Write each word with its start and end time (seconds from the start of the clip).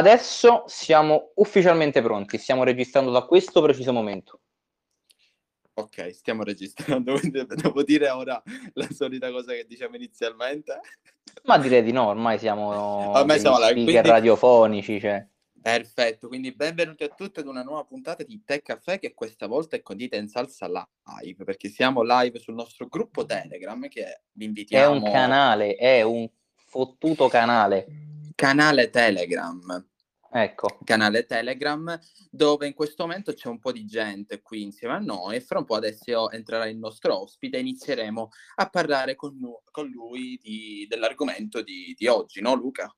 Adesso 0.00 0.64
siamo 0.66 1.32
ufficialmente 1.34 2.00
pronti, 2.00 2.38
stiamo 2.38 2.64
registrando 2.64 3.10
da 3.10 3.26
questo 3.26 3.60
preciso 3.60 3.92
momento. 3.92 4.40
Ok, 5.74 6.14
stiamo 6.14 6.42
registrando, 6.42 7.18
quindi 7.18 7.44
devo 7.54 7.82
dire 7.82 8.08
ora 8.08 8.42
la 8.72 8.88
solita 8.90 9.30
cosa 9.30 9.52
che 9.52 9.66
diciamo 9.68 9.96
inizialmente. 9.96 10.80
Ma 11.44 11.58
direi 11.58 11.82
di 11.82 11.92
no, 11.92 12.06
ormai 12.06 12.38
siamo, 12.38 13.10
Ormai 13.12 13.40
siamo 13.40 13.58
là, 13.58 13.66
speaker 13.66 13.92
quindi- 13.92 14.08
radiofonici, 14.08 15.00
cioè. 15.00 15.26
Perfetto, 15.60 16.28
quindi 16.28 16.54
benvenuti 16.54 17.04
a 17.04 17.08
tutti 17.08 17.40
ad 17.40 17.46
una 17.46 17.62
nuova 17.62 17.84
puntata 17.84 18.22
di 18.24 18.42
Tech 18.42 18.62
Caffè 18.62 18.98
che 18.98 19.12
questa 19.12 19.46
volta 19.46 19.76
è 19.76 19.82
condita 19.82 20.16
in 20.16 20.28
salsa 20.28 20.66
live, 20.66 21.44
perché 21.44 21.68
siamo 21.68 22.00
live 22.02 22.38
sul 22.38 22.54
nostro 22.54 22.86
gruppo 22.86 23.26
Telegram 23.26 23.86
che 23.88 24.22
vi 24.32 24.44
È 24.44 24.48
invitiamo... 24.48 24.94
un 24.94 25.02
canale, 25.02 25.74
è 25.74 26.00
un 26.00 26.26
fottuto 26.54 27.28
canale. 27.28 28.09
Canale 28.40 28.88
Telegram. 28.88 29.86
Ecco, 30.32 30.78
canale 30.82 31.26
Telegram 31.26 32.00
dove 32.30 32.66
in 32.66 32.72
questo 32.72 33.02
momento 33.02 33.34
c'è 33.34 33.48
un 33.48 33.58
po' 33.58 33.70
di 33.70 33.84
gente 33.84 34.40
qui 34.40 34.62
insieme 34.62 34.94
a 34.94 34.98
noi 34.98 35.36
e 35.36 35.40
fra 35.42 35.58
un 35.58 35.66
po' 35.66 35.74
adesso 35.74 36.30
entrerà 36.30 36.66
il 36.66 36.78
nostro 36.78 37.20
ospite 37.20 37.58
e 37.58 37.60
inizieremo 37.60 38.30
a 38.54 38.70
parlare 38.70 39.14
con, 39.14 39.38
con 39.70 39.88
lui 39.88 40.38
di- 40.40 40.86
dell'argomento 40.88 41.60
di, 41.60 41.94
di 41.94 42.06
oggi, 42.06 42.40
no 42.40 42.54
Luca? 42.54 42.90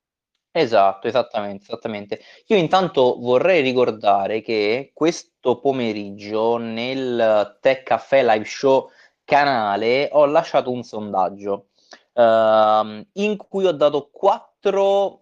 esatto, 0.52 1.08
esattamente, 1.08 1.64
esattamente. 1.64 2.20
Io 2.46 2.56
intanto 2.56 3.18
vorrei 3.18 3.62
ricordare 3.62 4.42
che 4.42 4.92
questo 4.94 5.58
pomeriggio 5.58 6.56
nel 6.56 7.58
Tech 7.60 7.82
Caffè 7.82 8.22
Live 8.22 8.44
Show 8.44 8.90
canale 9.24 10.08
ho 10.12 10.24
lasciato 10.26 10.70
un 10.70 10.84
sondaggio 10.84 11.70
ehm, 12.12 13.08
in 13.14 13.36
cui 13.36 13.64
ho 13.64 13.72
dato 13.72 14.08
quattro 14.12 14.51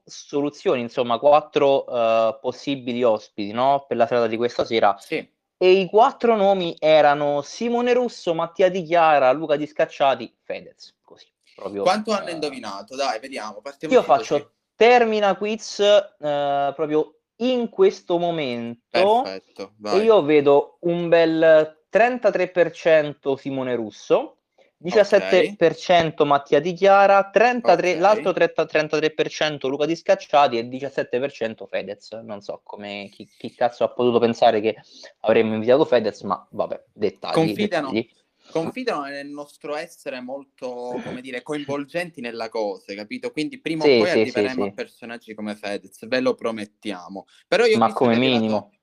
soluzioni, 0.05 0.81
insomma, 0.81 1.19
quattro 1.19 1.87
eh, 1.87 2.39
possibili 2.41 3.03
ospiti, 3.03 3.53
no? 3.53 3.85
Per 3.87 3.97
la 3.97 4.07
serata 4.07 4.27
di 4.27 4.37
questa 4.37 4.65
sera. 4.65 4.97
Sì. 4.99 5.27
E 5.63 5.73
i 5.73 5.87
quattro 5.87 6.37
nomi 6.37 6.75
erano 6.79 7.43
Simone 7.43 7.93
Russo, 7.93 8.35
Mattia 8.35 8.71
Di 8.71 8.83
Chiara, 8.83 9.31
Luca 9.33 9.57
Di 9.57 9.67
Scacciati, 9.67 10.35
Fedez. 10.43 10.97
Così, 11.03 11.27
proprio, 11.55 11.83
Quanto 11.83 12.13
hanno 12.13 12.29
eh, 12.29 12.33
indovinato? 12.33 12.97
Dai, 12.97 13.21
vediamo, 13.21 13.61
partiamo 13.61 13.95
Io 13.95 14.03
faccio 14.03 14.53
termina 14.81 15.37
quiz 15.37 15.79
eh, 15.81 16.73
proprio 16.75 17.17
in 17.43 17.69
questo 17.69 18.17
momento 18.17 19.23
Perfetto, 19.23 19.63
e 19.63 19.71
vai. 19.77 20.05
io 20.05 20.23
vedo 20.23 20.79
un 20.81 21.09
bel 21.11 21.85
33% 21.93 23.35
Simone 23.37 23.75
Russo, 23.75 24.39
17% 24.83 26.25
Mattia 26.25 26.61
Di 26.61 26.73
Chiara, 26.73 27.29
33, 27.31 27.93
Ok. 27.95 27.99
l'altro 28.01 28.33
30 28.33 28.65
33% 28.65 29.69
Luca 29.69 29.87
Di 29.87 29.95
Scacciati 29.97 30.59
e 30.59 30.67
17% 30.69 31.67
Fedez. 31.67 32.13
Non 32.23 32.41
so 32.41 32.61
come 32.65 33.09
chi, 33.13 33.29
chi 33.39 33.55
cazzo 33.55 33.85
ha 33.85 33.89
potuto 33.91 34.19
pensare 34.19 34.61
che 34.61 34.77
avremmo 35.21 35.55
invitato 35.55 35.85
Fedez, 35.85 36.23
ma 36.23 36.47
vabbè, 36.51 36.85
dettagli. 36.93 37.33
Confidano. 37.35 37.91
dettagli. 37.93 38.09
Confidano 38.51 39.03
nel 39.05 39.29
nostro 39.29 39.77
essere 39.77 40.21
molto, 40.21 41.01
come 41.05 41.21
dire, 41.21 41.43
coinvolgenti 41.43 42.21
nella 42.21 42.49
cosa, 42.49 42.95
capito? 42.95 43.31
Quindi 43.31 43.61
prima 43.61 43.85
Sì, 43.85 43.91
o 43.91 43.99
poi 43.99 44.11
sì, 44.11 44.19
arriveremo 44.21 44.63
sì. 44.65 44.69
a 44.69 44.73
personaggi 44.73 45.35
come 45.35 45.55
Fedez, 45.55 46.09
ve 46.09 46.21
lo 46.21 46.35
promettiamo. 46.35 47.27
Però 47.47 47.65
io 47.65 47.79
Ma 47.79 47.93
come 47.93 48.15
arrivato- 48.17 48.39
minimo. 48.41 48.71
che 48.71 48.79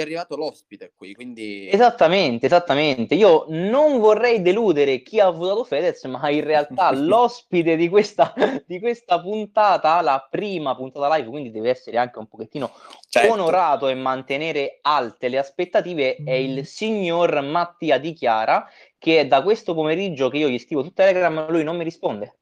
è 0.00 0.04
arrivato 0.04 0.36
l'ospite 0.36 0.92
qui, 0.94 1.14
quindi... 1.14 1.68
Esattamente, 1.70 2.46
esattamente. 2.46 3.14
Io 3.14 3.46
non 3.48 3.98
vorrei 3.98 4.42
deludere 4.42 5.02
chi 5.02 5.20
ha 5.20 5.30
votato 5.30 5.64
Fedez, 5.64 6.04
ma 6.04 6.28
in 6.30 6.44
realtà 6.44 6.90
l'ospite 6.94 7.76
di 7.76 7.88
questa, 7.88 8.34
di 8.66 8.78
questa 8.78 9.20
puntata, 9.20 10.00
la 10.02 10.26
prima 10.30 10.76
puntata 10.76 11.14
live, 11.16 11.28
quindi 11.28 11.50
deve 11.50 11.70
essere 11.70 11.96
anche 11.96 12.18
un 12.18 12.26
pochettino 12.26 12.72
Certo. 13.08 13.32
onorato 13.32 13.88
e 13.88 13.94
mantenere 13.94 14.78
alte 14.82 15.28
le 15.28 15.38
aspettative, 15.38 16.16
è 16.16 16.32
il 16.32 16.66
signor 16.66 17.40
Mattia 17.40 17.98
Di 17.98 18.12
Chiara, 18.12 18.68
che 18.98 19.20
è 19.20 19.26
da 19.26 19.42
questo 19.42 19.72
pomeriggio 19.74 20.28
che 20.28 20.38
io 20.38 20.48
gli 20.48 20.58
scrivo 20.58 20.82
su 20.82 20.92
Telegram, 20.92 21.50
lui 21.50 21.64
non 21.64 21.76
mi 21.76 21.84
risponde. 21.84 22.36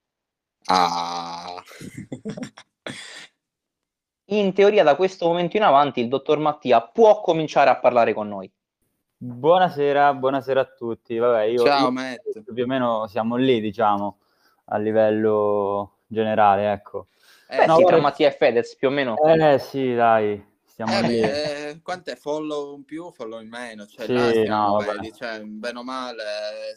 Ah. 0.66 1.62
In 4.28 4.54
teoria 4.54 4.82
da 4.82 4.96
questo 4.96 5.26
momento 5.26 5.58
in 5.58 5.62
avanti 5.64 6.00
il 6.00 6.08
dottor 6.08 6.38
Mattia 6.38 6.80
può 6.80 7.20
cominciare 7.20 7.68
a 7.68 7.76
parlare 7.78 8.14
con 8.14 8.26
noi. 8.28 8.50
Buonasera, 9.16 10.14
buonasera 10.14 10.60
a 10.60 10.64
tutti. 10.64 11.18
Vabbè, 11.18 11.42
io, 11.42 11.62
Ciao 11.62 11.84
io 11.84 11.90
Matt. 11.90 12.52
più 12.54 12.62
o 12.62 12.66
meno 12.66 13.06
siamo 13.06 13.36
lì, 13.36 13.60
diciamo, 13.60 14.18
a 14.66 14.78
livello 14.78 15.98
generale, 16.06 16.72
ecco. 16.72 17.08
Eh, 17.48 17.58
Beh 17.58 17.66
no, 17.66 17.74
sì, 17.76 17.80
tra 17.82 17.90
guarda- 17.90 18.00
Mattia 18.00 18.28
e 18.28 18.32
Fedez 18.32 18.76
più 18.76 18.88
o 18.88 18.90
meno. 18.90 19.16
Eh 19.22 19.58
sì, 19.58 19.94
dai, 19.94 20.42
stiamo 20.64 20.92
Eh, 20.98 21.02
lì. 21.02 21.20
eh, 21.20 21.80
quant'è? 21.82 22.16
Follow 22.16 22.76
in 22.76 22.84
più, 22.84 23.10
follow 23.12 23.40
in 23.42 23.48
meno? 23.50 23.84
Cioè, 23.84 24.06
Sì, 24.06 24.44
no, 24.44 24.72
vabbè. 24.78 24.92
vedi, 24.94 25.12
cioè, 25.12 25.40
bene 25.42 25.78
o 25.78 25.84
male, 25.84 26.22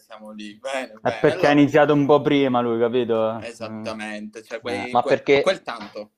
siamo 0.05 0.31
lì, 0.31 0.53
bene, 0.59 0.87
È 0.87 0.99
bene. 1.01 1.17
perché 1.21 1.27
Allora- 1.37 1.47
ha 1.47 1.51
iniziato 1.53 1.93
un 1.93 2.05
po' 2.05 2.19
prima 2.21 2.59
lui, 2.59 2.77
capito? 2.77 3.39
Esattamente, 3.39 4.43
cioè, 4.43 4.59
quei, 4.59 4.87
Eh, 4.87 4.91
ma 4.91 5.01
quel, 5.01 5.15
perché- 5.15 5.41
quel 5.41 5.61
tanto. 5.63 6.11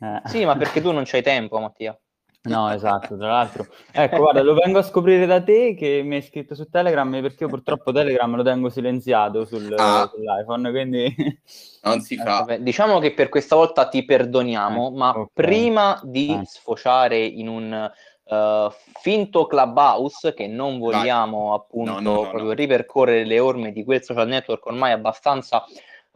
Eh. 0.00 0.20
Sì, 0.26 0.44
ma 0.44 0.56
perché 0.56 0.80
tu 0.80 0.92
non 0.92 1.04
c'hai 1.06 1.22
tempo, 1.22 1.58
Mattia. 1.58 1.98
No, 2.42 2.70
esatto, 2.72 3.16
tra 3.16 3.26
l'altro. 3.26 3.66
Ecco, 3.90 4.18
guarda, 4.18 4.40
lo 4.40 4.54
vengo 4.54 4.78
a 4.78 4.82
scoprire 4.82 5.26
da 5.26 5.42
te 5.42 5.74
che 5.74 6.02
mi 6.04 6.14
hai 6.14 6.22
scritto 6.22 6.54
su 6.54 6.68
Telegram 6.68 7.10
perché 7.20 7.42
io 7.42 7.48
purtroppo 7.48 7.90
Telegram 7.90 8.36
lo 8.36 8.44
tengo 8.44 8.68
silenziato 8.68 9.44
sul- 9.44 9.74
Ah. 9.76 10.08
sull'iPhone, 10.08 10.70
quindi... 10.70 11.12
Non 11.82 12.00
si 12.00 12.14
Eh, 12.14 12.18
fa. 12.18 12.38
vabbè, 12.38 12.60
diciamo 12.60 13.00
che 13.00 13.14
per 13.14 13.28
questa 13.30 13.56
volta 13.56 13.88
ti 13.88 14.04
perdoniamo, 14.04 14.88
Eh, 14.92 14.96
ma 14.96 15.10
ok. 15.10 15.30
prima 15.32 16.00
di 16.04 16.38
Eh. 16.40 16.44
sfociare 16.44 17.18
in 17.18 17.48
un 17.48 17.90
eh, 18.28 18.68
finto 19.00 19.46
clubhouse, 19.46 20.32
che 20.34 20.46
non 20.48 20.78
vogliamo 20.80 21.54
appunto 21.54 21.92
No, 21.92 22.00
no, 22.00 22.12
no, 22.14 22.20
proprio 22.22 22.42
no. 22.44 22.52
ripercorrere 22.52 23.24
le 23.24 23.38
orme 23.40 23.70
di 23.72 23.84
quel 23.84 24.02
social 24.02 24.26
network 24.28 24.66
ormai 24.66 24.90
abbastanza 24.92 25.64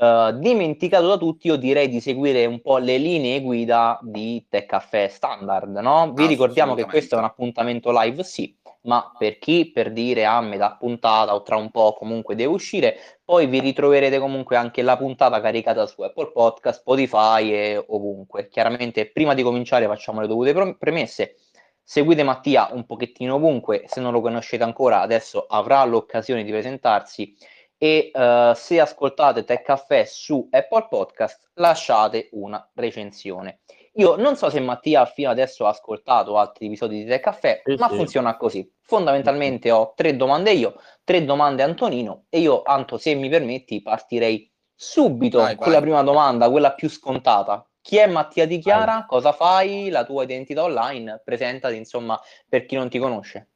eh, 0.02 0.34
dimenticato 0.38 1.06
da 1.06 1.18
tutti, 1.18 1.48
io 1.48 1.56
direi 1.56 1.86
di 1.88 2.00
seguire 2.00 2.46
un 2.46 2.62
po' 2.62 2.78
le 2.78 2.96
linee 2.96 3.42
guida 3.42 3.98
di 4.00 4.46
Tech 4.48 4.64
Caffè 4.64 5.08
standard, 5.08 5.76
no? 5.76 6.12
Vi 6.14 6.26
ricordiamo 6.26 6.74
che 6.74 6.86
questo 6.86 7.16
è 7.16 7.18
un 7.18 7.24
appuntamento 7.24 7.90
live, 7.92 8.22
sì, 8.24 8.56
ma 8.84 9.12
per 9.18 9.38
chi 9.38 9.70
per 9.70 9.92
dire 9.92 10.24
a 10.24 10.40
metà 10.40 10.74
puntata 10.78 11.34
o 11.34 11.42
tra 11.42 11.56
un 11.56 11.70
po' 11.70 11.92
comunque 11.92 12.34
deve 12.34 12.54
uscire, 12.54 12.96
poi 13.22 13.46
vi 13.46 13.60
ritroverete 13.60 14.18
comunque 14.18 14.56
anche 14.56 14.80
la 14.80 14.96
puntata 14.96 15.38
caricata 15.42 15.84
su 15.84 16.00
Apple 16.00 16.32
Podcast, 16.32 16.80
Spotify 16.80 17.52
e 17.52 17.84
ovunque. 17.88 18.48
Chiaramente 18.48 19.10
prima 19.10 19.34
di 19.34 19.42
cominciare 19.42 19.84
facciamo 19.86 20.22
le 20.22 20.26
dovute 20.28 20.76
premesse. 20.78 21.36
Seguite 21.82 22.22
Mattia 22.22 22.70
un 22.72 22.86
pochettino 22.86 23.34
ovunque, 23.34 23.84
se 23.86 24.00
non 24.00 24.12
lo 24.12 24.22
conoscete 24.22 24.62
ancora 24.62 25.02
adesso 25.02 25.44
avrà 25.46 25.84
l'occasione 25.84 26.42
di 26.42 26.50
presentarsi 26.50 27.36
e 27.82 28.10
eh, 28.12 28.52
se 28.54 28.78
ascoltate 28.78 29.44
Tech 29.44 29.62
Caffè 29.62 30.04
su 30.04 30.46
Apple 30.50 30.86
Podcast 30.90 31.52
lasciate 31.54 32.28
una 32.32 32.68
recensione. 32.74 33.60
Io 33.94 34.16
non 34.16 34.36
so 34.36 34.50
se 34.50 34.60
Mattia 34.60 35.06
fino 35.06 35.30
adesso 35.30 35.64
ha 35.66 35.70
ascoltato 35.70 36.36
altri 36.36 36.66
episodi 36.66 37.02
di 37.02 37.08
Tech 37.08 37.22
Caffè, 37.22 37.62
Sì, 37.64 37.76
ma 37.78 37.88
sì. 37.88 37.96
funziona 37.96 38.36
così. 38.36 38.70
Fondamentalmente 38.82 39.70
ho 39.70 39.94
tre 39.96 40.14
domande 40.14 40.52
io, 40.52 40.74
tre 41.04 41.24
domande 41.24 41.62
Antonino 41.62 42.24
e 42.28 42.40
io, 42.40 42.62
Anto, 42.62 42.98
se 42.98 43.14
mi 43.14 43.30
permetti, 43.30 43.80
partirei 43.80 44.52
subito 44.74 45.38
Vai, 45.38 45.56
con 45.56 45.64
vai. 45.66 45.74
la 45.74 45.80
prima 45.80 46.02
domanda, 46.02 46.50
quella 46.50 46.74
più 46.74 46.88
scontata. 46.90 47.64
Chi 47.80 47.96
è 47.96 48.06
Mattia 48.06 48.46
Di 48.46 48.58
Chiara? 48.58 49.06
Cosa 49.08 49.32
fai? 49.32 49.88
La 49.88 50.04
tua 50.04 50.24
identità 50.24 50.62
online? 50.62 51.22
Presentati, 51.24 51.76
insomma, 51.76 52.20
per 52.46 52.66
chi 52.66 52.76
non 52.76 52.90
ti 52.90 52.98
conosce. 52.98 53.49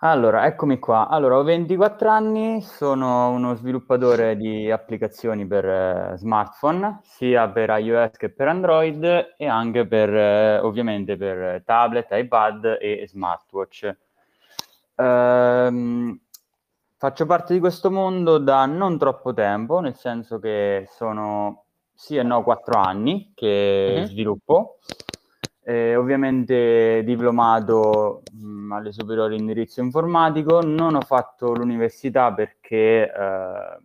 Allora, 0.00 0.44
eccomi 0.44 0.78
qua. 0.78 1.08
Allora, 1.08 1.38
ho 1.38 1.42
24 1.42 2.10
anni, 2.10 2.60
sono 2.60 3.30
uno 3.30 3.54
sviluppatore 3.54 4.36
di 4.36 4.70
applicazioni 4.70 5.46
per 5.46 5.64
eh, 5.64 6.12
smartphone, 6.16 7.00
sia 7.02 7.48
per 7.48 7.70
iOS 7.70 8.18
che 8.18 8.28
per 8.28 8.48
Android 8.48 9.34
e 9.38 9.46
anche 9.46 9.86
per, 9.86 10.14
eh, 10.14 10.58
ovviamente, 10.58 11.16
per 11.16 11.62
tablet, 11.64 12.08
iPad 12.10 12.76
e 12.78 13.06
smartwatch. 13.08 13.96
Ehm, 14.96 16.20
faccio 16.98 17.24
parte 17.24 17.54
di 17.54 17.60
questo 17.60 17.90
mondo 17.90 18.36
da 18.36 18.66
non 18.66 18.98
troppo 18.98 19.32
tempo, 19.32 19.80
nel 19.80 19.96
senso 19.96 20.38
che 20.38 20.86
sono 20.90 21.64
sì 21.94 22.16
e 22.16 22.22
no 22.22 22.42
4 22.42 22.78
anni 22.78 23.32
che 23.34 23.94
Mhm. 24.00 24.04
sviluppo. 24.04 24.76
Eh, 25.68 25.96
ovviamente 25.96 27.02
diplomato 27.04 28.22
mh, 28.32 28.70
alle 28.70 28.92
superiori 28.92 29.34
in 29.34 29.40
indirizzo 29.40 29.80
informatico, 29.80 30.60
non 30.60 30.94
ho 30.94 31.00
fatto 31.00 31.54
l'università 31.54 32.32
perché 32.32 33.12
eh, 33.12 33.78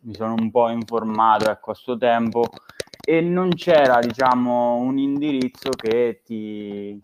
mi 0.00 0.14
sono 0.14 0.34
un 0.36 0.50
po' 0.50 0.70
informato 0.70 1.48
ecco, 1.48 1.70
a 1.70 1.74
suo 1.74 1.96
tempo 1.96 2.42
e 3.06 3.20
non 3.20 3.50
c'era 3.50 4.00
diciamo 4.00 4.78
un 4.78 4.98
indirizzo 4.98 5.70
che 5.70 6.20
ti 6.24 7.00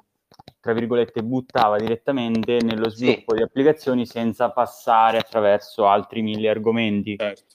tra 0.58 0.72
virgolette 0.72 1.22
buttava 1.22 1.78
direttamente 1.78 2.58
nello 2.64 2.90
Sì. 2.90 2.96
sviluppo 2.96 3.34
di 3.36 3.42
applicazioni 3.42 4.06
senza 4.06 4.50
passare 4.50 5.18
attraverso 5.18 5.86
altri 5.86 6.22
mille 6.22 6.48
argomenti. 6.48 7.14
Certo. 7.16 7.54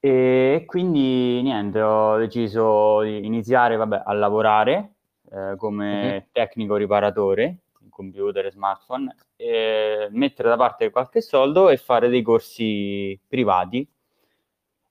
E 0.00 0.62
quindi 0.64 1.42
niente, 1.42 1.82
ho 1.82 2.16
deciso 2.16 3.02
di 3.02 3.26
iniziare 3.26 3.76
vabbè, 3.76 4.02
a 4.06 4.12
lavorare 4.14 4.93
eh, 5.34 5.56
come 5.56 6.16
uh-huh. 6.16 6.24
tecnico 6.32 6.76
riparatore 6.76 7.58
computer 7.90 8.46
e 8.46 8.50
smartphone, 8.50 9.14
eh, 9.36 10.08
mettere 10.10 10.48
da 10.48 10.56
parte 10.56 10.90
qualche 10.90 11.20
soldo 11.20 11.68
e 11.68 11.76
fare 11.76 12.08
dei 12.08 12.22
corsi 12.22 13.18
privati 13.26 13.86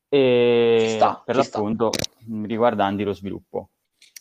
e, 0.07 0.93
sta, 0.95 1.21
per 1.23 1.35
l'appunto 1.35 1.91
sta. 1.91 2.45
riguardanti 2.45 3.03
lo 3.03 3.13
sviluppo. 3.13 3.69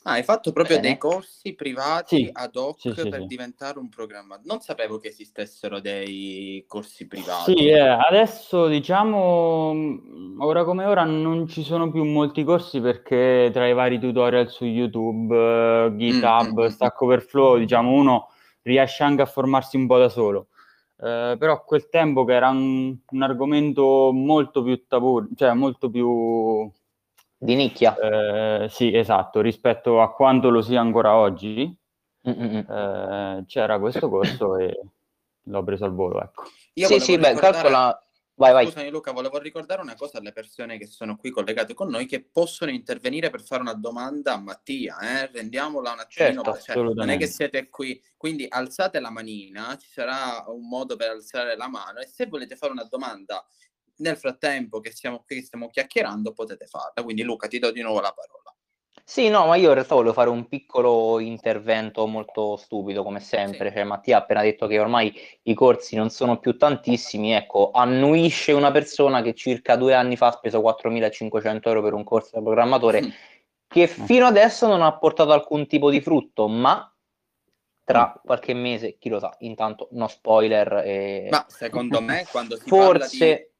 Ah, 0.04 0.12
hai 0.12 0.22
fatto 0.24 0.52
proprio 0.52 0.76
Bene. 0.76 0.88
dei 0.88 0.98
corsi 0.98 1.54
privati 1.54 2.16
sì, 2.16 2.30
ad 2.32 2.56
hoc 2.56 2.80
sì, 2.80 2.92
sì, 2.96 3.08
per 3.08 3.26
diventare 3.26 3.78
un 3.78 3.88
programmatore. 3.88 4.48
Non 4.48 4.60
sapevo 4.60 4.98
che 4.98 5.08
esistessero 5.08 5.78
dei 5.78 6.64
corsi 6.66 7.06
privati. 7.06 7.56
Sì, 7.56 7.68
eh, 7.68 7.78
adesso 7.78 8.66
diciamo, 8.66 9.72
ora 10.38 10.64
come 10.64 10.86
ora 10.86 11.04
non 11.04 11.46
ci 11.46 11.62
sono 11.62 11.90
più 11.90 12.04
molti 12.04 12.42
corsi 12.42 12.80
perché 12.80 13.50
tra 13.52 13.68
i 13.68 13.74
vari 13.74 14.00
tutorial 14.00 14.48
su 14.48 14.64
YouTube, 14.64 15.36
uh, 15.36 15.96
GitHub, 15.96 16.58
mm-hmm. 16.58 16.68
Stack 16.68 17.00
Overflow, 17.00 17.58
diciamo 17.58 17.92
uno 17.92 18.30
riesce 18.62 19.02
anche 19.02 19.22
a 19.22 19.26
formarsi 19.26 19.76
un 19.76 19.86
po' 19.86 19.98
da 19.98 20.08
solo. 20.08 20.48
Eh, 21.02 21.36
però 21.36 21.54
a 21.54 21.60
quel 21.62 21.88
tempo 21.88 22.24
che 22.24 22.32
era 22.32 22.48
un, 22.50 22.96
un, 23.08 23.22
argomento 23.22 24.12
molto 24.12 24.62
più 24.62 24.86
tabù, 24.86 25.28
cioè 25.34 25.52
molto 25.52 25.90
più... 25.90 26.70
Di 27.42 27.54
nicchia. 27.54 27.96
Eh, 27.96 28.68
sì, 28.68 28.94
esatto, 28.94 29.40
rispetto 29.40 30.00
a 30.00 30.12
quanto 30.12 30.48
lo 30.48 30.62
sia 30.62 30.80
ancora 30.80 31.16
oggi, 31.16 31.76
eh, 32.22 33.44
c'era 33.46 33.78
questo 33.78 34.08
corso 34.08 34.56
e 34.58 34.80
l'ho 35.42 35.64
preso 35.64 35.84
al 35.84 35.94
volo, 35.94 36.22
ecco. 36.22 36.44
Io 36.74 36.86
sì, 36.86 37.00
sì, 37.00 37.18
beh, 37.18 37.34
calcola 37.34 37.98
Vai, 38.34 38.52
vai. 38.52 38.66
Scusami 38.66 38.88
Luca, 38.90 39.12
volevo 39.12 39.38
ricordare 39.38 39.82
una 39.82 39.94
cosa 39.94 40.18
alle 40.18 40.32
persone 40.32 40.78
che 40.78 40.86
sono 40.86 41.16
qui 41.16 41.30
collegate 41.30 41.74
con 41.74 41.88
noi 41.88 42.06
che 42.06 42.24
possono 42.24 42.70
intervenire 42.70 43.28
per 43.28 43.42
fare 43.42 43.60
una 43.60 43.74
domanda 43.74 44.32
a 44.32 44.40
Mattia, 44.40 44.98
eh? 45.00 45.30
rendiamola 45.30 45.92
un 45.92 45.98
attimino, 46.00 46.42
certo, 46.42 46.62
cioè, 46.62 46.94
non 46.94 47.10
è 47.10 47.18
che 47.18 47.26
siete 47.26 47.68
qui, 47.68 48.02
quindi 48.16 48.46
alzate 48.48 49.00
la 49.00 49.10
manina, 49.10 49.76
ci 49.76 49.88
sarà 49.90 50.44
un 50.46 50.66
modo 50.66 50.96
per 50.96 51.10
alzare 51.10 51.56
la 51.56 51.68
mano 51.68 52.00
e 52.00 52.06
se 52.06 52.26
volete 52.26 52.56
fare 52.56 52.72
una 52.72 52.86
domanda 52.90 53.44
nel 53.96 54.16
frattempo 54.16 54.80
che 54.80 54.92
siamo 54.92 55.22
qui, 55.26 55.36
che 55.36 55.42
stiamo 55.42 55.68
chiacchierando, 55.68 56.32
potete 56.32 56.66
farla. 56.66 57.02
Quindi 57.02 57.22
Luca, 57.22 57.48
ti 57.48 57.58
do 57.58 57.70
di 57.70 57.82
nuovo 57.82 58.00
la 58.00 58.12
parola. 58.12 58.42
Sì, 59.04 59.28
no, 59.28 59.46
ma 59.46 59.56
io 59.56 59.68
in 59.68 59.74
realtà 59.74 59.94
volevo 59.94 60.14
fare 60.14 60.30
un 60.30 60.46
piccolo 60.46 61.18
intervento 61.18 62.06
molto 62.06 62.56
stupido, 62.56 63.02
come 63.02 63.20
sempre. 63.20 63.68
Sì. 63.68 63.74
Cioè, 63.74 63.84
Mattia 63.84 64.16
ha 64.16 64.20
appena 64.20 64.42
detto 64.42 64.66
che 64.66 64.78
ormai 64.78 65.12
i 65.42 65.54
corsi 65.54 65.96
non 65.96 66.08
sono 66.08 66.38
più 66.38 66.56
tantissimi. 66.56 67.32
Ecco, 67.32 67.72
annuisce 67.72 68.52
una 68.52 68.70
persona 68.70 69.20
che 69.20 69.34
circa 69.34 69.76
due 69.76 69.94
anni 69.94 70.16
fa 70.16 70.28
ha 70.28 70.32
speso 70.32 70.60
4.500 70.60 71.60
euro 71.64 71.82
per 71.82 71.92
un 71.94 72.04
corso 72.04 72.30
da 72.34 72.42
programmatore, 72.42 73.02
mm. 73.02 73.08
che 73.66 73.86
fino 73.88 74.24
adesso 74.24 74.66
non 74.66 74.82
ha 74.82 74.96
portato 74.96 75.32
alcun 75.32 75.66
tipo 75.66 75.90
di 75.90 76.00
frutto, 76.00 76.46
ma 76.46 76.86
tra 77.84 78.14
mm. 78.16 78.24
qualche 78.24 78.54
mese, 78.54 78.96
chi 78.98 79.08
lo 79.08 79.18
sa, 79.18 79.34
intanto 79.40 79.88
no 79.92 80.06
spoiler. 80.06 80.82
E... 80.86 81.28
Ma 81.28 81.44
secondo 81.48 82.00
me 82.00 82.24
quando 82.30 82.56
si 82.56 82.68
Forse... 82.68 83.18
parla 83.18 83.36
di 83.36 83.50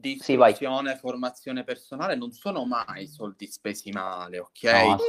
di 0.00 0.14
istruzione, 0.14 0.94
sì, 0.94 0.98
formazione 0.98 1.62
personale 1.62 2.16
non 2.16 2.32
sono 2.32 2.64
mai 2.64 3.06
soldi 3.06 3.46
spesi 3.46 3.90
male, 3.90 4.38
ok? 4.38 4.64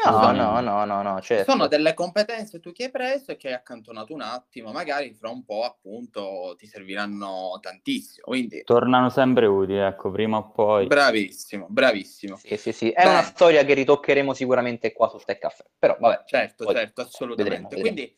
No, 0.06 0.32
no, 0.32 0.60
no, 0.60 0.86
no, 0.86 1.02
no, 1.02 1.22
certo. 1.22 1.52
Sono 1.52 1.68
delle 1.68 1.94
competenze 1.94 2.60
tu 2.60 2.72
che 2.72 2.86
hai 2.86 2.92
preso 2.92 3.32
e 3.32 3.38
che 3.38 3.48
hai 3.48 3.54
accantonato 3.54 4.14
un 4.14 4.22
attimo, 4.22 4.72
magari 4.72 5.14
fra 5.14 5.30
un 5.30 5.44
po' 5.44 5.64
appunto 5.64 6.56
ti 6.58 6.68
serviranno 6.68 7.58
tantissimo, 7.62 8.26
quindi... 8.28 8.64
Tornano 8.64 9.10
sempre 9.10 9.46
utili, 9.46 9.78
ecco, 9.78 10.12
prima 10.12 10.38
o 10.38 10.52
poi. 10.52 10.86
Bravissimo, 10.88 11.68
bravissimo. 11.70 12.36
Sì, 12.36 12.58
sì, 12.58 12.72
sì, 12.72 12.90
è 12.92 13.04
Beh. 13.04 13.10
una 13.10 13.24
storia 13.24 13.64
che 13.64 13.74
ritoccheremo 13.74 14.34
sicuramente 14.34 14.92
qua 14.92 15.08
su 15.08 15.18
Tech 15.26 15.40
Caffè, 15.40 15.66
però 15.80 15.96
vabbè. 16.00 16.24
Certo, 16.26 16.66
certo, 16.66 17.02
assolutamente. 17.02 17.44
Vedremo, 17.44 17.70
vedremo. 17.70 17.96
Quindi 17.96 18.18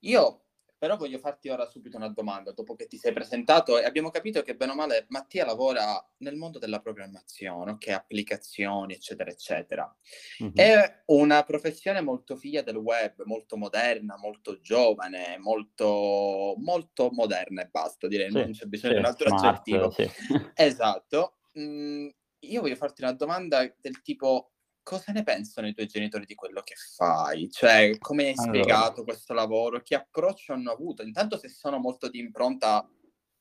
io 0.00 0.41
però 0.82 0.96
voglio 0.96 1.18
farti 1.18 1.48
ora 1.48 1.64
subito 1.64 1.96
una 1.96 2.08
domanda, 2.08 2.50
dopo 2.50 2.74
che 2.74 2.88
ti 2.88 2.96
sei 2.96 3.12
presentato 3.12 3.78
e 3.78 3.84
abbiamo 3.84 4.10
capito 4.10 4.42
che 4.42 4.56
bene 4.56 4.72
o 4.72 4.74
male 4.74 5.06
Mattia 5.10 5.44
lavora 5.44 6.04
nel 6.16 6.34
mondo 6.34 6.58
della 6.58 6.80
programmazione, 6.80 7.70
ok, 7.70 7.86
applicazioni, 7.90 8.94
eccetera, 8.94 9.30
eccetera. 9.30 9.96
Mm-hmm. 10.42 10.54
È 10.56 11.02
una 11.06 11.44
professione 11.44 12.00
molto 12.00 12.34
figlia 12.34 12.62
del 12.62 12.74
web, 12.74 13.22
molto 13.26 13.56
moderna, 13.56 14.16
molto 14.18 14.58
giovane, 14.58 15.38
molto, 15.38 16.56
molto 16.58 17.10
moderna 17.12 17.62
e 17.62 17.68
basta, 17.70 18.08
direi, 18.08 18.32
sì, 18.32 18.38
non 18.38 18.50
c'è 18.50 18.64
bisogno 18.64 18.94
sì, 18.94 18.98
di 18.98 19.04
un 19.04 19.08
altro 19.08 19.28
smart, 19.28 19.44
aggettivo. 19.44 19.90
Sì. 19.92 20.10
esatto. 20.56 21.36
Mm, 21.56 22.08
io 22.40 22.60
voglio 22.60 22.74
farti 22.74 23.02
una 23.02 23.12
domanda 23.12 23.72
del 23.80 24.02
tipo 24.02 24.51
cosa 24.82 25.12
ne 25.12 25.22
pensano 25.22 25.68
i 25.68 25.74
tuoi 25.74 25.86
genitori 25.86 26.24
di 26.24 26.34
quello 26.34 26.60
che 26.62 26.74
fai? 26.74 27.50
Cioè, 27.50 27.98
come 27.98 28.26
hai 28.26 28.34
allora. 28.36 28.62
spiegato 28.62 29.04
questo 29.04 29.32
lavoro? 29.32 29.80
Che 29.80 29.94
approccio 29.94 30.52
hanno 30.52 30.70
avuto? 30.70 31.02
Intanto 31.02 31.38
se 31.38 31.48
sono 31.48 31.78
molto 31.78 32.08
di 32.08 32.18
impronta, 32.18 32.88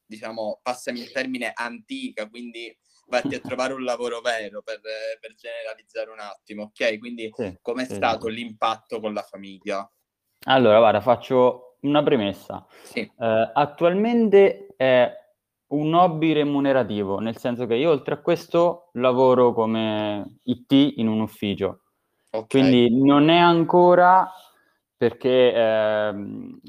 diciamo, 0.05 0.59
passami 0.61 0.99
il 0.99 1.11
termine 1.11 1.51
antica, 1.53 2.29
quindi 2.29 2.75
vatti 3.07 3.35
a 3.35 3.39
trovare 3.41 3.73
un 3.73 3.83
lavoro 3.83 4.21
vero 4.21 4.61
per, 4.61 4.79
per 5.19 5.35
generalizzare 5.35 6.11
un 6.11 6.19
attimo, 6.19 6.63
ok? 6.63 6.99
Quindi 6.99 7.29
sì, 7.33 7.57
com'è 7.61 7.85
sì, 7.85 7.95
stato 7.95 8.27
l'impatto 8.27 8.99
con 8.99 9.13
la 9.13 9.23
famiglia? 9.23 9.89
Allora, 10.45 10.79
guarda, 10.79 11.01
faccio 11.01 11.77
una 11.81 12.03
premessa. 12.03 12.65
Sì. 12.83 13.01
Uh, 13.15 13.49
attualmente 13.53 14.73
è 14.75 15.20
un 15.71 15.93
hobby 15.93 16.33
remunerativo, 16.33 17.19
nel 17.19 17.37
senso 17.37 17.65
che 17.65 17.75
io 17.75 17.91
oltre 17.91 18.15
a 18.15 18.21
questo 18.21 18.89
lavoro 18.93 19.53
come 19.53 20.39
IT 20.43 20.93
in 20.97 21.07
un 21.07 21.21
ufficio. 21.21 21.81
Okay. 22.31 22.47
Quindi 22.47 23.03
non 23.03 23.29
è 23.29 23.37
ancora 23.37 24.29
perché, 24.95 25.53
eh, 25.53 26.13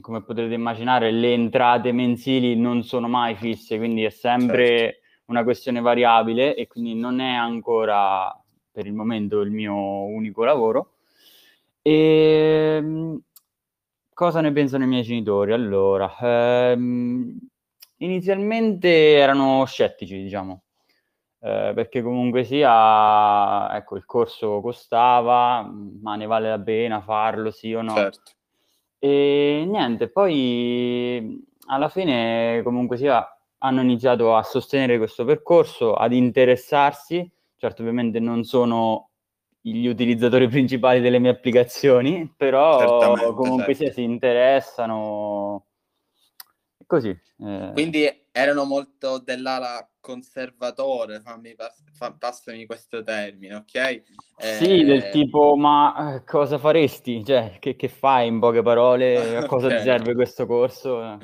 come 0.00 0.22
potete 0.22 0.54
immaginare, 0.54 1.10
le 1.10 1.32
entrate 1.32 1.92
mensili 1.92 2.56
non 2.56 2.82
sono 2.82 3.06
mai 3.06 3.34
fisse, 3.36 3.76
quindi 3.76 4.04
è 4.04 4.10
sempre 4.10 4.66
certo. 4.66 5.00
una 5.26 5.44
questione 5.44 5.80
variabile 5.80 6.54
e 6.54 6.66
quindi 6.66 6.94
non 6.94 7.20
è 7.20 7.34
ancora 7.34 8.34
per 8.70 8.86
il 8.86 8.94
momento 8.94 9.40
il 9.40 9.50
mio 9.50 9.74
unico 9.74 10.44
lavoro. 10.44 10.94
E 11.82 12.76
ehm, 12.78 13.20
cosa 14.14 14.40
ne 14.40 14.52
pensano 14.52 14.84
i 14.84 14.88
miei 14.88 15.02
genitori? 15.02 15.52
Allora, 15.52 16.16
ehm, 16.20 17.36
Inizialmente 18.02 19.14
erano 19.14 19.64
scettici, 19.64 20.20
diciamo, 20.20 20.62
eh, 21.40 21.72
perché 21.72 22.02
comunque 22.02 22.42
sia, 22.42 23.74
ecco, 23.76 23.96
il 23.96 24.04
corso 24.04 24.60
costava, 24.60 25.62
ma 26.00 26.16
ne 26.16 26.26
vale 26.26 26.48
la 26.48 26.58
pena 26.60 27.00
farlo, 27.00 27.52
sì 27.52 27.72
o 27.74 27.80
no? 27.82 27.94
Certo. 27.94 28.32
E 28.98 29.64
niente, 29.68 30.08
poi 30.08 31.44
alla 31.68 31.88
fine 31.88 32.60
comunque 32.64 32.96
sia 32.96 33.24
hanno 33.58 33.80
iniziato 33.82 34.34
a 34.34 34.42
sostenere 34.42 34.98
questo 34.98 35.24
percorso, 35.24 35.94
ad 35.94 36.12
interessarsi, 36.12 37.30
certo 37.56 37.82
ovviamente 37.82 38.18
non 38.18 38.42
sono 38.42 39.10
gli 39.60 39.86
utilizzatori 39.86 40.48
principali 40.48 41.00
delle 41.00 41.20
mie 41.20 41.30
applicazioni, 41.30 42.32
però 42.36 42.78
Certamente, 42.78 43.34
comunque 43.34 43.74
certo. 43.74 43.84
sia 43.84 43.92
si 43.92 44.02
interessano 44.02 45.66
così. 46.92 47.08
Eh... 47.08 47.70
Quindi 47.72 48.06
erano 48.30 48.64
molto 48.64 49.18
dell'ala 49.18 49.88
conservatore, 49.98 51.20
fammi, 51.20 51.54
fa, 51.92 52.12
passami 52.12 52.66
questo 52.66 53.02
termine, 53.02 53.54
ok? 53.54 53.74
Eh... 53.74 54.02
Sì, 54.58 54.84
del 54.84 55.08
tipo, 55.08 55.56
ma 55.56 56.16
eh, 56.16 56.24
cosa 56.24 56.58
faresti? 56.58 57.24
Cioè, 57.24 57.56
che, 57.60 57.76
che 57.76 57.88
fai 57.88 58.26
in 58.26 58.40
poche 58.40 58.60
parole? 58.60 59.36
A 59.36 59.46
cosa 59.46 59.66
okay. 59.66 59.78
ti 59.78 59.84
serve 59.84 60.14
questo 60.14 60.44
corso? 60.44 61.18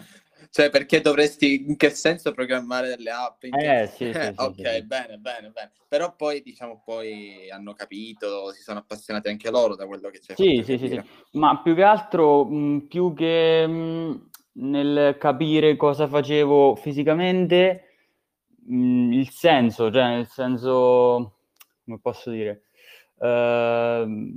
Cioè, 0.50 0.70
perché 0.70 1.02
dovresti 1.02 1.66
in 1.68 1.76
che 1.76 1.90
senso 1.90 2.32
programmare 2.32 2.88
delle 2.88 3.10
app? 3.10 3.42
In. 3.42 3.54
Eh, 3.54 3.86
sì, 3.94 4.10
sì, 4.10 4.32
ok, 4.34 4.54
sì, 4.54 4.82
bene, 4.84 5.18
bene, 5.18 5.50
bene. 5.50 5.72
Però 5.86 6.14
poi, 6.16 6.40
diciamo, 6.42 6.80
poi 6.82 7.50
hanno 7.50 7.74
capito, 7.74 8.52
si 8.52 8.62
sono 8.62 8.78
appassionati 8.78 9.28
anche 9.28 9.50
loro 9.50 9.76
da 9.76 9.86
quello 9.86 10.08
che 10.08 10.20
c'è. 10.20 10.34
Sì, 10.34 10.62
sì, 10.64 10.78
sì, 10.78 10.88
sì, 10.88 11.00
ma 11.32 11.60
più 11.60 11.74
che 11.74 11.82
altro, 11.82 12.44
mh, 12.44 12.86
più 12.88 13.12
che 13.12 13.66
mh, 13.66 14.27
nel 14.58 15.16
capire 15.18 15.76
cosa 15.76 16.06
facevo 16.06 16.74
fisicamente, 16.76 17.84
mh, 18.66 18.76
mm, 18.76 19.12
il 19.12 19.30
senso, 19.30 19.90
cioè 19.90 20.08
nel 20.08 20.26
senso, 20.26 21.38
come 21.84 21.98
posso 22.00 22.30
dire, 22.30 22.62
uh, 23.16 24.36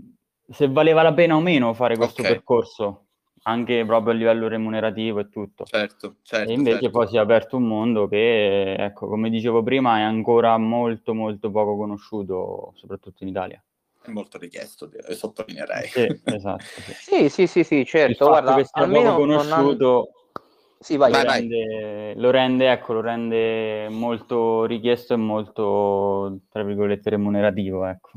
se 0.49 0.67
valeva 0.69 1.01
la 1.01 1.13
pena 1.13 1.35
o 1.35 1.39
meno 1.39 1.73
fare 1.73 1.95
questo 1.95 2.21
okay. 2.21 2.33
percorso, 2.33 3.05
anche 3.43 3.83
proprio 3.85 4.13
a 4.13 4.15
livello 4.15 4.47
remunerativo 4.47 5.19
e 5.19 5.29
tutto. 5.29 5.65
Certo, 5.65 6.17
certo. 6.21 6.51
E 6.51 6.53
invece 6.53 6.81
certo. 6.81 6.97
poi 6.97 7.07
si 7.07 7.15
è 7.15 7.19
aperto 7.19 7.57
un 7.57 7.67
mondo 7.67 8.07
che, 8.07 8.73
ecco, 8.75 9.07
come 9.07 9.29
dicevo 9.29 9.63
prima, 9.63 9.97
è 9.97 10.01
ancora 10.01 10.57
molto, 10.57 11.13
molto 11.13 11.49
poco 11.49 11.75
conosciuto, 11.77 12.73
soprattutto 12.75 13.23
in 13.23 13.29
Italia 13.29 13.63
è 14.03 14.09
molto 14.09 14.37
richiesto, 14.37 14.89
sottolineerei. 15.09 15.87
Sì, 15.87 16.21
esatto. 16.23 16.63
Sì, 16.99 17.29
sì, 17.29 17.47
sì, 17.47 17.47
sì, 17.47 17.63
sì 17.63 17.85
certo. 17.85 18.27
Guarda, 18.27 18.55
che 18.55 18.65
sia 18.65 18.83
almeno 18.83 19.11
poco 19.11 19.21
conosciuto 19.21 20.11
sì, 20.81 20.97
vai, 20.97 21.11
lo, 21.11 21.23
vai, 21.23 21.39
rende, 21.41 22.13
lo, 22.15 22.31
rende, 22.31 22.71
ecco, 22.71 22.93
lo 22.93 23.01
rende 23.01 23.87
molto 23.89 24.65
richiesto 24.65 25.13
e 25.13 25.17
molto, 25.17 26.39
tra 26.49 26.63
virgolette, 26.63 27.11
remunerativo, 27.11 27.85
ecco. 27.85 28.09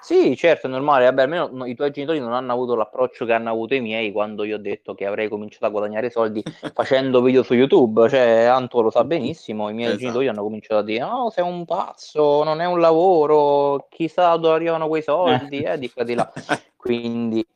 Sì, 0.00 0.36
certo, 0.36 0.66
è 0.66 0.70
normale. 0.70 1.04
Vabbè, 1.04 1.22
almeno 1.22 1.48
no, 1.52 1.66
i 1.66 1.74
tuoi 1.74 1.90
genitori 1.90 2.18
non 2.18 2.32
hanno 2.32 2.52
avuto 2.52 2.74
l'approccio 2.74 3.24
che 3.24 3.32
hanno 3.32 3.50
avuto 3.50 3.74
i 3.74 3.80
miei 3.80 4.12
quando 4.12 4.44
io 4.44 4.56
ho 4.56 4.60
detto 4.60 4.94
che 4.94 5.06
avrei 5.06 5.28
cominciato 5.28 5.66
a 5.66 5.68
guadagnare 5.68 6.10
soldi 6.10 6.42
facendo 6.74 7.20
video 7.22 7.42
su 7.42 7.54
YouTube. 7.54 8.08
Cioè, 8.08 8.44
Anto 8.44 8.80
lo 8.80 8.90
sa 8.90 9.04
benissimo, 9.04 9.68
i 9.68 9.74
miei 9.74 9.88
Esatto. 9.88 10.00
genitori 10.00 10.28
hanno 10.28 10.42
cominciato 10.42 10.80
a 10.80 10.84
dire: 10.84 11.04
No, 11.04 11.30
sei 11.30 11.44
un 11.44 11.64
pazzo, 11.64 12.42
non 12.42 12.60
è 12.60 12.66
un 12.66 12.80
lavoro, 12.80 13.86
chissà 13.90 14.36
dove 14.36 14.54
arrivano 14.54 14.88
quei 14.88 15.02
soldi, 15.02 15.62
eh, 15.62 15.78
di 15.78 15.90
qua 15.90 16.02
di 16.04 16.14
là. 16.14 16.30
Quindi 16.76 17.46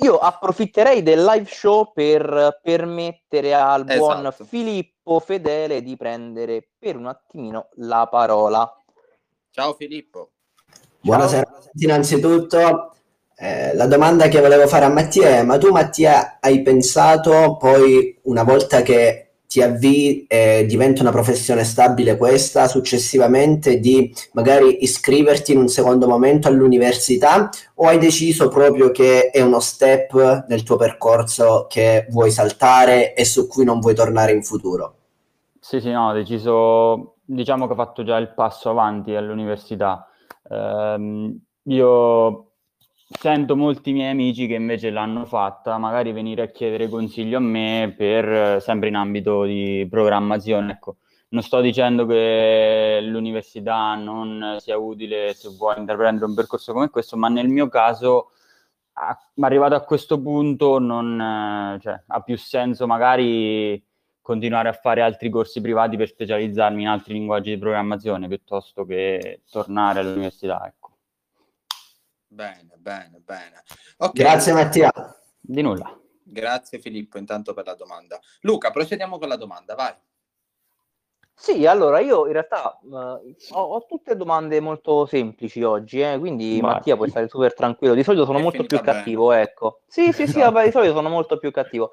io 0.00 0.18
approfitterei 0.18 1.02
del 1.02 1.24
live 1.24 1.46
show 1.46 1.90
per 1.92 2.60
permettere 2.62 3.54
al 3.54 3.84
buon 3.84 4.26
Esatto. 4.26 4.44
Filippo 4.44 5.20
Fedele 5.20 5.82
di 5.82 5.96
prendere 5.96 6.68
per 6.78 6.96
un 6.96 7.06
attimino 7.06 7.68
la 7.76 8.06
parola. 8.10 8.70
Ciao 9.50 9.72
Filippo. 9.72 10.32
Buonasera, 11.06 11.46
innanzitutto 11.74 12.96
eh, 13.36 13.76
la 13.76 13.86
domanda 13.86 14.26
che 14.26 14.40
volevo 14.40 14.66
fare 14.66 14.86
a 14.86 14.88
Mattia 14.88 15.38
è, 15.38 15.44
ma 15.44 15.56
tu 15.56 15.70
Mattia 15.70 16.38
hai 16.40 16.62
pensato 16.62 17.56
poi 17.60 18.18
una 18.22 18.42
volta 18.42 18.82
che 18.82 19.34
ti 19.46 19.62
avvii 19.62 20.26
e 20.26 20.66
diventa 20.66 21.02
una 21.02 21.12
professione 21.12 21.62
stabile 21.62 22.16
questa, 22.16 22.66
successivamente 22.66 23.78
di 23.78 24.12
magari 24.32 24.82
iscriverti 24.82 25.52
in 25.52 25.58
un 25.58 25.68
secondo 25.68 26.08
momento 26.08 26.48
all'università 26.48 27.50
o 27.76 27.86
hai 27.86 27.98
deciso 27.98 28.48
proprio 28.48 28.90
che 28.90 29.30
è 29.30 29.40
uno 29.42 29.60
step 29.60 30.46
nel 30.48 30.64
tuo 30.64 30.74
percorso 30.74 31.66
che 31.68 32.08
vuoi 32.10 32.32
saltare 32.32 33.14
e 33.14 33.24
su 33.24 33.46
cui 33.46 33.62
non 33.62 33.78
vuoi 33.78 33.94
tornare 33.94 34.32
in 34.32 34.42
futuro? 34.42 34.94
Sì, 35.60 35.80
sì, 35.80 35.92
no, 35.92 36.08
ho 36.08 36.12
deciso, 36.12 37.18
diciamo 37.24 37.68
che 37.68 37.74
ho 37.74 37.76
fatto 37.76 38.02
già 38.02 38.16
il 38.16 38.34
passo 38.34 38.70
avanti 38.70 39.14
all'università. 39.14 40.08
Ehm, 40.50 41.38
io 41.64 42.52
sento 43.20 43.56
molti 43.56 43.92
miei 43.92 44.10
amici 44.10 44.46
che 44.46 44.54
invece 44.54 44.90
l'hanno 44.90 45.24
fatta, 45.26 45.78
magari 45.78 46.12
venire 46.12 46.42
a 46.42 46.46
chiedere 46.48 46.88
consiglio 46.88 47.38
a 47.38 47.40
me 47.40 47.94
per 47.96 48.28
eh, 48.56 48.60
sempre 48.60 48.88
in 48.88 48.96
ambito 48.96 49.44
di 49.44 49.86
programmazione. 49.90 50.72
Ecco, 50.72 50.96
non 51.28 51.42
sto 51.42 51.60
dicendo 51.60 52.06
che 52.06 53.00
l'università 53.02 53.94
non 53.94 54.56
sia 54.60 54.76
utile 54.78 55.34
se 55.34 55.48
vuoi 55.56 55.78
intraprendere 55.78 56.26
un 56.26 56.34
percorso 56.34 56.72
come 56.72 56.90
questo, 56.90 57.16
ma 57.16 57.28
nel 57.28 57.48
mio 57.48 57.68
caso, 57.68 58.30
a- 58.94 59.18
arrivato 59.40 59.74
a 59.74 59.80
questo 59.84 60.20
punto, 60.20 60.78
non, 60.78 61.20
eh, 61.20 61.80
cioè, 61.80 62.02
ha 62.06 62.20
più 62.22 62.36
senso 62.38 62.86
magari 62.86 63.82
continuare 64.26 64.68
a 64.68 64.72
fare 64.72 65.02
altri 65.02 65.30
corsi 65.30 65.60
privati 65.60 65.96
per 65.96 66.08
specializzarmi 66.08 66.82
in 66.82 66.88
altri 66.88 67.12
linguaggi 67.12 67.50
di 67.50 67.58
programmazione 67.60 68.26
piuttosto 68.26 68.84
che 68.84 69.42
tornare 69.48 70.00
all'università, 70.00 70.66
ecco. 70.66 70.96
Bene, 72.26 72.74
bene, 72.76 73.22
bene. 73.24 73.62
Ok, 73.98 74.14
Grazie 74.14 74.52
Mattia. 74.52 74.90
Di 75.38 75.62
nulla. 75.62 75.96
Grazie 76.24 76.80
Filippo 76.80 77.18
intanto 77.18 77.54
per 77.54 77.66
la 77.66 77.76
domanda. 77.76 78.18
Luca, 78.40 78.72
procediamo 78.72 79.16
con 79.16 79.28
la 79.28 79.36
domanda, 79.36 79.76
vai. 79.76 79.94
Sì, 81.32 81.64
allora 81.64 82.00
io 82.00 82.26
in 82.26 82.32
realtà 82.32 82.80
eh, 82.82 83.36
ho, 83.50 83.60
ho 83.60 83.84
tutte 83.86 84.16
domande 84.16 84.58
molto 84.58 85.06
semplici 85.06 85.62
oggi, 85.62 86.00
eh, 86.00 86.18
quindi 86.18 86.58
Vai. 86.60 86.72
Mattia 86.72 86.96
puoi 86.96 87.10
stare 87.10 87.28
super 87.28 87.54
tranquillo. 87.54 87.94
Di 87.94 88.02
solito 88.02 88.24
sono 88.24 88.38
È 88.38 88.42
molto 88.42 88.64
più 88.64 88.80
bene. 88.80 88.92
cattivo, 88.92 89.30
ecco. 89.30 89.82
Sì, 89.86 90.06
sì, 90.06 90.26
sì, 90.26 90.38
Esatto. 90.40 90.50
vabbè, 90.50 90.64
di 90.64 90.72
solito 90.72 90.94
sono 90.94 91.08
molto 91.10 91.38
più 91.38 91.52
cattivo. 91.52 91.92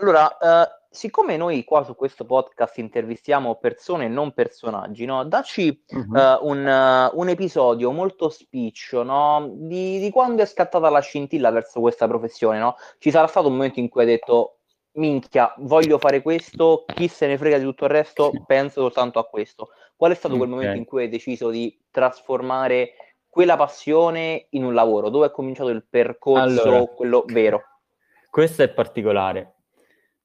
Allora, 0.00 0.38
eh, 0.38 0.68
siccome 0.88 1.36
noi 1.36 1.62
qua 1.64 1.84
su 1.84 1.94
questo 1.94 2.24
podcast 2.24 2.78
intervistiamo 2.78 3.56
persone 3.56 4.06
e 4.06 4.08
non 4.08 4.32
personaggi, 4.32 5.04
no? 5.04 5.24
Dacci 5.24 5.84
Mhm. 5.90 6.16
eh, 6.16 6.38
un, 6.40 6.66
eh, 6.66 7.10
un 7.12 7.28
episodio 7.28 7.90
molto 7.90 8.30
spiccio, 8.30 9.02
no? 9.02 9.46
Di, 9.52 9.98
di 9.98 10.10
quando 10.10 10.40
è 10.42 10.46
scattata 10.46 10.88
la 10.88 11.00
scintilla 11.00 11.50
verso 11.50 11.80
questa 11.80 12.08
professione, 12.08 12.58
no? 12.58 12.76
Ci 12.98 13.10
sarà 13.10 13.26
stato 13.26 13.48
un 13.48 13.54
momento 13.54 13.78
in 13.78 13.90
cui 13.90 14.00
hai 14.00 14.06
detto, 14.06 14.60
minchia, 14.92 15.52
voglio 15.58 15.98
fare 15.98 16.22
questo, 16.22 16.84
chi 16.94 17.06
se 17.06 17.26
ne 17.26 17.36
frega 17.36 17.58
di 17.58 17.64
tutto 17.64 17.84
il 17.84 17.90
resto, 17.90 18.32
penso 18.46 18.80
soltanto 18.80 19.18
a 19.18 19.24
questo. 19.24 19.68
Qual 19.96 20.12
è 20.12 20.14
stato 20.14 20.36
quel 20.38 20.48
Ok. 20.48 20.54
momento 20.54 20.78
in 20.78 20.86
cui 20.86 21.02
hai 21.02 21.08
deciso 21.10 21.50
di 21.50 21.78
trasformare 21.90 22.92
quella 23.28 23.56
passione 23.56 24.46
in 24.50 24.64
un 24.64 24.72
lavoro? 24.72 25.10
Dove 25.10 25.26
è 25.26 25.30
cominciato 25.30 25.68
il 25.68 25.84
percorso, 25.88 26.62
Allora. 26.62 26.84
quello 26.86 27.24
vero? 27.26 27.62
Questo 28.30 28.62
è 28.62 28.68
particolare. 28.68 29.56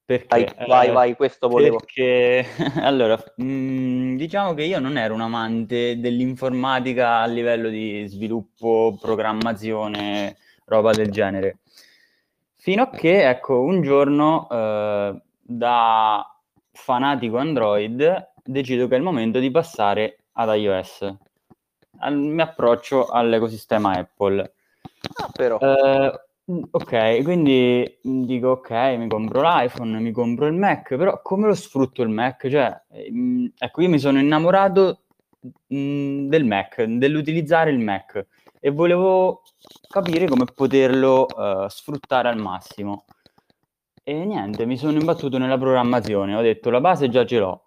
Perché, 0.06 0.54
Vai, 0.56 0.68
vai, 0.68 0.88
eh, 0.88 0.92
vai, 0.92 1.16
questo 1.16 1.48
volevo. 1.48 1.78
Perché, 1.78 2.46
allora, 2.82 3.18
mh, 3.38 4.16
diciamo 4.18 4.54
che 4.54 4.64
io 4.64 4.80
non 4.80 4.98
ero 4.98 5.16
un 5.16 5.22
amante 5.22 6.00
dell'informatica 6.00 7.22
a 7.22 7.26
livello 7.26 7.70
di 7.70 8.06
sviluppo, 8.08 8.96
programmazione, 9.02 10.38
roba 10.66 10.92
del 10.92 11.10
genere. 11.10 11.58
Fino 12.56 12.84
a 12.84 12.90
che, 12.90 13.28
ecco, 13.28 13.62
un 13.62 13.82
giorno 13.82 14.48
eh, 14.50 15.22
da 15.42 16.40
fanatico 16.72 17.38
Android 17.38 18.32
decido 18.44 18.88
che 18.88 18.96
è 18.96 18.98
il 18.98 19.04
momento 19.04 19.40
di 19.40 19.50
passare 19.50 20.18
ad 20.34 20.56
iOS. 20.56 21.16
Al- 22.00 22.18
mi 22.18 22.42
approccio 22.42 23.08
all'ecosistema 23.08 23.94
Apple. 23.94 24.54
Ah, 25.16 25.30
però. 25.32 25.58
Eh, 25.60 26.12
mm, 26.12 26.16
ok, 26.48 27.24
quindi 27.24 28.00
mm, 28.08 28.24
dico 28.26 28.50
ok, 28.50 28.70
mi 28.98 29.08
compro 29.08 29.42
l'iPhone, 29.42 30.00
mi 30.00 30.12
compro 30.12 30.46
il 30.46 30.54
Mac, 30.54 30.96
però 30.96 31.20
come 31.22 31.48
lo 31.48 31.56
sfrutto 31.56 32.04
il 32.04 32.10
Mac? 32.10 32.48
Cioè, 32.48 32.84
mm, 33.12 33.46
ecco, 33.58 33.82
io 33.82 33.90
mi 33.90 34.00
sono 34.00 34.20
innamorato 34.20 35.06
mm, 35.74 36.28
del 36.28 36.46
Mac, 36.46 36.84
dell'utilizzare 36.84 37.72
il 37.72 37.80
Mac 37.80 38.26
e 38.60 38.70
volevo 38.70 39.42
capire 39.90 40.28
come 40.28 40.46
poterlo 40.46 41.28
eh, 41.28 41.70
sfruttare 41.70 42.30
al 42.30 42.38
massimo. 42.38 43.06
E 44.04 44.14
niente, 44.26 44.66
mi 44.66 44.78
sono 44.78 45.00
imbattuto 45.00 45.40
nella 45.40 45.58
programmazione, 45.58 46.36
ho 46.36 46.42
detto 46.42 46.70
la 46.70 46.80
base 46.80 47.10
già 47.10 47.26
ce 47.26 47.40
l'ho. 47.40 47.64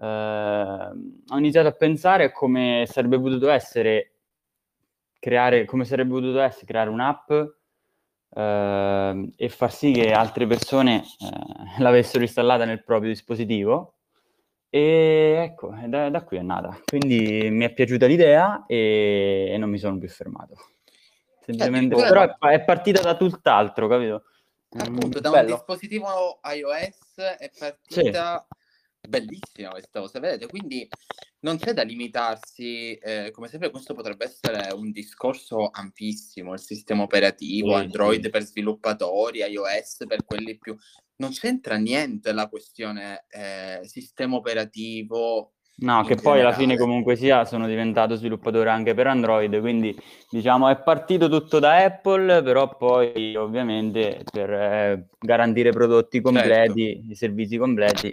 Eh, 0.00 0.06
ho 0.06 1.38
iniziato 1.38 1.68
a 1.68 1.72
pensare 1.72 2.24
a 2.24 2.32
come 2.32 2.84
sarebbe 2.88 3.20
potuto 3.20 3.48
essere 3.50 4.14
creare, 5.20 5.64
come 5.64 5.84
sarebbe 5.84 6.10
potuto 6.10 6.40
essere 6.40 6.66
creare 6.66 6.90
un'app 6.90 7.30
ehm, 8.34 9.32
e 9.36 9.48
far 9.48 9.72
sì 9.72 9.92
che 9.92 10.12
altre 10.12 10.46
persone 10.46 11.02
eh, 11.02 11.80
l'avessero 11.82 12.22
installata 12.22 12.64
nel 12.64 12.82
proprio 12.84 13.10
dispositivo. 13.10 13.94
E 14.68 15.38
ecco, 15.42 15.74
da, 15.86 16.10
da 16.10 16.24
qui 16.24 16.36
è 16.36 16.42
nata. 16.42 16.78
Quindi 16.84 17.48
mi 17.50 17.64
è 17.64 17.72
piaciuta 17.72 18.06
l'idea 18.06 18.64
e, 18.66 19.48
e 19.50 19.56
non 19.58 19.70
mi 19.70 19.78
sono 19.78 19.98
più 19.98 20.08
fermato. 20.08 20.54
Semplicemente, 21.40 21.94
addirittura- 21.94 22.36
però 22.36 22.50
è, 22.50 22.54
è 22.54 22.64
partita 22.64 23.00
da 23.00 23.16
tutt'altro, 23.16 23.86
capito? 23.86 24.24
Mm, 24.76 24.80
Appunto, 24.80 25.20
da 25.20 25.30
bello. 25.30 25.50
un 25.50 25.56
dispositivo 25.56 26.40
iOS 26.42 27.14
è 27.38 27.50
partita 27.56 28.46
bellissima 29.06 29.70
questa 29.70 30.00
cosa, 30.00 30.18
vedete? 30.18 30.48
Quindi 30.48 30.88
non 31.40 31.58
c'è 31.58 31.72
da 31.72 31.82
limitarsi, 31.82 32.94
eh, 32.94 33.30
come 33.30 33.48
sempre 33.48 33.70
questo 33.70 33.94
potrebbe 33.94 34.24
essere 34.24 34.72
un 34.72 34.90
discorso 34.90 35.68
ampissimo, 35.70 36.54
il 36.54 36.60
sistema 36.60 37.02
operativo, 37.02 37.76
Sì, 37.76 37.82
Android 37.82 38.30
per 38.30 38.42
sviluppatori, 38.42 39.40
iOS 39.40 40.04
per 40.06 40.24
quelli 40.24 40.56
più... 40.56 40.76
Non 41.18 41.30
c'entra 41.30 41.76
niente 41.76 42.32
la 42.32 42.46
questione 42.48 43.24
eh, 43.30 43.80
sistema 43.84 44.36
operativo. 44.36 45.52
No, 45.78 46.04
che 46.04 46.14
poi 46.14 46.40
alla 46.40 46.50
generale. 46.50 46.56
fine 46.56 46.76
comunque 46.78 47.16
sia 47.16 47.44
sono 47.44 47.66
diventato 47.66 48.14
sviluppatore 48.14 48.70
anche 48.70 48.94
per 48.94 49.06
Android, 49.08 49.60
quindi 49.60 49.94
diciamo 50.30 50.68
è 50.68 50.78
partito 50.78 51.28
tutto 51.28 51.58
da 51.58 51.84
Apple, 51.84 52.42
però 52.42 52.74
poi 52.76 53.36
ovviamente 53.36 54.24
per 54.30 54.50
eh, 54.50 55.08
garantire 55.18 55.70
prodotti 55.70 56.22
Certo. 56.22 56.32
completi, 56.32 57.06
i 57.10 57.14
servizi 57.14 57.58
completi, 57.58 58.10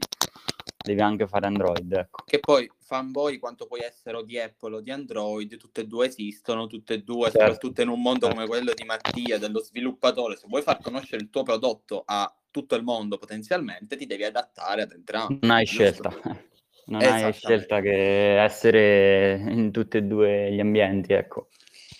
devi 0.84 1.02
anche 1.02 1.28
fare 1.28 1.46
Android, 1.48 1.92
ecco. 1.92 2.24
Che 2.26 2.40
poi 2.40 2.70
fanboy 2.80 3.38
quanto 3.38 3.66
puoi 3.66 3.82
essere 3.82 4.18
o 4.18 4.22
di 4.24 4.40
Apple 4.40 4.76
o 4.76 4.82
di 4.82 4.92
Android, 4.92 5.58
tutte 5.58 5.82
e 5.82 5.88
due 5.88 6.08
esistono, 6.08 6.68
tutte 6.68 6.96
e 6.96 7.04
due, 7.04 7.30
Certo. 7.30 7.40
soprattutto 7.40 7.82
in 7.82 7.90
un 7.90 8.02
mondo 8.02 8.28
come 8.28 8.48
Certo. 8.48 8.52
quello 8.52 8.74
di 8.74 8.84
Mattia, 8.86 9.38
dello 9.38 9.60
sviluppatore, 9.60 10.36
se 10.36 10.48
vuoi 10.48 10.62
far 10.62 10.82
conoscere 10.82 11.22
il 11.22 11.30
tuo 11.30 11.44
prodotto 11.44 12.04
a 12.06 12.34
tutto 12.50 12.76
il 12.76 12.84
mondo 12.84 13.18
potenzialmente, 13.18 13.96
ti 13.96 14.06
devi 14.06 14.24
adattare 14.24 14.84
ad 14.84 14.92
entrambi. 14.92 15.40
Non 15.42 15.52
hai 15.52 15.66
giusto? 15.66 16.10
scelta, 16.10 16.10
non 16.86 17.02
hai 17.04 17.34
scelta 17.34 17.82
che 17.82 18.40
essere 18.42 19.44
in 19.50 19.72
tutti 19.72 19.98
e 19.98 20.04
due 20.04 20.52
gli 20.52 20.60
ambienti, 20.60 21.14
ecco, 21.14 21.50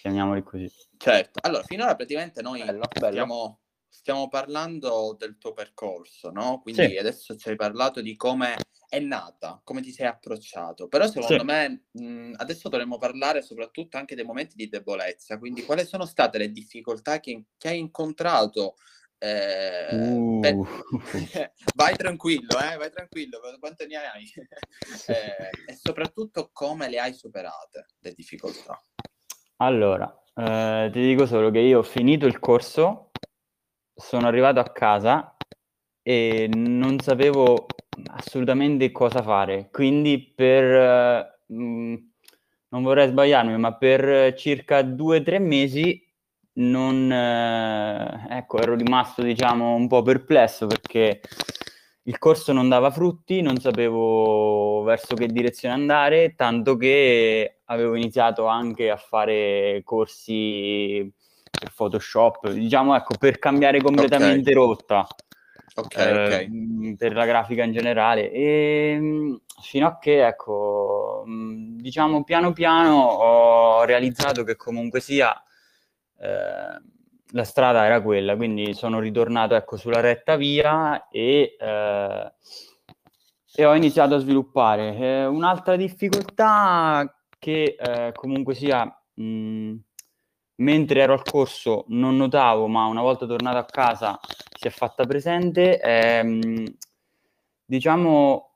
chiamiamoli 0.02 0.44
così. 0.44 0.72
Certo, 0.98 1.40
allora 1.42 1.64
finora 1.64 1.96
praticamente 1.96 2.42
noi 2.42 2.60
Bello, 2.60 2.88
bello. 2.88 3.10
stiamo, 3.10 3.60
stiamo 4.04 4.28
parlando 4.28 5.16
del 5.18 5.38
tuo 5.38 5.54
percorso, 5.54 6.30
no? 6.30 6.60
Quindi 6.62 6.90
Sì. 6.90 6.98
adesso 6.98 7.38
ci 7.38 7.48
hai 7.48 7.56
parlato 7.56 8.02
di 8.02 8.18
come 8.18 8.58
è 8.90 9.00
nata, 9.00 9.62
come 9.64 9.82
ti 9.82 9.94
sei 9.94 10.08
approcciato, 10.08 10.90
però 10.90 11.08
secondo 11.08 11.40
Sì. 11.40 11.46
me 11.46 11.86
mh, 11.92 12.34
adesso 12.36 12.68
dovremmo 12.68 12.98
parlare 12.98 13.42
soprattutto 13.42 13.96
anche 13.96 14.14
dei 14.14 14.26
momenti 14.26 14.56
di 14.58 14.68
debolezza, 14.68 15.38
quindi 15.40 15.64
quali 15.64 15.86
sono 15.86 16.06
state 16.06 16.38
le 16.38 16.52
difficoltà 16.52 17.22
che, 17.22 17.46
che 17.58 17.70
hai 17.70 17.80
incontrato? 17.80 18.76
eh, 19.20 19.96
Uh. 19.96 20.40
per- 20.42 20.58
vai 21.76 21.96
tranquillo, 21.96 22.60
eh, 22.60 22.76
vai 22.76 22.92
tranquillo, 22.92 23.40
quante 23.58 23.86
ne 23.88 23.96
hai? 23.96 24.30
Eh, 25.08 25.72
e 25.72 25.76
soprattutto 25.76 26.50
come 26.52 26.90
le 26.90 27.00
hai 27.00 27.14
superate 27.14 27.86
le 28.02 28.14
difficoltà? 28.14 28.84
Allora, 29.58 30.14
Eh, 30.36 30.90
ti 30.92 31.00
dico 31.00 31.26
solo 31.26 31.52
che 31.52 31.60
io 31.60 31.80
ho 31.80 31.84
finito 31.84 32.26
il 32.26 32.40
corso, 32.40 33.12
sono 33.94 34.28
arrivato 34.28 34.60
a 34.60 34.72
casa 34.72 35.36
e 36.02 36.50
non 36.54 37.00
sapevo 37.00 37.66
assolutamente 38.08 38.92
cosa 38.92 39.22
fare. 39.22 39.70
Quindi 39.72 40.20
per, 40.36 41.42
mh, 41.48 41.64
mm, 41.64 41.96
non 42.70 42.84
vorrei 42.84 43.08
sbagliarmi, 43.10 43.58
ma 43.58 43.76
per 43.76 44.34
circa 44.36 44.82
due 44.82 45.20
o 45.20 45.24
tre 45.24 45.40
mesi 45.40 46.02
non, 46.56 47.12
eh, 47.12 48.28
ecco, 48.30 48.60
ero 48.60 48.76
rimasto, 48.76 49.22
diciamo, 49.22 49.76
un 49.76 49.88
po' 49.88 50.02
perplesso 50.02 50.68
perché 50.68 51.22
il 52.04 52.18
corso 52.20 52.52
non 52.52 52.68
dava 52.70 52.92
frutti, 52.92 53.42
non 53.42 53.58
sapevo 53.60 54.84
verso 54.84 55.16
che 55.16 55.28
direzione 55.28 55.74
andare, 55.74 56.36
tanto 56.36 56.76
che 56.76 57.62
avevo 57.66 57.96
iniziato 57.96 58.46
anche 58.46 58.90
a 58.90 58.98
fare 58.98 59.82
corsi 59.86 61.12
per 61.60 61.72
Photoshop, 61.74 62.50
diciamo, 62.52 62.96
ecco, 62.96 63.16
per 63.18 63.40
cambiare 63.40 63.82
completamente 63.82 64.52
okay. 64.52 64.54
rotta. 64.54 65.08
Ok, 65.76 65.98
eh, 65.98 66.48
ok. 66.48 66.96
Per 66.98 67.14
la 67.14 67.26
grafica 67.26 67.64
in 67.64 67.72
generale. 67.72 68.32
E 68.32 68.98
mm, 69.00 69.36
fino 69.62 69.88
a 69.88 69.98
che, 69.98 70.26
ecco, 70.26 71.24
mm, 71.28 71.78
diciamo, 71.80 72.24
piano 72.24 72.54
piano 72.54 72.96
ho 72.96 73.84
realizzato 73.84 74.44
che 74.44 74.56
comunque 74.56 75.00
sia 75.00 75.34
eh, 76.20 76.82
la 77.36 77.44
strada 77.44 77.86
era 77.86 78.02
quella, 78.02 78.36
quindi 78.36 78.74
sono 78.74 79.00
ritornato 79.00 79.56
ecco, 79.56 79.76
sulla 79.78 80.00
retta 80.00 80.36
via 80.36 81.08
e, 81.10 81.56
eh, 81.60 82.34
e 83.56 83.66
ho 83.66 83.76
iniziato 83.76 84.16
a 84.16 84.20
sviluppare. 84.20 84.96
Eh, 84.96 85.26
un'altra 85.26 85.76
difficoltà 85.76 87.12
che 87.40 87.76
eh, 87.78 88.12
comunque 88.14 88.54
sia, 88.54 88.86
mh, 89.16 89.74
mentre 90.56 91.02
ero 91.02 91.14
al 91.14 91.24
corso 91.24 91.86
non 91.90 92.16
notavo, 92.18 92.68
ma 92.68 92.86
una 92.86 93.02
volta 93.02 93.26
tornato 93.26 93.58
a 93.58 93.66
casa 93.66 94.20
si 94.58 94.68
è 94.68 94.72
fatta 94.72 95.06
presente, 95.06 95.80
mh, 96.24 96.64
diciamo, 97.66 98.56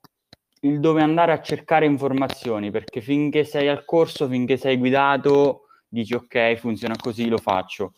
il 0.61 0.79
dove 0.79 1.01
andare 1.01 1.31
a 1.31 1.41
cercare 1.41 1.85
informazioni, 1.85 2.71
perché 2.71 3.01
finché 3.01 3.43
sei 3.43 3.67
al 3.67 3.85
corso, 3.85 4.27
finché 4.27 4.57
sei 4.57 4.77
guidato 4.77 5.67
dici 5.87 6.13
ok, 6.13 6.55
funziona 6.55 6.95
così, 6.97 7.27
lo 7.27 7.37
faccio. 7.37 7.93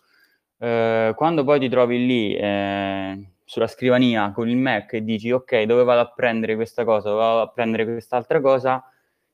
Eh, 0.57 1.13
quando 1.15 1.43
poi 1.43 1.59
ti 1.59 1.69
trovi 1.69 2.05
lì 2.05 2.35
eh, 2.35 3.31
sulla 3.45 3.67
scrivania 3.67 4.31
con 4.31 4.49
il 4.49 4.57
Mac 4.57 4.93
e 4.93 5.03
dici 5.03 5.31
ok, 5.31 5.63
dove 5.63 5.83
vado 5.83 6.01
a 6.01 6.11
prendere 6.13 6.55
questa 6.55 6.83
cosa, 6.83 7.09
dove 7.09 7.21
vado 7.21 7.41
a 7.41 7.49
prendere 7.49 7.85
quest'altra 7.85 8.41
cosa, 8.41 8.83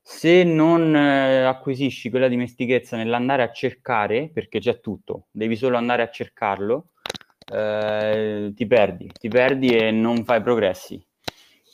se 0.07 0.43
non 0.43 0.95
eh, 0.95 1.45
acquisisci 1.45 2.11
quella 2.11 2.27
dimestichezza 2.27 2.95
nell'andare 2.95 3.41
a 3.41 3.51
cercare, 3.51 4.29
perché 4.31 4.59
c'è 4.59 4.79
tutto, 4.79 5.25
devi 5.31 5.55
solo 5.55 5.77
andare 5.77 6.03
a 6.03 6.11
cercarlo, 6.11 6.89
eh, 7.51 8.51
ti 8.55 8.67
perdi, 8.67 9.09
ti 9.19 9.29
perdi 9.29 9.69
e 9.69 9.89
non 9.89 10.23
fai 10.23 10.43
progressi. 10.43 11.03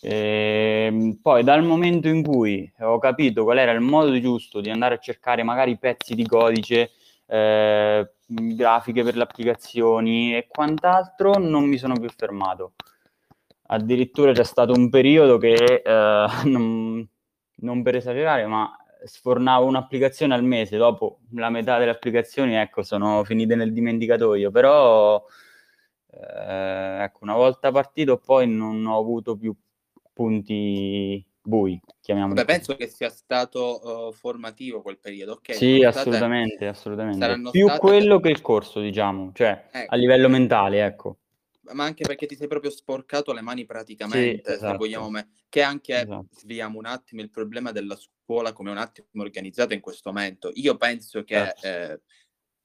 E 0.02 0.86
ehm, 0.88 1.20
poi 1.22 1.44
dal 1.44 1.62
momento 1.66 2.08
in 2.08 2.24
cui 2.24 2.72
ho 2.80 3.00
capito 3.00 3.44
qual 3.44 3.58
era 3.58 3.74
il 3.74 3.82
modo 3.82 4.18
giusto 4.22 4.62
di 4.62 4.70
andare 4.70 4.96
a 4.96 5.00
cercare 5.00 5.44
magari 5.44 5.78
pezzi 5.78 6.16
di 6.16 6.26
codice, 6.26 6.92
eh, 7.28 8.12
grafiche 8.26 9.04
per 9.04 9.18
le 9.18 9.24
applicazioni 9.24 10.38
e 10.38 10.48
quant'altro, 10.48 11.34
non 11.38 11.66
mi 11.66 11.78
sono 11.78 12.00
più 12.00 12.10
fermato. 12.16 12.76
Addirittura 13.68 14.32
c'è 14.32 14.46
stato 14.46 14.72
un 14.74 14.90
periodo 14.90 15.38
che, 15.38 15.82
eh, 15.84 16.26
non, 16.46 17.06
non, 17.62 17.82
per 17.82 17.96
esagerare, 17.96 18.46
ma 18.46 18.76
sfornavo 19.04 19.66
un'applicazione 19.66 20.34
al 20.34 20.44
mese, 20.44 20.78
dopo 20.78 21.22
la 21.32 21.50
metà 21.50 21.78
delle 21.78 21.92
applicazioni, 21.92 22.56
ecco, 22.56 22.84
sono 22.84 23.24
finite 23.24 23.56
nel 23.56 23.74
dimenticatoio, 23.74 24.52
però 24.52 25.24
eh, 26.12 27.04
ecco, 27.04 27.20
una 27.22 27.36
volta 27.36 27.72
partito 27.72 28.18
poi 28.18 28.48
non 28.48 28.86
ho 28.86 28.98
avuto 28.98 29.36
più 29.36 29.56
punti 30.14 31.26
bui, 31.42 31.80
chiamiamoli. 32.00 32.36
Beh, 32.36 32.46
penso 32.46 32.76
che 32.76 32.88
sia 32.88 33.10
stato 33.10 34.08
uh, 34.08 34.12
formativo 34.12 34.82
quel 34.82 35.00
periodo, 35.00 35.34
ok? 35.34 35.56
Sì, 35.56 35.84
assolutamente, 35.84 36.56
state... 36.56 36.68
assolutamente. 36.68 37.50
Più 37.50 37.66
state... 37.66 37.80
quello 37.80 38.20
che 38.20 38.30
il 38.30 38.42
corso, 38.42 38.80
diciamo, 38.80 39.32
cioè 39.34 39.70
ecco. 39.72 39.94
a 39.94 39.98
livello 39.98 40.30
mentale, 40.30 40.86
ecco. 40.86 41.18
Ma 41.74 41.84
anche 41.84 42.04
perché 42.04 42.26
ti 42.26 42.36
sei 42.36 42.48
proprio 42.48 42.72
sporcato 42.72 43.34
le 43.34 43.42
mani 43.42 43.66
praticamente, 43.66 44.44
sì, 44.44 44.56
esatto. 44.56 44.72
se 44.72 44.78
vogliamo, 44.78 45.10
me... 45.10 45.32
che 45.50 45.62
anche, 45.62 45.96
esatto. 45.96 46.28
sviamo 46.32 46.78
un 46.78 46.86
attimo 46.86 47.22
il 47.22 47.30
problema 47.30 47.72
della 47.72 47.96
scuola 47.96 48.54
come 48.54 48.72
un 48.72 48.78
attimo 48.78 49.08
organizzata 49.16 49.74
in 49.74 49.82
questo 49.82 50.12
momento. 50.12 50.52
Io 50.56 50.78
penso 50.78 51.24
che... 51.24 51.36
Certo. 51.36 51.68
Eh, 51.68 52.02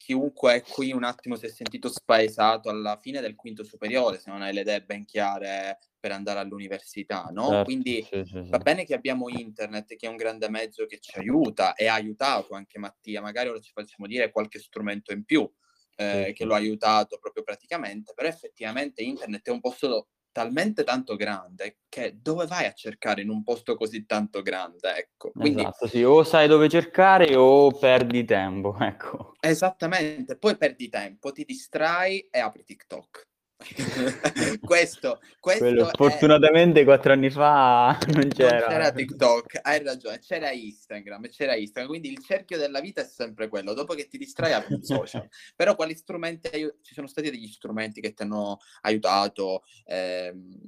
chiunque 0.06 0.54
è 0.54 0.62
qui 0.62 0.92
un 0.92 1.02
attimo 1.02 1.34
si 1.34 1.46
è 1.46 1.48
sentito 1.48 1.88
spaesato 1.88 2.68
alla 2.68 2.96
fine 3.00 3.20
del 3.20 3.34
quinto 3.34 3.64
superiore 3.64 4.20
se 4.20 4.30
non 4.30 4.40
hai 4.40 4.52
le 4.52 4.60
idee 4.60 4.82
ben 4.82 5.04
chiare 5.04 5.78
per 5.98 6.12
andare 6.12 6.38
all'università, 6.38 7.28
no? 7.32 7.48
Certo, 7.48 7.64
Quindi 7.64 8.06
sì, 8.08 8.22
sì. 8.24 8.48
va 8.48 8.58
bene 8.58 8.84
che 8.84 8.94
abbiamo 8.94 9.28
internet, 9.28 9.96
che 9.96 10.06
è 10.06 10.08
un 10.08 10.14
grande 10.14 10.48
mezzo 10.48 10.86
che 10.86 11.00
ci 11.00 11.18
aiuta 11.18 11.74
e 11.74 11.88
ha 11.88 11.94
aiutato 11.94 12.54
anche 12.54 12.78
Mattia, 12.78 13.20
magari 13.20 13.48
ora 13.48 13.58
ci 13.58 13.72
facciamo 13.72 14.06
dire 14.06 14.30
qualche 14.30 14.60
strumento 14.60 15.12
in 15.12 15.24
più 15.24 15.50
eh, 15.96 16.32
che 16.34 16.44
lo 16.44 16.54
ha 16.54 16.58
aiutato 16.58 17.18
proprio 17.18 17.42
praticamente, 17.42 18.12
però 18.14 18.28
effettivamente 18.28 19.02
internet 19.02 19.46
è 19.46 19.50
un 19.50 19.60
posto 19.60 20.08
talmente 20.36 20.84
tanto 20.84 21.16
grande 21.16 21.78
che 21.88 22.18
dove 22.20 22.44
vai 22.44 22.66
a 22.66 22.72
cercare 22.72 23.22
in 23.22 23.30
un 23.30 23.42
posto 23.42 23.74
così 23.74 24.04
tanto 24.04 24.42
grande, 24.42 24.94
ecco. 24.94 25.30
Quindi, 25.30 25.62
esatto, 25.62 25.86
sì, 25.88 26.02
o 26.02 26.22
sai 26.24 26.46
dove 26.46 26.68
cercare 26.68 27.34
o 27.34 27.70
perdi 27.70 28.24
tempo, 28.26 28.76
ecco. 28.80 29.32
Esattamente, 29.40 30.36
poi 30.36 30.58
perdi 30.58 30.90
tempo, 30.90 31.32
ti 31.32 31.44
distrai 31.44 32.28
e 32.30 32.38
apri 32.38 32.64
TikTok. 32.64 33.22
questo, 34.60 35.20
questo 35.40 35.64
Quello, 35.64 35.90
fortunatamente 35.94 36.84
quattro 36.84 37.12
anni 37.12 37.30
fa 37.30 37.98
non 38.12 38.28
c'era. 38.28 38.58
non 38.58 38.68
c'era 38.68 38.92
TikTok, 38.92 39.60
hai 39.62 39.82
ragione, 39.82 40.18
c'era 40.18 40.50
Instagram, 40.50 41.28
c'era 41.30 41.56
Instagram, 41.56 41.88
quindi 41.88 42.10
il 42.10 42.22
cerchio 42.22 42.58
della 42.58 42.80
vita 42.80 43.00
è 43.00 43.04
sempre 43.04 43.48
quello, 43.48 43.72
dopo 43.72 43.94
che 43.94 44.08
ti 44.08 44.18
distrai 44.18 44.52
apri 44.52 44.74
un 44.74 44.82
social. 44.82 45.26
Però 45.56 45.74
quali 45.74 45.94
strumenti, 45.94 46.50
ci 46.82 46.94
sono 46.94 47.06
stati 47.06 47.30
degli 47.30 47.48
strumenti 47.48 48.00
che 48.02 48.12
ti 48.12 48.22
hanno 48.22 48.58
aiutato, 48.82 49.62
ehm, 49.86 50.58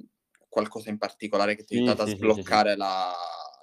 qualcosa 0.49 0.89
in 0.89 0.97
particolare 0.97 1.55
che 1.55 1.63
ti 1.63 1.75
ha 1.75 1.77
sì, 1.77 1.83
aiutato 1.83 2.07
sì, 2.07 2.13
a 2.13 2.17
sbloccare 2.17 2.71
sì, 2.71 2.77
la, 2.77 3.13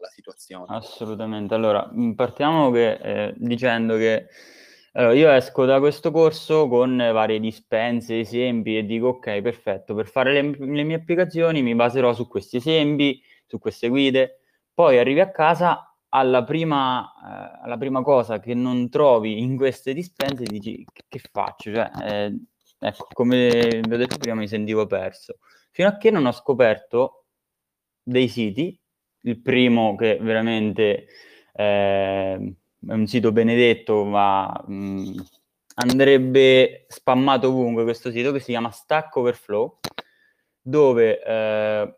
la, 0.00 0.08
situazione? 0.08 0.66
Assolutamente, 0.68 1.52
allora 1.52 1.90
partiamo 2.14 2.70
che, 2.70 2.92
eh, 2.92 3.34
dicendo 3.36 3.96
che 3.96 4.28
allora, 4.98 5.12
io 5.14 5.30
esco 5.30 5.66
da 5.66 5.78
questo 5.78 6.10
corso 6.10 6.68
con 6.68 6.96
varie 6.96 7.38
dispense, 7.38 8.20
esempi 8.20 8.78
e 8.78 8.86
dico 8.86 9.08
ok, 9.08 9.42
perfetto, 9.42 9.94
per 9.94 10.08
fare 10.08 10.32
le, 10.32 10.56
le 10.58 10.82
mie 10.84 10.96
applicazioni 10.96 11.62
mi 11.62 11.74
baserò 11.74 12.14
su 12.14 12.26
questi 12.26 12.56
esempi, 12.56 13.22
su 13.46 13.58
queste 13.58 13.88
guide, 13.88 14.40
poi 14.72 14.98
arrivi 14.98 15.20
a 15.20 15.30
casa 15.30 15.94
alla 16.08 16.44
prima, 16.44 17.04
eh, 17.04 17.64
alla 17.64 17.76
prima 17.76 18.02
cosa 18.02 18.40
che 18.40 18.54
non 18.54 18.88
trovi 18.88 19.38
in 19.38 19.56
queste 19.56 19.92
dispense 19.92 20.44
dici 20.44 20.82
che, 21.08 21.20
faccio? 21.30 21.72
Cioè, 21.74 21.90
eh, 22.02 22.40
ecco, 22.78 23.06
come 23.12 23.80
vi 23.86 23.94
ho 23.94 23.96
detto 23.98 24.16
prima 24.16 24.36
mi 24.36 24.48
sentivo 24.48 24.86
perso, 24.86 25.38
fino 25.72 25.88
a 25.88 25.96
che 25.98 26.10
non 26.10 26.24
ho 26.24 26.32
scoperto 26.32 27.24
dei 28.02 28.28
siti, 28.28 28.78
il 29.22 29.40
primo 29.42 29.94
che 29.94 30.18
veramente... 30.20 31.06
Eh, 31.52 32.54
è 32.88 32.92
un 32.92 33.06
sito 33.06 33.32
benedetto, 33.32 34.04
ma 34.04 34.50
mh, 34.66 35.14
andrebbe 35.76 36.86
spammato 36.88 37.48
ovunque 37.48 37.84
questo 37.84 38.10
sito 38.10 38.32
che 38.32 38.40
si 38.40 38.52
chiama 38.52 38.70
Stack 38.70 39.14
Overflow, 39.16 39.78
dove 40.60 41.22
eh, 41.22 41.96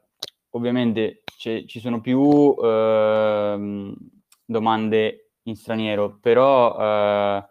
ovviamente 0.50 1.22
ci 1.36 1.80
sono 1.80 2.00
più 2.00 2.54
eh, 2.60 3.94
domande 4.44 5.30
in 5.42 5.56
straniero, 5.56 6.18
però 6.20 6.76
eh, 6.78 7.44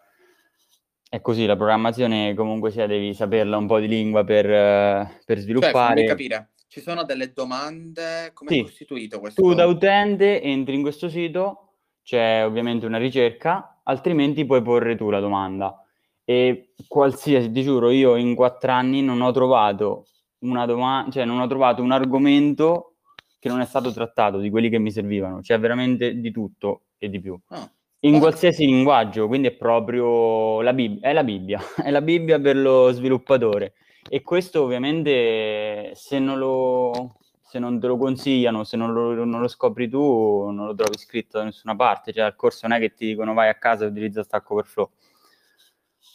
è 1.09 1.21
così, 1.21 1.45
la 1.45 1.55
programmazione 1.55 2.33
comunque 2.33 2.71
sia 2.71 2.85
devi 2.85 3.13
saperla 3.13 3.57
un 3.57 3.67
po' 3.67 3.79
di 3.79 3.87
lingua 3.87 4.23
per, 4.23 4.45
per 4.45 5.21
cioè, 5.25 5.37
sviluppare. 5.37 5.99
Cioè, 6.01 6.07
capire, 6.07 6.49
ci 6.67 6.81
sono 6.81 7.03
delle 7.03 7.31
domande, 7.31 8.31
come 8.33 8.51
sì. 8.51 8.59
è 8.59 8.63
costituito 8.63 9.19
questo? 9.19 9.41
Tu 9.41 9.53
da 9.53 9.65
utente 9.65 10.41
entri 10.41 10.75
in 10.75 10.81
questo 10.81 11.07
sito, 11.07 11.66
c'è 12.07 12.45
ovviamente 12.45 12.85
una 12.85 12.97
ricerca, 12.97 13.81
altrimenti 13.83 14.45
puoi 14.45 14.61
porre 14.61 14.95
tu 14.95 15.09
la 15.09 15.19
domanda. 15.19 15.77
E 16.23 16.69
qualsiasi, 16.87 17.51
ti 17.51 17.63
giuro, 17.63 17.89
io 17.89 18.15
in 18.15 18.33
quattro 18.33 18.71
anni 18.71 19.01
non 19.01 19.19
ho 19.19 19.29
trovato 19.31 20.05
una 20.39 20.65
domanda, 20.65 21.11
cioè 21.11 21.25
non 21.25 21.41
ho 21.41 21.47
trovato 21.47 21.83
un 21.83 21.91
argomento 21.91 22.93
che 23.37 23.49
non 23.49 23.59
è 23.59 23.65
stato 23.65 23.91
trattato 23.91 24.37
di 24.37 24.49
quelli 24.49 24.69
che 24.69 24.79
mi 24.79 24.89
servivano. 24.89 25.41
C'è 25.41 25.59
veramente 25.59 26.17
di 26.17 26.31
tutto 26.31 26.83
e 26.97 27.09
di 27.09 27.19
più. 27.19 27.37
Ah. 27.49 27.69
In 28.01 28.19
qualsiasi 28.19 28.65
linguaggio, 28.65 29.27
quindi 29.27 29.49
è 29.49 29.55
proprio 29.57 30.61
la 30.61 30.71
Bibbia, 30.71 31.09
è 31.09 31.11
la 31.11 31.25
Bibbia, 31.25 31.59
è 31.83 31.91
la 31.91 32.01
Bibbia 32.01 32.39
per 32.39 32.55
lo 32.55 32.89
sviluppatore. 32.91 33.73
E 34.09 34.21
questo 34.21 34.63
ovviamente 34.63 35.91
se 35.93 36.19
non 36.19 36.37
lo, 36.37 37.17
se 37.47 37.59
non 37.59 37.79
te 37.79 37.87
lo 37.87 37.97
consigliano, 37.97 38.63
se 38.63 38.75
non 38.75 38.91
lo, 38.91 39.23
non 39.23 39.39
lo, 39.39 39.47
scopri 39.47 39.87
tu, 39.87 40.49
non 40.49 40.65
lo 40.65 40.75
trovi 40.75 40.97
scritto 40.97 41.37
da 41.37 41.45
nessuna 41.45 41.75
parte. 41.75 42.11
Cioè, 42.11 42.23
al 42.23 42.35
corso 42.35 42.67
non 42.67 42.77
è 42.77 42.79
che 42.79 42.93
ti 42.93 43.05
dicono 43.07 43.33
vai 43.33 43.49
a 43.49 43.55
casa 43.55 43.85
e 43.85 43.87
utilizza 43.87 44.23
Stack 44.23 44.49
Overflow. 44.49 44.91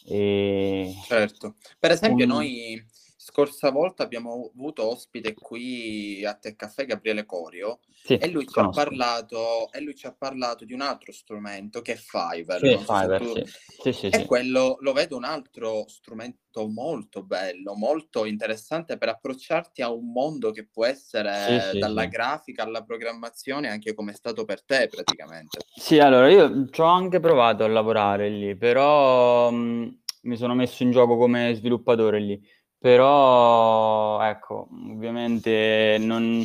E... 0.07 0.95
Certo, 1.07 1.55
per 1.79 1.93
esempio 1.93 2.25
Un- 2.25 2.31
noi 2.31 2.85
scorsa 3.33 3.71
volta 3.71 4.03
abbiamo 4.03 4.51
avuto 4.55 4.87
ospite 4.87 5.33
qui 5.35 6.23
a 6.25 6.35
Tech 6.35 6.55
Caffè 6.55 6.85
Gabriele 6.85 7.25
Corio 7.25 7.81
Sì, 8.05 8.19
e 8.19 8.29
lui, 8.29 8.47
ci 8.47 8.59
ha 8.59 8.63
conosco. 8.63 8.83
parlato, 8.85 9.73
e 9.73 9.81
lui 9.81 9.95
ci 9.95 10.07
ha 10.07 10.13
parlato 10.13 10.67
di 10.67 10.75
un 10.75 10.83
altro 10.83 11.13
strumento 11.13 11.81
che 11.81 11.95
è 11.95 11.97
Fiverr. 11.97 12.59
Sì, 12.61 12.85
so 12.85 12.95
Fiverr, 12.95 13.17
tu- 13.23 13.43
sì. 13.81 13.93
Sì, 13.93 14.07
E 14.11 14.27
quello 14.27 14.77
lo 14.81 14.93
vedo 14.93 15.17
un 15.17 15.25
altro 15.25 15.89
strumento 15.89 16.69
molto 16.69 17.23
bello, 17.23 17.75
molto 17.75 18.27
interessante 18.27 18.99
per 18.99 19.09
approcciarti 19.09 19.81
a 19.83 19.91
un 19.91 20.13
mondo 20.13 20.51
che 20.53 20.67
può 20.67 20.85
essere 20.85 21.77
dalla 21.79 22.05
grafica 22.07 22.63
alla 22.63 22.85
programmazione, 22.85 23.69
anche 23.71 23.95
come 23.95 24.13
è 24.13 24.15
stato 24.15 24.45
per 24.45 24.63
te 24.63 24.89
praticamente. 24.89 25.61
Sì, 25.75 25.99
allora 25.99 26.29
io 26.29 26.69
ci 26.69 26.81
ho 26.81 26.85
anche 26.85 27.19
provato 27.19 27.65
a 27.65 27.69
lavorare 27.69 28.29
lì, 28.29 28.55
però 28.57 29.51
mh, 29.51 30.01
mi 30.23 30.37
sono 30.37 30.55
messo 30.55 30.83
in 30.83 30.91
gioco 30.91 31.17
come 31.17 31.55
sviluppatore 31.55 32.21
lì. 32.21 32.41
Però, 32.83 34.21
ecco, 34.23 34.67
ovviamente 34.91 35.99
non- 36.01 36.45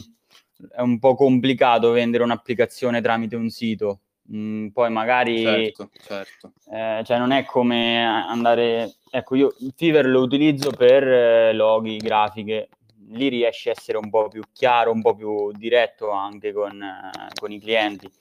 è 0.72 0.82
un 0.82 1.00
po' 1.00 1.16
complicato 1.16 1.90
vendere 1.90 2.24
un'applicazione 2.24 3.02
tramite 3.02 3.36
un 3.36 3.50
sito. 3.50 4.02
Mm, 4.32 4.68
poi 4.68 4.92
magari, 4.92 5.42
Certo, 5.42 5.90
certo. 6.00 6.52
eh, 6.72 7.02
cioè 7.04 7.18
non 7.18 7.32
è 7.32 7.44
come 7.44 8.06
andare... 8.06 8.98
Ecco, 9.10 9.34
io 9.36 9.56
Fiverr 9.76 10.06
lo 10.06 10.22
utilizzo 10.22 10.70
per 10.70 11.08
eh, 11.08 11.54
loghi, 11.54 11.98
grafiche. 11.98 12.70
Lì 13.10 13.30
riesci 13.30 13.70
a 13.70 13.72
essere 13.72 13.98
un 13.98 14.12
po' 14.12 14.28
più 14.28 14.44
chiaro, 14.54 14.92
un 14.92 15.02
po' 15.02 15.16
più 15.16 15.52
diretto 15.54 16.12
anche 16.12 16.54
con, 16.54 16.80
eh, 16.80 17.30
con 17.40 17.52
i 17.52 17.60
clienti 17.60 18.12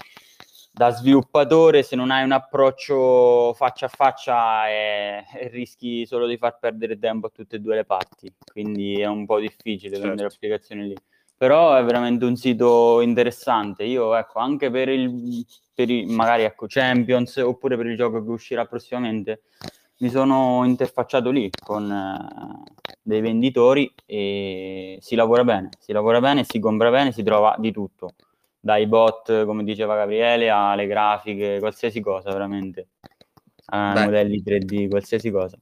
da 0.76 0.90
sviluppatore, 0.90 1.82
se 1.82 1.96
non 1.96 2.10
hai 2.10 2.22
un 2.22 2.32
approccio 2.32 3.54
faccia 3.54 3.86
a 3.86 3.88
faccia, 3.88 4.68
eh, 4.68 5.24
rischi 5.50 6.04
solo 6.04 6.26
di 6.26 6.36
far 6.36 6.58
perdere 6.58 6.98
tempo 6.98 7.28
a 7.28 7.30
tutte 7.34 7.56
e 7.56 7.60
due 7.60 7.76
le 7.76 7.84
parti. 7.86 8.30
Quindi 8.52 9.00
è 9.00 9.06
un 9.06 9.24
po' 9.24 9.38
difficile 9.38 9.94
Certo. 9.94 10.06
vendere 10.06 10.28
applicazioni 10.28 10.88
lì. 10.88 10.94
Però 11.34 11.74
è 11.74 11.82
veramente 11.82 12.26
un 12.26 12.36
sito 12.36 13.00
interessante. 13.00 13.84
Io, 13.84 14.14
ecco, 14.16 14.38
anche 14.38 14.70
per 14.70 14.90
il, 14.90 15.46
per 15.72 15.88
i, 15.88 16.04
magari, 16.04 16.42
ecco, 16.42 16.66
Champions, 16.68 17.36
oppure 17.36 17.78
per 17.78 17.86
il 17.86 17.96
gioco 17.96 18.22
che 18.22 18.30
uscirà 18.30 18.66
prossimamente, 18.66 19.44
mi 20.00 20.10
sono 20.10 20.62
interfacciato 20.66 21.30
lì 21.30 21.50
con 21.64 21.90
eh, 21.90 22.70
dei 23.00 23.22
venditori 23.22 23.90
e 24.04 24.98
si 25.00 25.14
lavora 25.14 25.42
bene, 25.42 25.70
si 25.78 25.92
lavora 25.92 26.20
bene, 26.20 26.44
si 26.44 26.58
compra 26.58 26.90
bene, 26.90 27.12
si 27.12 27.22
trova 27.22 27.54
di 27.58 27.72
tutto 27.72 28.10
dai 28.60 28.86
bot, 28.86 29.44
come 29.44 29.64
diceva 29.64 29.96
Gabriele, 29.96 30.50
alle 30.50 30.86
grafiche, 30.86 31.58
qualsiasi 31.58 32.00
cosa 32.00 32.32
veramente, 32.32 32.88
a 33.66 33.92
Beh. 33.94 34.04
modelli 34.04 34.42
3D, 34.42 34.88
qualsiasi 34.88 35.30
cosa. 35.30 35.58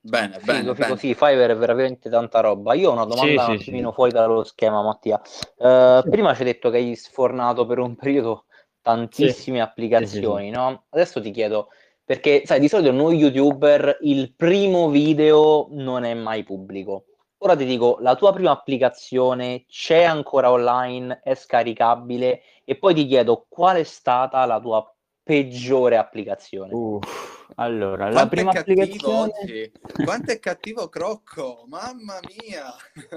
Bene, 0.00 0.38
bene, 0.42 0.60
Figo, 0.60 0.74
bene. 0.74 0.96
sì, 0.96 1.14
Fiverr 1.14 1.50
è 1.50 1.56
veramente 1.56 2.08
tanta 2.08 2.40
roba. 2.40 2.72
Io 2.74 2.90
ho 2.90 2.92
una 2.92 3.04
domanda 3.04 3.44
Sì, 3.44 3.50
un 3.50 3.58
sì, 3.58 3.64
sì. 3.76 3.92
fuori 3.92 4.10
dallo 4.12 4.42
schema, 4.44 4.82
Mattia. 4.82 5.20
Eh, 5.58 6.00
Sì. 6.02 6.08
Prima 6.08 6.34
ci 6.34 6.42
hai 6.42 6.46
detto 6.52 6.70
che 6.70 6.78
hai 6.78 6.94
sfornato 6.96 7.66
per 7.66 7.78
un 7.78 7.94
periodo 7.96 8.46
tantissime 8.80 9.60
applicazioni, 9.60 10.50
no? 10.50 10.86
Adesso 10.88 11.20
ti 11.20 11.30
chiedo, 11.30 11.68
perché 12.04 12.42
sai, 12.46 12.58
di 12.58 12.68
solito 12.68 12.90
noi 12.90 13.18
youtuber 13.18 13.98
il 14.02 14.32
primo 14.34 14.88
video 14.88 15.66
non 15.72 16.04
è 16.04 16.14
mai 16.14 16.42
pubblico. 16.42 17.04
Ora 17.40 17.54
ti 17.54 17.64
dico, 17.64 17.98
la 18.00 18.16
tua 18.16 18.32
prima 18.32 18.50
applicazione 18.50 19.64
c'è 19.68 20.02
ancora 20.02 20.50
online, 20.50 21.20
è 21.22 21.34
scaricabile 21.36 22.42
e 22.64 22.76
poi 22.76 22.94
ti 22.94 23.06
chiedo 23.06 23.46
qual 23.48 23.76
è 23.76 23.84
stata 23.84 24.44
la 24.44 24.58
tua 24.60 24.84
peggiore 25.22 25.96
applicazione. 25.98 26.72
Uff, 26.74 27.46
allora, 27.54 28.06
la 28.06 28.12
Quanto 28.26 28.28
prima 28.34 28.50
è 28.50 28.54
cattivo 28.54 28.80
applicazione... 28.82 29.32
oggi? 29.40 29.72
Quanto 30.04 30.32
è 30.32 30.38
cattivo 30.40 30.88
Crocco? 30.88 31.64
Mamma 31.68 32.18
mia! 32.26 32.74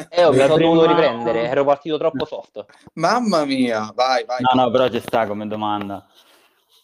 Eh, 0.09 0.23
ho- 0.23 0.31
mi 0.31 0.37
La 0.37 0.45
sono 0.45 0.57
dovuto 0.59 0.85
prima- 0.85 0.99
riprendere, 1.01 1.47
ero 1.47 1.65
partito 1.65 1.97
troppo 1.97 2.25
soft. 2.25 2.63
Mamma 2.93 3.43
mia! 3.45 3.91
Vai, 3.95 4.23
vai. 4.25 4.41
No, 4.53 4.61
no, 4.65 4.69
però 4.69 4.87
ci 4.89 4.99
sta 4.99 5.25
come 5.25 5.47
domanda. 5.47 6.05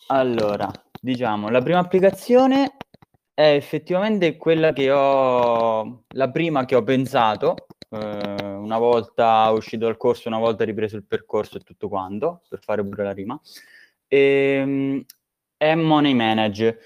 Allora, 0.07 0.71
diciamo, 0.99 1.49
la 1.49 1.61
prima 1.61 1.79
applicazione 1.79 2.77
è 3.37 3.53
effettivamente 3.53 4.35
quella 4.35 4.73
che 4.73 4.89
ho, 4.89 6.05
la 6.07 6.31
prima 6.31 6.65
che 6.65 6.73
ho 6.73 6.81
pensato, 6.81 7.67
eh, 7.91 7.97
una 8.41 8.79
volta 8.79 9.47
uscito 9.51 9.85
dal 9.85 9.95
corso, 9.95 10.27
una 10.27 10.39
volta 10.39 10.63
ripreso 10.63 10.95
il 10.95 11.05
percorso 11.05 11.57
e 11.57 11.59
tutto 11.59 11.87
quanto, 11.87 12.41
per 12.49 12.59
fare 12.63 12.83
pure 12.83 13.03
la 13.03 13.11
rima, 13.11 13.39
ehm, 14.07 15.05
è 15.55 15.75
Money 15.75 16.15
Manage. 16.15 16.79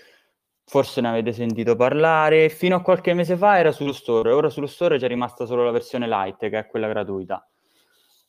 Forse 0.65 0.99
ne 0.99 1.07
avete 1.07 1.31
sentito 1.31 1.77
parlare, 1.77 2.49
fino 2.49 2.75
a 2.75 2.81
qualche 2.81 3.13
mese 3.13 3.37
fa 3.37 3.57
era 3.57 3.71
sullo 3.71 3.93
store, 3.93 4.33
ora 4.33 4.49
sullo 4.49 4.67
store 4.67 4.97
c'è 4.97 5.07
rimasta 5.07 5.45
solo 5.45 5.63
la 5.63 5.71
versione 5.71 6.05
light, 6.05 6.49
che 6.49 6.59
è 6.59 6.67
quella 6.67 6.89
gratuita. 6.89 7.49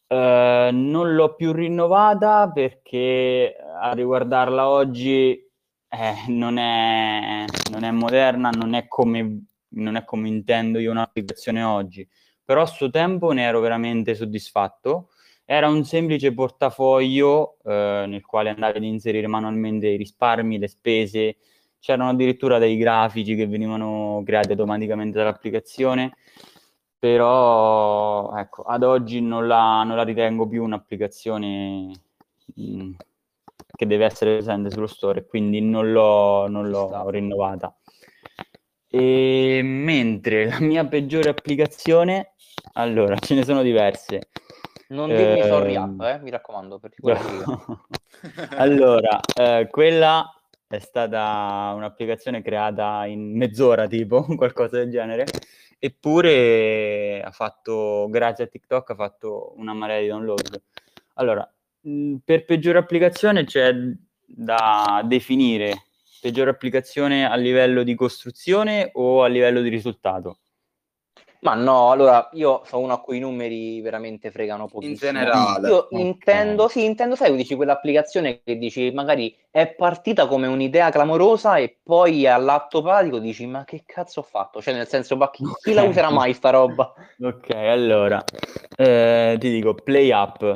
Eh, 0.07 0.71
non 0.73 1.15
l'ho 1.17 1.35
più 1.35 1.51
rinnovata 1.53 2.49
perché 2.53 3.57
eh, 3.57 3.57
a 3.81 3.93
riguardarla 3.95 4.69
oggi 4.69 5.51
eh, 5.93 6.15
non, 6.29 6.57
è, 6.57 7.45
non 7.71 7.85
è 7.85 7.91
moderna, 7.91 8.49
non 8.51 8.73
è 8.75 8.89
come, 8.89 9.45
non 9.69 9.97
è 9.97 10.05
come 10.05 10.29
intendo 10.29 10.79
io 10.79 10.91
un'applicazione 10.91 11.63
oggi. 11.63 12.09
Però 12.45 12.63
a 12.63 12.67
suo 12.67 12.91
tempo 12.91 13.33
ne 13.33 13.43
ero 13.43 13.61
veramente 13.61 14.15
soddisfatto. 14.15 15.11
Era 15.45 15.69
un 15.69 15.85
semplice 15.85 16.33
portafoglio 16.33 17.59
eh, 17.65 18.05
nel 18.09 18.25
quale 18.25 18.51
andavi 18.51 18.79
ad 18.79 18.85
inserire 18.85 19.27
manualmente 19.27 19.89
i 19.89 19.97
risparmi, 19.97 20.59
le 20.59 20.69
spese. 20.69 21.37
C'erano 21.79 22.11
addirittura 22.11 22.59
dei 22.59 22.77
grafici 22.79 23.35
che 23.35 23.47
venivano 23.47 24.23
creati 24.25 24.53
automaticamente 24.53 25.19
dall'applicazione 25.19 26.15
però 27.03 28.33
ecco, 28.37 28.63
ad 28.63 28.85
oggi 28.85 29.21
non 29.21 29.49
la, 29.49 29.83
non 29.83 29.97
la 29.97 30.05
ritengo 30.05 30.47
più 30.47 30.63
un'applicazione 30.63 31.91
mh, 32.55 32.91
che 33.83 33.87
deve 33.89 34.05
essere 34.05 34.35
presente 34.35 34.71
sullo 34.71 34.87
store, 34.87 35.27
quindi 35.27 35.61
non 35.61 35.91
l'ho, 35.91 36.47
non 36.47 36.69
l'ho 36.69 37.11
rinnovata. 37.11 37.77
E 38.89 39.61
mentre 39.65 40.47
la 40.47 40.61
mia 40.61 40.87
peggiore 40.87 41.31
applicazione, 41.31 42.35
allora 42.75 43.17
ce 43.19 43.35
ne 43.35 43.45
sono 43.45 43.63
diverse. 43.63 44.29
Non 44.91 45.09
dirmi 45.09 45.41
Ehm, 45.41 45.49
sorry 45.49 45.75
app, 45.75 46.01
eh, 46.01 46.21
mi 46.23 46.31
raccomando, 46.31 46.81
figa. 46.91 47.19
allora, 48.57 49.19
eh, 49.35 49.67
quella 49.69 50.33
è 50.69 50.79
stata 50.79 51.73
un'applicazione 51.75 52.41
creata 52.41 53.05
in 53.07 53.37
mezz'ora, 53.37 53.89
tipo, 53.89 54.23
qualcosa 54.37 54.77
del 54.77 54.91
genere, 54.91 55.25
eppure 55.79 57.21
ha 57.21 57.33
fatto, 57.33 58.07
grazie 58.11 58.45
a 58.45 58.47
TikTok, 58.47 58.91
ha 58.91 58.95
fatto 58.95 59.55
una 59.57 59.73
marea 59.73 60.01
di 60.01 60.07
download. 60.07 60.63
Allora, 61.15 61.51
mh, 61.83 62.17
per 62.25 62.45
peggiore 62.45 62.79
applicazione 62.79 63.45
c'è 63.45 63.73
da 64.25 65.03
definire 65.05 65.85
peggiore 66.21 66.51
applicazione 66.51 67.29
a 67.29 67.35
livello 67.35 67.83
di 67.83 67.95
costruzione 67.97 68.91
o 68.95 69.23
a 69.25 69.27
livello 69.27 69.61
di 69.61 69.69
risultato? 69.69 70.39
Ma 71.41 71.55
no, 71.55 71.91
allora 71.91 72.29
io 72.35 72.63
sono 72.65 72.83
uno 72.85 72.93
a 72.93 73.01
cui 73.01 73.17
i 73.17 73.21
numeri 73.21 73.81
veramente 73.81 74.31
fregano 74.31 74.69
pochissimo. 74.69 75.13
generale. 75.13 75.69
Io 75.69 75.77
Ok. 75.79 75.99
intendo, 75.99 76.69
sì, 76.69 76.85
intendo, 76.85 77.17
sai, 77.17 77.35
dici 77.35 77.57
quell'applicazione 77.57 78.43
che 78.45 78.57
dici 78.57 78.93
magari 78.93 79.37
è 79.51 79.67
partita 79.75 80.29
come 80.29 80.47
un'idea 80.47 80.91
clamorosa 80.91 81.57
e 81.57 81.81
poi 81.83 82.29
all'atto 82.29 82.81
pratico 82.81 83.19
dici 83.19 83.45
ma 83.47 83.65
che 83.65 83.83
cazzo 83.85 84.21
ho 84.21 84.23
fatto? 84.23 84.63
Cioè 84.63 84.73
nel 84.75 84.87
senso, 84.87 85.17
ma 85.17 85.29
chi, 85.31 85.43
chi 85.61 85.73
la 85.73 85.83
userà 85.83 86.11
mai 86.11 86.33
sta 86.33 86.51
roba? 86.51 86.95
Ok, 87.21 87.51
allora, 87.51 88.23
eh, 88.77 89.37
ti 89.39 89.51
dico 89.51 89.75
Play 89.75 90.11
Up, 90.13 90.53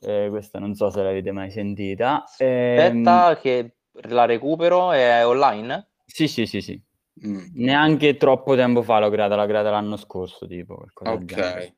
Eh, 0.00 0.28
questa 0.30 0.58
non 0.58 0.74
so 0.74 0.90
se 0.90 1.02
l'avete 1.02 1.32
mai 1.32 1.50
sentita. 1.50 2.24
Ehm, 2.38 3.02
Aspetta 3.04 3.36
che 3.40 3.76
la 4.08 4.24
recupero, 4.24 4.92
è 4.92 5.26
online? 5.26 5.88
sì, 6.06 6.28
sì, 6.28 6.46
sì, 6.46 6.60
sì. 6.60 6.80
Mm, 7.26 7.38
Neanche 7.54 8.16
troppo 8.16 8.54
tempo 8.54 8.82
fa 8.82 9.00
l'ho 9.00 9.10
creata, 9.10 9.34
l'ho 9.34 9.46
creata 9.46 9.70
l'anno 9.70 9.96
scorso, 9.96 10.46
tipo. 10.46 10.86
Ok. 11.04 11.76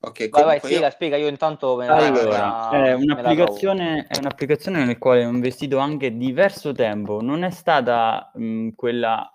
Ok, 0.00 0.30
Vai, 0.30 0.44
vai, 0.44 0.58
spiega, 0.60 0.86
io- 0.86 0.90
spiega, 0.90 1.16
io 1.16 1.26
intanto 1.26 1.74
me 1.76 1.86
la, 1.88 1.96
Allora, 1.96 2.30
me 2.70 2.78
la- 2.78 2.84
è 2.86 2.92
la 2.92 2.94
un'applicazione, 2.94 4.06
è 4.08 4.16
un'applicazione 4.18 4.84
nel 4.84 4.98
quale 4.98 5.24
ho 5.24 5.30
investito 5.30 5.78
anche 5.78 6.16
diverso 6.16 6.72
tempo. 6.72 7.20
Non 7.20 7.42
è 7.42 7.50
stata 7.50 8.30
mh, 8.34 8.70
quella 8.76 9.28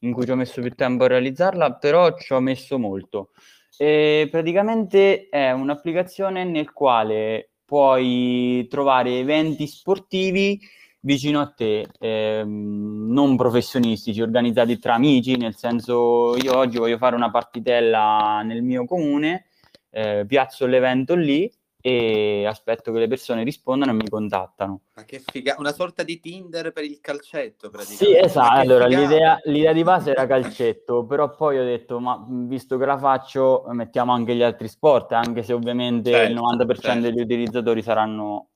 in 0.00 0.12
cui 0.12 0.24
ci 0.24 0.32
ho 0.32 0.34
messo 0.36 0.60
più 0.60 0.74
tempo 0.74 1.04
a 1.04 1.06
realizzarla, 1.06 1.74
però 1.74 2.16
ci 2.18 2.32
ho 2.32 2.40
messo 2.40 2.78
molto. 2.78 3.30
E 3.78 4.28
praticamente 4.30 5.28
è 5.28 5.52
un'applicazione 5.52 6.44
nel 6.44 6.72
quale 6.72 7.51
puoi 7.72 8.66
trovare 8.68 9.18
eventi 9.18 9.66
sportivi 9.66 10.60
vicino 11.00 11.40
a 11.40 11.46
te, 11.56 11.88
ehm, 11.98 13.10
non 13.10 13.34
professionistici, 13.34 14.20
organizzati 14.20 14.78
tra 14.78 14.92
amici, 14.92 15.38
nel 15.38 15.56
senso 15.56 16.36
io 16.36 16.54
oggi 16.54 16.76
voglio 16.76 16.98
fare 16.98 17.16
una 17.16 17.30
partitella 17.30 18.42
nel 18.44 18.62
mio 18.62 18.84
comune, 18.84 19.46
eh, 19.88 20.26
piazzo 20.28 20.66
l'evento 20.66 21.14
lì 21.14 21.50
e 21.84 22.46
aspetto 22.46 22.92
che 22.92 23.00
le 23.00 23.08
persone 23.08 23.42
rispondano 23.42 23.90
e 23.90 23.94
mi 23.94 24.08
contattano. 24.08 24.82
Ma 24.94 25.04
che 25.04 25.18
figa, 25.18 25.56
una 25.58 25.72
sorta 25.72 26.04
di 26.04 26.20
Tinder 26.20 26.72
per 26.72 26.84
il 26.84 27.00
calcetto 27.00 27.70
praticamente. 27.70 28.04
Sì, 28.04 28.24
esatto, 28.24 28.60
allora 28.60 28.86
l'idea, 28.86 29.40
l'idea, 29.44 29.72
di 29.72 29.82
base 29.82 30.12
era 30.12 30.24
calcetto, 30.26 31.04
però 31.04 31.34
poi 31.34 31.58
ho 31.58 31.64
detto, 31.64 31.98
ma 31.98 32.24
visto 32.28 32.78
che 32.78 32.84
la 32.86 32.96
faccio, 32.96 33.64
mettiamo 33.70 34.12
anche 34.12 34.36
gli 34.36 34.42
altri 34.42 34.68
sport, 34.68 35.10
anche 35.12 35.42
se 35.42 35.52
ovviamente 35.52 36.12
certo, 36.12 36.32
il 36.32 36.38
90% 36.38 36.80
certo. 36.80 37.00
degli 37.00 37.20
utilizzatori 37.20 37.82
saranno 37.82 38.50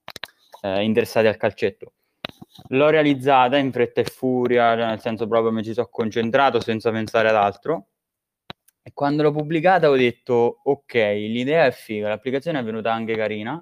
eh, 0.62 0.84
interessati 0.84 1.26
al 1.26 1.36
calcetto. 1.36 1.94
L'ho 2.68 2.88
realizzata 2.88 3.56
in 3.56 3.72
fretta 3.72 4.02
e 4.02 4.04
furia, 4.04 4.76
cioè 4.76 4.86
nel 4.86 5.00
senso 5.00 5.26
proprio 5.26 5.50
mi 5.50 5.64
ci 5.64 5.72
sono 5.72 5.88
concentrato 5.90 6.60
senza 6.60 6.92
pensare 6.92 7.28
ad 7.28 7.34
altro 7.34 7.88
e 8.86 8.92
quando 8.94 9.24
l'ho 9.24 9.32
pubblicata 9.32 9.90
ho 9.90 9.96
detto, 9.96 10.60
ok, 10.62 10.94
l'idea 10.94 11.66
è 11.66 11.72
figa, 11.72 12.06
l'applicazione 12.06 12.60
è 12.60 12.62
venuta 12.62 12.92
anche 12.92 13.16
carina, 13.16 13.60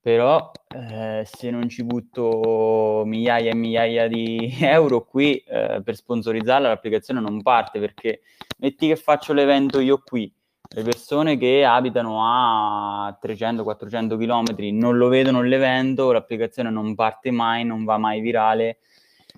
però 0.00 0.50
eh, 0.74 1.24
se 1.30 1.50
non 1.50 1.68
ci 1.68 1.84
butto 1.84 3.02
migliaia 3.04 3.50
e 3.50 3.54
migliaia 3.54 4.08
di 4.08 4.56
euro 4.62 5.04
qui 5.04 5.36
eh, 5.40 5.82
per 5.84 5.94
sponsorizzarla, 5.94 6.68
l'applicazione 6.68 7.20
non 7.20 7.42
parte 7.42 7.80
perché 7.80 8.22
metti 8.60 8.88
che 8.88 8.96
faccio 8.96 9.34
l'evento 9.34 9.78
io 9.78 10.02
qui, 10.02 10.32
le 10.74 10.82
persone 10.84 11.36
che 11.36 11.62
abitano 11.62 12.24
a 12.24 13.18
300-400 13.22 14.16
km 14.16 14.74
non 14.74 14.96
lo 14.96 15.08
vedono 15.08 15.42
l'evento, 15.42 16.12
l'applicazione 16.12 16.70
non 16.70 16.94
parte 16.94 17.30
mai, 17.30 17.66
non 17.66 17.84
va 17.84 17.98
mai 17.98 18.22
virale, 18.22 18.78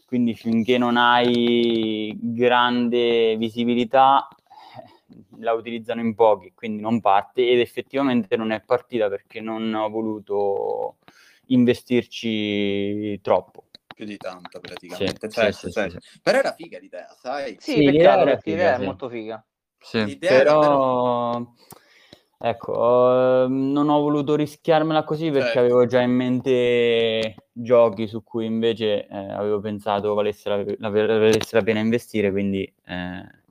quindi 0.07 0.35
finché 0.35 0.79
non 0.79 0.97
hai 0.97 2.17
grande 2.21 3.35
visibilità 3.37 4.29
la 5.38 5.53
utilizzano 5.53 6.01
in 6.01 6.14
pochi, 6.14 6.53
quindi 6.55 6.83
non 6.83 7.01
parte 7.01 7.49
ed 7.49 7.61
effettivamente 7.61 8.37
non 8.37 8.53
è 8.53 8.61
partita 8.61 9.09
perché 9.09 9.40
non 9.40 9.73
ho 9.75 9.88
voluto 9.88 10.97
investirci 11.47 13.21
troppo. 13.21 13.66
Più 13.95 14.05
di 14.05 14.16
tanto 14.16 14.59
praticamente, 14.61 15.29
sì, 15.29 15.35
certo, 15.35 15.66
sì, 15.66 15.71
certo. 15.71 16.01
Sì, 16.01 16.21
però 16.21 16.38
era 16.38 16.53
figa 16.53 16.79
l'idea, 16.79 17.09
sai? 17.18 17.57
Sì, 17.59 17.73
sì 17.73 17.85
peccato 17.85 18.25
perché 18.25 18.51
l'idea 18.51 18.77
è 18.77 18.85
molto 18.85 19.09
figa. 19.09 19.45
Sì, 19.79 20.16
però... 20.18 20.61
Però... 21.31 21.55
Ecco, 22.45 23.47
non 23.49 23.88
ho 23.88 24.01
voluto 24.01 24.35
rischiarmela 24.35 25.05
così 25.05 25.31
perché 25.31 25.45
certo. 25.45 25.59
avevo 25.61 25.87
già 25.87 26.01
in 26.01 26.11
mente 26.11 27.37
giochi 27.53 28.09
su 28.09 28.25
cui 28.25 28.47
invece 28.47 29.07
eh, 29.07 29.16
avevo 29.16 29.61
pensato 29.61 30.12
valesse 30.12 30.49
la, 30.49 30.57
la, 30.79 30.88
valesse 30.90 31.55
la, 31.55 31.62
pena 31.62 31.79
investire, 31.79 32.33
quindi 32.33 32.64
eh, 32.87 33.42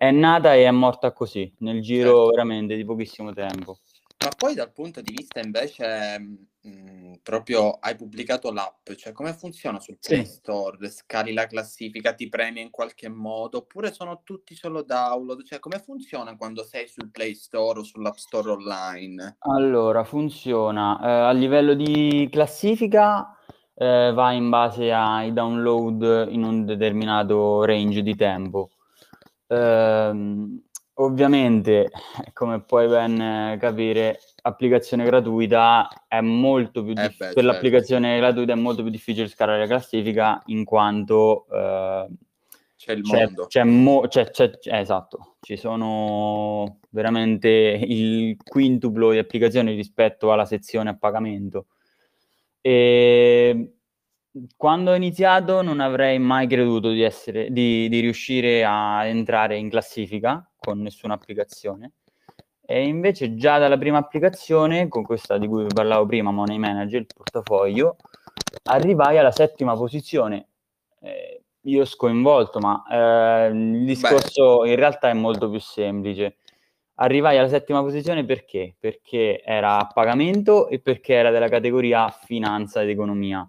è 0.00 0.10
nata 0.10 0.54
e 0.54 0.64
è 0.64 0.70
morta 0.70 1.12
così, 1.12 1.54
nel 1.58 1.82
giro 1.82 2.08
certo. 2.08 2.26
veramente 2.28 2.74
di 2.74 2.86
pochissimo 2.86 3.34
tempo. 3.34 3.80
Ma 4.24 4.30
poi 4.34 4.54
dal 4.54 4.72
punto 4.72 5.02
di 5.02 5.12
vista 5.14 5.40
invece 5.40 6.18
mh, 6.62 7.16
proprio 7.22 7.72
hai 7.72 7.96
pubblicato 7.96 8.50
l'app, 8.50 8.92
cioè 8.96 9.12
come 9.12 9.34
funziona 9.34 9.78
sul 9.78 9.98
Play 10.00 10.24
sì. 10.24 10.32
Store? 10.32 10.88
Scali 10.88 11.34
la 11.34 11.46
classifica, 11.46 12.14
ti 12.14 12.30
premia 12.30 12.62
in 12.62 12.70
qualche 12.70 13.10
modo 13.10 13.58
oppure 13.58 13.92
sono 13.92 14.22
tutti 14.24 14.54
solo 14.54 14.82
download? 14.82 15.42
Cioè 15.42 15.58
come 15.58 15.78
funziona 15.78 16.34
quando 16.34 16.64
sei 16.64 16.88
sul 16.88 17.10
Play 17.10 17.34
Store 17.34 17.80
o 17.80 17.82
sull'App 17.82 18.16
Store 18.16 18.52
online? 18.52 19.36
Allora, 19.40 20.02
funziona 20.04 20.98
eh, 20.98 21.28
a 21.28 21.32
livello 21.32 21.74
di 21.74 22.26
classifica 22.32 23.36
eh, 23.74 24.12
va 24.14 24.32
in 24.32 24.48
base 24.48 24.90
ai 24.90 25.34
download 25.34 26.28
in 26.30 26.42
un 26.42 26.64
determinato 26.64 27.64
range 27.64 28.00
di 28.00 28.16
tempo 28.16 28.70
Ehm, 29.50 30.62
ovviamente, 30.94 31.90
come 32.32 32.62
puoi 32.62 32.88
ben 32.88 33.58
capire, 33.58 34.20
applicazione 34.42 35.04
gratuita 35.04 35.88
è 36.06 36.20
molto 36.20 36.84
più 36.84 36.94
difficile. 36.94 37.14
Eh 37.14 37.16
per 37.16 37.26
certo. 37.34 37.42
l'applicazione 37.42 38.16
gratuita 38.18 38.52
è 38.52 38.56
molto 38.56 38.82
più 38.82 38.90
difficile 38.90 39.28
scalare 39.28 39.58
la 39.58 39.66
classifica 39.66 40.40
in 40.46 40.64
quanto 40.64 41.46
eh, 41.50 42.08
c'è 42.76 42.92
il 42.92 43.02
c'è, 43.02 43.24
mondo. 43.24 43.46
C'è 43.46 43.64
mo- 43.64 44.06
c'è, 44.06 44.30
c'è, 44.30 44.52
esatto, 44.62 45.36
ci 45.40 45.56
sono 45.56 46.78
veramente 46.90 47.48
il 47.48 48.36
quintuplo 48.42 49.10
di 49.10 49.18
applicazioni 49.18 49.74
rispetto 49.74 50.32
alla 50.32 50.44
sezione 50.44 50.90
a 50.90 50.96
pagamento. 50.96 51.66
E 52.62 53.79
quando 54.56 54.92
ho 54.92 54.94
iniziato 54.94 55.62
non 55.62 55.80
avrei 55.80 56.18
mai 56.18 56.46
creduto 56.46 56.90
di, 56.90 57.02
essere, 57.02 57.50
di, 57.50 57.88
di 57.88 58.00
riuscire 58.00 58.64
a 58.64 59.04
entrare 59.06 59.56
in 59.56 59.68
classifica 59.68 60.48
con 60.56 60.80
nessuna 60.80 61.14
applicazione. 61.14 61.92
E 62.64 62.86
invece 62.86 63.34
già 63.34 63.58
dalla 63.58 63.76
prima 63.76 63.98
applicazione, 63.98 64.86
con 64.86 65.02
questa 65.02 65.38
di 65.38 65.48
cui 65.48 65.66
parlavo 65.66 66.06
prima, 66.06 66.30
Money 66.30 66.58
Manager, 66.58 67.00
il 67.00 67.06
portafoglio, 67.12 67.96
arrivai 68.64 69.18
alla 69.18 69.32
settima 69.32 69.74
posizione. 69.74 70.46
Eh, 71.00 71.42
io 71.62 71.84
scoinvolto, 71.84 72.60
ma 72.60 72.84
eh, 72.88 73.48
il 73.48 73.84
discorso 73.84 74.60
Beh. 74.60 74.70
in 74.70 74.76
realtà 74.76 75.08
è 75.08 75.14
molto 75.14 75.50
più 75.50 75.58
semplice. 75.58 76.36
Arrivai 77.00 77.38
alla 77.38 77.48
settima 77.48 77.80
posizione 77.80 78.24
perché? 78.24 78.76
Perché 78.78 79.42
era 79.42 79.78
a 79.78 79.90
pagamento 79.92 80.68
e 80.68 80.78
perché 80.78 81.14
era 81.14 81.30
della 81.30 81.48
categoria 81.48 82.08
finanza 82.10 82.82
ed 82.82 82.90
economia 82.90 83.48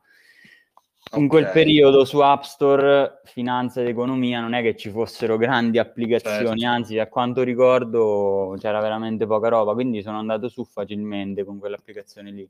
in 1.14 1.28
quel 1.28 1.50
periodo 1.52 2.06
su 2.06 2.20
App 2.20 2.44
Store, 2.44 3.22
finanza 3.26 3.82
ed 3.82 3.88
economia, 3.88 4.40
non 4.40 4.54
è 4.54 4.62
che 4.62 4.76
ci 4.76 4.90
fossero 4.90 5.38
grandi 5.38 5.78
applicazioni, 5.78 6.62
certo. 6.62 6.76
anzi, 6.76 7.00
a 7.00 7.08
quanto 7.08 7.44
ricordo 7.44 8.56
c'era 8.60 8.80
veramente 8.80 9.26
poca 9.26 9.50
roba, 9.50 9.74
quindi 9.74 10.02
sono 10.02 10.18
andato 10.20 10.48
su 10.48 10.64
facilmente 10.64 11.44
con 11.44 11.60
quell'applicazione 11.60 12.32
lì. 12.32 12.50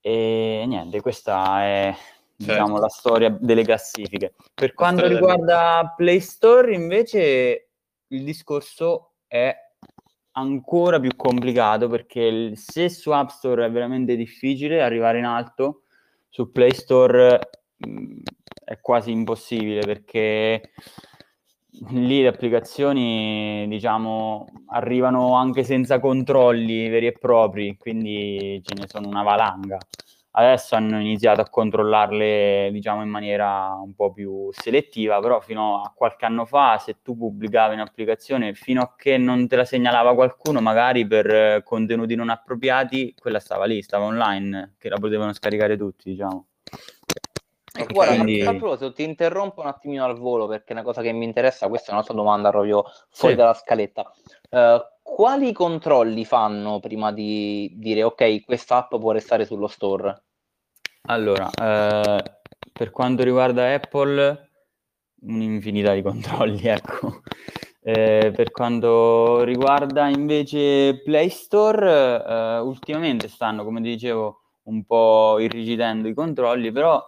E 0.00 0.64
niente, 0.66 1.00
questa 1.00 1.62
è 1.62 1.94
certo. 1.94 2.34
diciamo 2.36 2.78
la 2.78 2.88
storia 2.88 3.30
delle 3.30 3.62
classifiche. 3.62 4.34
Per 4.52 4.74
quanto 4.74 5.06
riguarda 5.06 5.94
Play 5.96 6.20
Store, 6.20 6.74
invece, 6.74 7.68
il 8.08 8.24
discorso 8.24 9.12
è 9.26 9.54
ancora 10.32 10.98
più 10.98 11.14
complicato 11.14 11.88
perché 11.88 12.52
se 12.56 12.88
su 12.88 13.10
App 13.10 13.28
Store 13.28 13.64
è 13.64 13.70
veramente 13.70 14.16
difficile 14.16 14.82
arrivare 14.82 15.18
in 15.18 15.24
alto, 15.24 15.82
su 16.32 16.50
Play 16.50 16.72
Store 16.72 17.38
mh, 17.76 17.90
mm, 17.90 18.20
è 18.64 18.80
quasi 18.80 19.10
impossibile 19.10 19.80
perché 19.80 20.72
lì 21.90 22.22
le 22.22 22.28
applicazioni 22.28 23.66
diciamo 23.68 24.46
arrivano 24.68 25.34
anche 25.34 25.62
senza 25.62 26.00
controlli 26.00 26.88
veri 26.88 27.08
e 27.08 27.12
propri 27.12 27.76
quindi 27.76 28.62
ce 28.64 28.74
ne 28.74 28.88
sono 28.88 29.08
una 29.08 29.22
valanga 29.22 29.76
adesso 30.32 30.74
hanno 30.74 30.98
iniziato 31.00 31.40
a 31.40 31.48
controllarle 31.48 32.70
diciamo 32.72 33.02
in 33.02 33.08
maniera 33.08 33.74
un 33.82 33.94
po' 33.94 34.12
più 34.12 34.48
selettiva 34.52 35.20
però 35.20 35.40
fino 35.40 35.82
a 35.82 35.92
qualche 35.94 36.24
anno 36.24 36.44
fa 36.44 36.78
se 36.78 36.96
tu 37.02 37.16
pubblicavi 37.16 37.74
un'applicazione 37.74 38.54
fino 38.54 38.82
a 38.82 38.94
che 38.96 39.18
non 39.18 39.46
te 39.46 39.56
la 39.56 39.64
segnalava 39.64 40.14
qualcuno 40.14 40.60
magari 40.60 41.06
per 41.06 41.62
contenuti 41.62 42.14
non 42.14 42.30
appropriati 42.30 43.14
quella 43.18 43.40
stava 43.40 43.66
lì 43.66 43.82
stava 43.82 44.04
online 44.04 44.74
che 44.78 44.88
la 44.88 44.98
potevano 44.98 45.32
scaricare 45.32 45.76
tutti 45.76 46.10
diciamo 46.10 46.46
Ecco, 47.74 47.94
guarda, 47.94 48.14
Quindi... 48.16 48.42
a 48.42 48.50
proposito, 48.50 48.92
ti 48.92 49.02
interrompo 49.02 49.62
un 49.62 49.66
attimino 49.66 50.04
al 50.04 50.18
volo 50.18 50.46
perché 50.46 50.68
è 50.68 50.72
una 50.72 50.82
cosa 50.82 51.00
che 51.00 51.10
mi 51.12 51.24
interessa, 51.24 51.68
questa 51.68 51.90
è 51.90 51.92
un'altra 51.94 52.14
domanda 52.14 52.50
proprio 52.50 52.84
fuori 53.08 53.34
sì. 53.34 53.40
dalla 53.40 53.54
scaletta. 53.54 54.12
Uh, 54.52 54.84
quali 55.02 55.50
controlli 55.52 56.26
fanno 56.26 56.78
prima 56.78 57.10
di 57.10 57.72
dire 57.74 58.02
ok, 58.02 58.44
questa 58.44 58.76
app 58.76 58.96
può 58.96 59.10
restare 59.12 59.46
sullo 59.46 59.66
store? 59.66 60.24
Allora, 61.06 61.46
uh, 61.46 62.22
per 62.70 62.90
quanto 62.90 63.22
riguarda 63.22 63.72
Apple, 63.72 64.50
un'infinità 65.22 65.94
di 65.94 66.02
controlli, 66.04 66.66
ecco. 66.66 67.22
Eh, 67.80 68.30
per 68.36 68.50
quanto 68.50 69.42
riguarda 69.42 70.08
invece 70.08 71.00
Play 71.02 71.30
Store, 71.30 72.22
eh, 72.22 72.58
ultimamente 72.58 73.28
stanno, 73.28 73.64
come 73.64 73.80
dicevo, 73.80 74.42
un 74.64 74.84
po' 74.84 75.38
irrigidendo 75.40 76.08
i 76.08 76.14
controlli, 76.14 76.70
però 76.70 77.04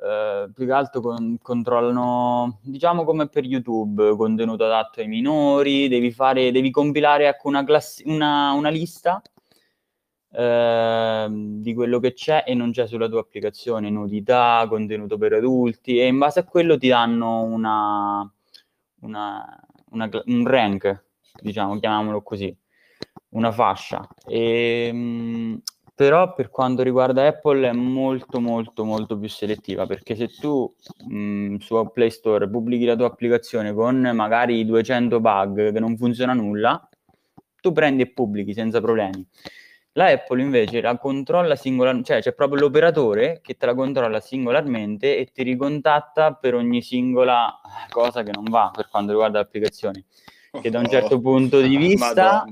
eh, 0.00 0.48
più 0.54 0.64
che 0.66 0.72
altro 0.72 1.00
con, 1.00 1.38
controllano, 1.42 2.60
diciamo 2.62 3.04
come 3.04 3.28
per 3.28 3.44
YouTube, 3.44 4.14
contenuto 4.16 4.64
adatto 4.64 5.00
ai 5.00 5.08
minori, 5.08 5.88
devi, 5.88 6.10
fare, 6.12 6.52
devi 6.52 6.70
compilare 6.70 7.26
ecco, 7.28 7.48
una, 7.48 7.64
class- 7.64 8.02
una, 8.04 8.52
una 8.52 8.68
lista 8.68 9.20
eh, 10.30 11.26
di 11.30 11.74
quello 11.74 11.98
che 11.98 12.12
c'è 12.12 12.44
e 12.46 12.54
non 12.54 12.70
c'è 12.70 12.86
sulla 12.86 13.08
tua 13.08 13.20
applicazione, 13.20 13.90
nudità, 13.90 14.66
contenuto 14.68 15.18
per 15.18 15.32
adulti 15.32 15.98
e 15.98 16.06
in 16.06 16.18
base 16.18 16.40
a 16.40 16.44
quello 16.44 16.78
ti 16.78 16.88
danno 16.88 17.42
una, 17.42 18.30
una, 19.00 19.60
un 19.90 20.46
rank, 20.46 21.04
diciamo, 21.40 21.78
chiamiamolo 21.78 22.22
così, 22.22 22.56
una 23.30 23.50
fascia. 23.50 24.06
E, 24.26 24.92
mh, 24.92 25.62
però 25.98 26.32
per 26.32 26.48
quanto 26.48 26.84
riguarda 26.84 27.26
Apple 27.26 27.68
è 27.68 27.72
molto 27.72 28.38
molto 28.38 28.84
molto 28.84 29.18
più 29.18 29.28
selettiva 29.28 29.84
perché 29.84 30.14
se 30.14 30.28
tu 30.28 30.72
mh, 31.08 31.56
su 31.56 31.90
Play 31.92 32.10
Store 32.10 32.48
pubblichi 32.48 32.84
la 32.84 32.94
tua 32.94 33.06
applicazione 33.06 33.74
con 33.74 34.08
magari 34.14 34.64
200 34.64 35.18
bug 35.18 35.72
che 35.72 35.80
non 35.80 35.96
funziona 35.96 36.34
nulla 36.34 36.88
tu 37.60 37.72
prendi 37.72 38.02
e 38.02 38.12
pubblichi 38.12 38.52
senza 38.52 38.80
problemi 38.80 39.26
La 39.94 40.04
Apple 40.04 40.40
invece 40.40 40.80
la 40.80 40.96
controlla 40.98 41.56
singolarmente, 41.56 42.12
cioè 42.12 42.22
c'è 42.22 42.32
proprio 42.32 42.60
l'operatore 42.60 43.40
che 43.42 43.56
te 43.56 43.66
la 43.66 43.74
controlla 43.74 44.20
singolarmente 44.20 45.18
e 45.18 45.24
ti 45.32 45.42
ricontatta 45.42 46.34
per 46.34 46.54
ogni 46.54 46.80
singola 46.80 47.58
cosa 47.90 48.22
che 48.22 48.30
non 48.30 48.44
va 48.44 48.70
per 48.72 48.88
quanto 48.88 49.10
riguarda 49.10 49.38
le 49.38 49.44
applicazioni. 49.46 50.04
Che 50.62 50.70
da 50.70 50.78
un 50.78 50.88
certo 50.88 51.16
oh, 51.16 51.20
punto 51.20 51.60
di 51.60 51.76
vista 51.76 52.44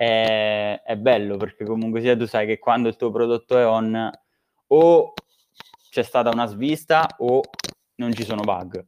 è, 0.00 0.80
è, 0.82 0.96
bello 0.96 1.36
perché 1.36 1.66
comunque 1.66 2.00
sia 2.00 2.16
tu 2.16 2.24
sai 2.24 2.46
che 2.46 2.58
quando 2.58 2.88
il 2.88 2.96
tuo 2.96 3.10
prodotto 3.10 3.58
è 3.58 3.66
on 3.66 4.10
o 4.68 5.12
c'è 5.90 6.02
stata 6.02 6.30
una 6.30 6.46
svista 6.46 7.06
o 7.18 7.42
non 7.96 8.10
ci 8.14 8.24
sono 8.24 8.40
bug. 8.40 8.82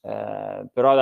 Eh, 0.00 0.66
però 0.72 0.96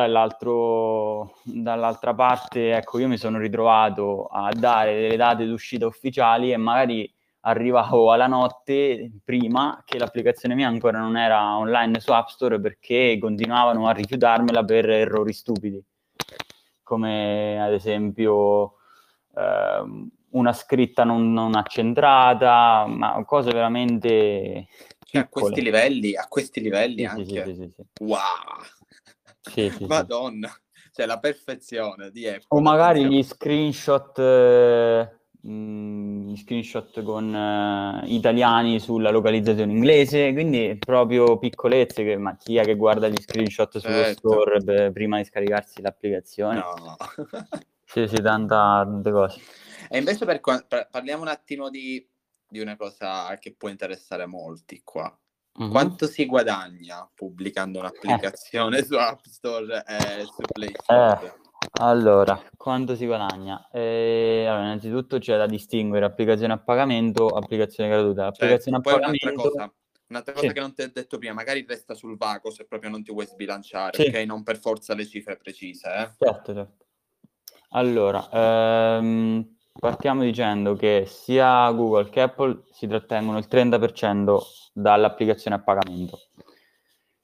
dall'altra 1.43 2.13
parte, 2.15 2.75
ecco, 2.75 2.99
io 2.99 3.09
mi 3.09 3.17
sono 3.17 3.39
ritrovato 3.39 4.27
a 4.27 4.53
dare 4.53 4.95
delle 4.95 5.17
date 5.17 5.47
d'uscita 5.47 5.87
ufficiali 5.87 6.53
e 6.53 6.59
magari 6.59 7.11
arrivavo 7.47 8.13
alla 8.13 8.27
notte 8.27 9.11
prima 9.25 9.83
che 9.87 9.99
l'applicazione 9.99 10.55
mia 10.55 10.69
ancora 10.69 10.99
non 10.99 11.17
era 11.17 11.57
online 11.57 11.99
su 11.99 12.13
App 12.13 12.29
Store 12.29 12.61
perché 12.61 13.17
continuavano 13.19 13.89
a 13.89 13.93
rifiutarmela 13.93 14.63
per 14.65 14.91
errori 14.91 15.33
stupidi, 15.33 15.83
come 16.83 17.63
ad 17.63 17.73
esempio 17.73 18.81
eh, 19.37 20.09
una 20.31 20.53
scritta 20.53 21.05
non, 21.05 21.33
non, 21.33 21.55
accentrata, 21.55 22.87
ma 22.87 23.23
cose 23.25 23.53
veramente... 23.53 24.66
Cioè, 25.05 25.23
a 25.23 25.29
questi 25.29 25.62
livelli, 25.62 26.16
a 26.16 26.27
questi 26.29 26.61
livelli 26.61 26.99
sì, 26.99 27.05
anche. 27.05 27.44
Sì, 27.44 27.55
sì, 27.55 27.85
wow! 28.01 28.23
Sì, 29.40 29.70
sì, 29.70 29.85
Madonna, 29.85 30.51
cioè 30.92 31.07
la 31.07 31.18
perfezione 31.18 32.11
di 32.11 32.27
Apple. 32.27 32.47
O 32.49 32.61
magari 32.61 33.07
gli 33.07 33.23
screenshot, 33.23 34.18
eh, 34.18 35.18
mh, 35.42 36.31
gli 36.31 36.37
screenshot 36.37 37.03
con 37.03 37.33
eh, 37.33 38.03
italiani 38.07 38.81
sulla 38.81 39.11
localizzazione 39.11 39.70
inglese, 39.70 40.33
quindi 40.33 40.77
proprio 40.79 41.38
piccolezze, 41.38 42.03
che, 42.03 42.16
ma 42.16 42.37
chi 42.37 42.57
è 42.57 42.64
che 42.64 42.75
guarda 42.75 43.09
gli 43.09 43.20
screenshot 43.20 43.79
sullo 43.79 43.94
certo. 43.94 44.31
store 44.31 44.61
beh, 44.61 44.92
prima 44.92 45.18
di 45.18 45.25
scaricarsi 45.25 45.83
l'applicazione? 45.83 46.57
No. 46.57 46.97
sì, 47.95 48.09
sì, 48.09 48.23
tanta, 48.23 48.83
tante 48.85 49.11
cose. 49.11 49.41
E 49.89 49.99
invece 49.99 50.25
per, 50.25 50.41
per, 50.41 50.89
parliamo 50.91 51.23
un 51.23 51.29
attimo 51.29 51.71
di, 51.71 52.07
di 52.49 52.61
una 52.61 52.77
cosa 52.77 53.37
che 53.39 53.55
può 53.55 53.69
interessare 53.69 54.27
molti 54.27 54.83
qua 54.83 55.17
Mm-hmm. 55.61 55.71
Quanto 55.71 56.07
si 56.09 56.27
guadagna 56.27 57.09
pubblicando 57.15 57.79
un'applicazione 57.79 58.79
eh. 58.79 58.85
su 58.85 58.95
App 58.97 59.21
Store 59.23 59.85
e 59.87 60.25
su 60.25 60.43
Play 60.53 60.73
Store? 60.83 61.27
Eh. 61.27 61.43
Allora, 61.81 62.41
quanto 62.57 62.97
si 62.97 63.07
guadagna? 63.07 63.69
Eh, 63.73 64.47
allora, 64.49 64.65
innanzitutto 64.65 65.19
c'è 65.19 65.37
da 65.37 65.47
distinguere 65.47 66.05
applicazione 66.07 66.55
a 66.55 66.59
pagamento, 66.59 67.29
applicazione 67.29 67.89
gratuita. 67.89 68.27
Applicazione 68.27 68.81
certo, 68.83 68.91
a 68.91 68.93
pagamento... 68.99 69.29
Un'altra 69.29 69.51
cosa, 69.51 69.75
un'altra 70.09 70.33
cosa 70.35 70.47
sì. 70.49 70.53
che 70.53 70.61
non 70.61 70.75
ti 70.75 70.83
ho 70.83 70.91
detto 70.93 71.19
prima, 71.19 71.35
magari 71.35 71.65
resta 71.67 71.95
sul 71.95 72.17
vago 72.17 72.51
se 72.51 72.67
proprio 72.67 72.91
non 72.91 73.05
ti 73.05 73.13
vuoi 73.13 73.27
sbilanciare, 73.27 74.03
sì. 74.03 74.09
ok? 74.09 74.25
Non 74.27 74.43
per 74.43 74.59
forza 74.59 74.95
le 74.95 75.07
cifre 75.07 75.37
precise, 75.37 75.89
eh? 75.89 76.11
Certo, 76.19 76.53
certo. 76.53 76.85
Allora, 77.77 78.29
ehm, 78.31 79.57
partiamo 79.81 80.23
dicendo 80.23 80.75
che 80.77 81.05
sia 81.09 81.69
Google 81.73 82.09
che 82.09 82.21
Apple 82.21 82.63
si 82.71 82.87
trattengono 82.87 83.39
il 83.39 83.49
30% 83.49 84.47
dall'applicazione 84.73 85.57
a 85.57 85.61
pagamento. 85.61 86.21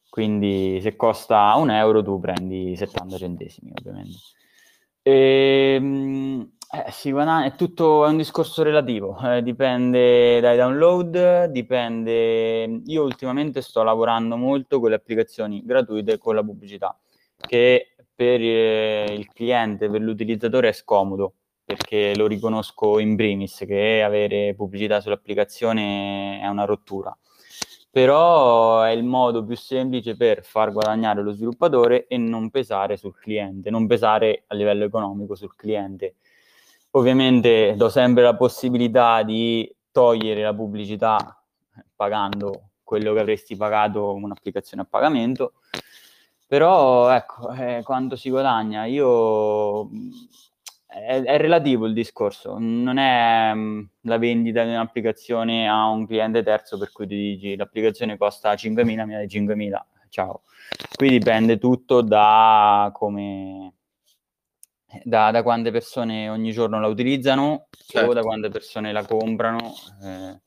Quindi 0.09 0.81
se 0.83 0.97
costa 0.97 1.55
un 1.55 1.71
euro 1.71 2.03
tu 2.03 2.19
prendi 2.19 2.75
70 2.75 3.17
centesimi 3.17 3.71
ovviamente. 3.79 4.19
E, 5.03 5.75
ehm, 5.79 6.51
eh, 6.73 7.11
guadagna, 7.13 7.47
è 7.47 7.55
tutto 7.55 8.05
è 8.05 8.09
un 8.09 8.17
discorso 8.17 8.65
relativo, 8.65 9.19
eh, 9.23 9.43
dipende 9.43 10.41
dai 10.41 10.57
download, 10.57 11.45
dipende... 11.45 12.83
Io 12.87 13.05
ultimamente 13.05 13.63
sto 13.63 13.85
lavorando 13.85 14.37
molto 14.37 14.81
con 14.81 14.91
le 14.91 14.97
applicazioni 14.97 15.63
gratuite 15.65 16.19
con 16.19 16.35
la 16.35 16.43
pubblicità, 16.43 16.99
che 17.37 17.89
per 18.21 18.39
eh, 18.43 19.15
il 19.15 19.33
cliente, 19.33 19.89
per 19.89 20.03
l'utilizzatore 20.03 20.69
è 20.69 20.73
scomodo, 20.73 21.37
perché 21.65 22.15
lo 22.15 22.27
riconosco 22.27 22.99
in 22.99 23.17
primis 23.17 23.65
che 23.67 24.03
avere 24.03 24.55
pubblicità 24.55 25.01
sull'applicazione 25.01 26.39
è 26.39 26.47
una 26.47 26.67
rottura. 26.67 27.17
Però 27.91 28.83
è 28.83 28.91
il 28.91 29.05
modo 29.05 29.43
più 29.43 29.57
semplice 29.57 30.19
per 30.19 30.45
far 30.45 30.71
guadagnare 30.71 31.23
lo 31.23 31.33
sviluppatore 31.33 32.09
e 32.09 32.19
non 32.19 32.51
pesare 32.51 32.99
sul 32.99 33.17
cliente, 33.19 33.71
non 33.71 33.87
pesare 33.87 34.45
a 34.49 34.55
livello 34.55 34.85
economico 34.85 35.35
sul 35.35 35.57
cliente. 35.57 36.17
Ovviamente 36.91 37.73
do 37.75 37.89
sempre 37.89 38.23
la 38.23 38.37
possibilità 38.37 39.23
di 39.23 39.75
togliere 39.91 40.43
la 40.43 40.53
pubblicità 40.53 41.43
pagando 41.97 42.73
quello 42.83 43.15
che 43.15 43.21
avresti 43.21 43.57
pagato 43.57 44.13
un'applicazione 44.13 44.83
a 44.83 44.87
pagamento, 44.87 45.55
però 46.51 47.15
ecco, 47.15 47.53
eh, 47.53 47.81
quanto 47.85 48.17
si 48.17 48.29
guadagna? 48.29 48.85
Io 48.85 49.89
è, 50.85 51.23
è, 51.23 51.39
relativo 51.39 51.87
il 51.87 51.93
discorso, 51.93 52.57
non 52.59 52.99
è 52.99 53.53
um, 53.53 53.89
la 54.01 54.19
vendita 54.19 54.65
di 54.65 54.71
un'applicazione 54.71 55.69
a 55.69 55.87
un 55.87 56.09
cliente 56.09 56.43
terzo 56.43 56.77
per 56.77 56.91
cui 56.91 57.07
ti 57.07 57.15
dici 57.15 57.55
l'applicazione 57.55 58.17
costa 58.17 58.53
5.000, 58.55 59.07
mi 59.07 59.13
dai 59.13 59.29
5.000, 59.29 59.81
ciao. 60.09 60.43
Qui 60.97 61.09
dipende 61.09 61.57
tutto 61.59 62.01
da 62.01 62.91
come... 62.93 63.75
Da, 65.05 65.31
da 65.31 65.45
quante 65.45 65.71
persone 65.71 66.29
ogni 66.29 66.51
giorno 66.51 66.81
la 66.81 66.89
utilizzano 66.89 67.69
certo. 67.71 68.11
o 68.11 68.13
da 68.13 68.23
quante 68.23 68.49
persone 68.49 68.91
la 68.91 69.07
comprano. 69.07 69.73
Eh, 70.03 70.41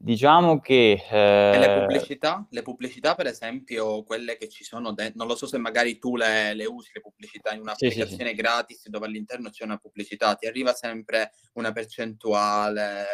Diciamo 0.00 0.60
che... 0.60 1.04
Eh... 1.10 1.52
E 1.54 1.58
le 1.58 1.80
pubblicità? 1.80 2.46
Le 2.50 2.62
pubblicità, 2.62 3.14
per 3.16 3.26
esempio, 3.26 4.04
quelle 4.04 4.36
che 4.36 4.48
ci 4.48 4.62
sono 4.62 4.92
dentro, 4.92 5.18
non 5.18 5.26
lo 5.26 5.34
so 5.34 5.46
se 5.46 5.58
magari 5.58 5.98
tu 5.98 6.14
le, 6.14 6.54
le 6.54 6.66
usi, 6.66 6.90
le 6.94 7.00
pubblicità 7.00 7.52
in 7.52 7.60
un'applicazione 7.62 8.08
sì, 8.08 8.16
sì, 8.16 8.26
sì. 8.28 8.34
gratis 8.34 8.88
dove 8.88 9.06
all'interno 9.06 9.50
c'è 9.50 9.64
una 9.64 9.76
pubblicità, 9.76 10.36
ti 10.36 10.46
arriva 10.46 10.72
sempre 10.72 11.32
una 11.54 11.72
percentuale? 11.72 13.06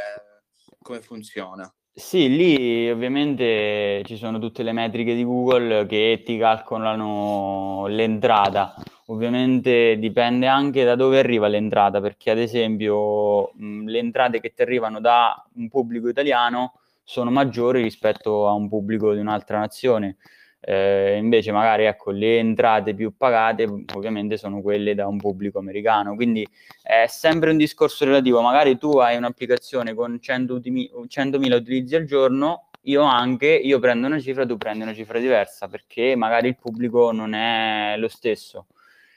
Come 0.79 1.01
funziona? 1.01 1.75
Sì, 1.97 2.29
lì 2.29 2.91
ovviamente 2.91 4.03
ci 4.05 4.17
sono 4.17 4.39
tutte 4.41 4.65
le 4.65 4.73
metriche 4.73 5.15
di 5.15 5.23
Google 5.23 5.87
che 5.87 6.23
ti 6.25 6.37
calcolano 6.39 7.87
l'entrata 7.87 8.75
Ovviamente 9.09 9.97
dipende 9.99 10.47
anche 10.49 10.83
da 10.83 10.95
dove 10.97 11.19
arriva 11.19 11.47
l'entrata, 11.47 12.01
perché 12.01 12.31
ad 12.31 12.39
esempio 12.39 13.51
mh, 13.55 13.85
le 13.87 13.99
entrate 13.99 14.41
che 14.41 14.53
ti 14.55 14.63
arrivano 14.63 14.99
da 14.99 15.45
un 15.57 15.69
pubblico 15.69 16.09
italiano 16.09 16.73
sono 17.05 17.31
maggiori 17.31 17.83
rispetto 17.83 18.49
a 18.49 18.53
un 18.53 18.67
pubblico 18.69 19.13
di 19.13 19.21
un'altra 19.21 19.59
nazione. 19.59 20.17
Eh, 20.67 21.19
invece 21.19 21.53
magari 21.53 21.85
ecco, 21.85 22.11
le 22.11 22.39
entrate 22.39 22.95
più 22.95 23.15
pagate 23.15 23.65
ovviamente 23.95 24.39
sono 24.39 24.63
quelle 24.63 24.95
da 24.95 25.07
un 25.07 25.19
pubblico 25.19 25.59
americano, 25.59 26.15
quindi 26.15 26.49
è 26.83 27.05
sempre 27.07 27.51
un 27.51 27.59
discorso 27.59 28.07
relativo, 28.07 28.41
magari 28.41 28.79
tu 28.79 28.97
hai 28.97 29.17
un'applicazione 29.17 29.93
con 29.93 30.19
100.000 30.23 31.07
100 31.07 31.37
utilizzi 31.37 31.97
al 31.97 32.05
giorno, 32.05 32.71
io 32.85 33.03
anche, 33.03 33.49
io 33.49 33.79
prendo 33.79 34.07
una 34.07 34.19
cifra, 34.19 34.47
tu 34.47 34.57
prendi 34.57 34.85
una 34.85 34.95
cifra 34.95 35.19
diversa, 35.19 35.69
perché 35.69 36.17
magari 36.17 36.49
il 36.49 36.57
pubblico 36.57 37.13
non 37.13 37.35
è 37.35 37.97
lo 37.99 38.09
stesso. 38.09 38.69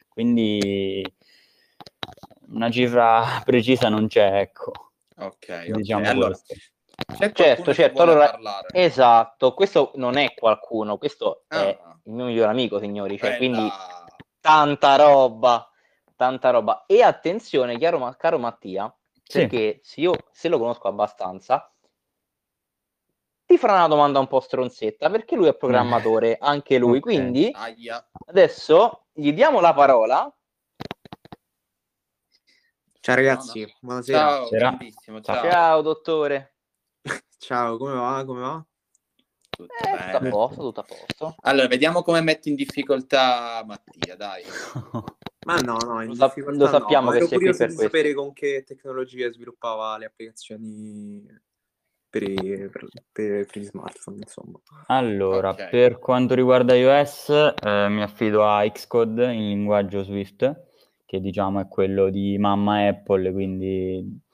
Quindi 0.10 1.02
una 2.50 2.70
cifra 2.70 3.42
precisa 3.46 3.88
non 3.88 4.08
c'è, 4.08 4.42
ecco. 4.42 4.72
Ok, 5.20 5.72
diciamo 5.72 6.02
okay. 6.02 6.12
Allora, 6.12 6.38
certo, 7.34 7.74
certo. 7.74 8.02
Allora, 8.02 8.40
esatto, 8.72 9.54
questo 9.54 9.92
non 9.96 10.18
è 10.18 10.34
qualcuno, 10.34 10.98
questo 10.98 11.44
ah. 11.48 11.62
è 11.62 11.80
il 12.04 12.14
mio 12.14 12.26
migliore 12.26 12.52
amico, 12.52 12.80
signori. 12.80 13.18
Cioè, 13.18 13.38
quindi 13.38 13.70
tanta 14.40 14.96
roba, 14.96 15.70
tanta 16.16 16.50
roba. 16.50 16.86
E 16.86 17.02
attenzione, 17.02 17.78
chiaro, 17.78 18.00
ma, 18.00 18.16
caro 18.16 18.40
Mattia, 18.40 18.94
sì. 19.24 19.40
perché 19.40 19.80
se 19.84 20.02
io 20.02 20.14
se 20.32 20.48
lo 20.50 20.58
conosco 20.58 20.88
abbastanza, 20.88 21.72
ti 23.46 23.58
farà 23.58 23.76
una 23.76 23.88
domanda 23.88 24.20
un 24.20 24.28
po' 24.28 24.40
stronzetta, 24.40 25.10
perché 25.10 25.36
lui 25.36 25.48
è 25.48 25.56
programmatore, 25.56 26.38
anche 26.42 26.78
lui. 26.78 26.98
Okay. 26.98 27.02
Quindi 27.02 27.52
Aia. 27.54 28.06
adesso 28.28 29.08
gli 29.14 29.32
diamo 29.34 29.60
la 29.60 29.74
parola. 29.74 30.32
Ciao 33.00 33.16
ragazzi, 33.16 33.62
no, 33.62 33.68
no. 33.68 33.74
buonasera. 33.80 34.20
Ciao, 34.20 34.50
ciao. 34.50 35.22
ciao. 35.22 35.50
ciao 35.50 35.82
dottore. 35.82 36.57
Ciao, 37.48 37.78
come 37.78 37.94
va? 37.94 38.24
Come 38.26 38.42
va? 38.42 38.66
Tutto, 39.50 39.74
eh, 39.74 40.12
tutto 40.12 40.18
a 40.18 40.30
posto, 40.30 40.62
tutto 40.62 40.80
a 40.82 40.84
posto. 40.84 41.36
Allora, 41.44 41.68
vediamo 41.68 42.04
come 42.04 42.20
metti 42.20 42.50
in 42.50 42.56
difficoltà 42.56 43.64
Mattia, 43.66 44.18
dai. 44.18 44.44
Ma 45.48 45.56
no, 45.60 45.78
no, 45.78 46.02
in 46.02 46.10
lo, 46.10 46.16
sa- 46.16 46.34
lo 46.36 46.68
sappiamo 46.68 47.12
no. 47.12 47.18
che 47.18 47.26
sei 47.26 47.38
qui 47.38 47.48
per 47.48 47.56
questo. 47.56 47.82
sapere 47.84 48.14
con 48.14 48.34
che 48.34 48.66
tecnologie 48.68 49.32
sviluppava 49.32 49.98
le 49.98 50.06
applicazioni 50.06 51.26
per, 52.10 52.24
i, 52.24 52.36
per, 52.36 52.88
per, 53.14 53.46
per 53.46 53.58
gli 53.58 53.64
smartphone, 53.64 54.18
insomma. 54.18 54.60
Allora, 54.88 55.52
okay. 55.52 55.70
per 55.70 56.00
quanto 56.00 56.36
riguarda 56.36 56.76
iOS, 56.76 57.30
eh, 57.30 57.88
mi 57.88 58.02
affido 58.02 58.46
a 58.46 58.70
Xcode 58.70 59.32
in 59.32 59.48
linguaggio 59.48 60.04
Swift, 60.04 60.66
che 61.06 61.22
diciamo 61.22 61.62
è 61.62 61.68
quello 61.70 62.10
di 62.10 62.38
mamma 62.38 62.88
Apple, 62.88 63.32
quindi 63.32 64.26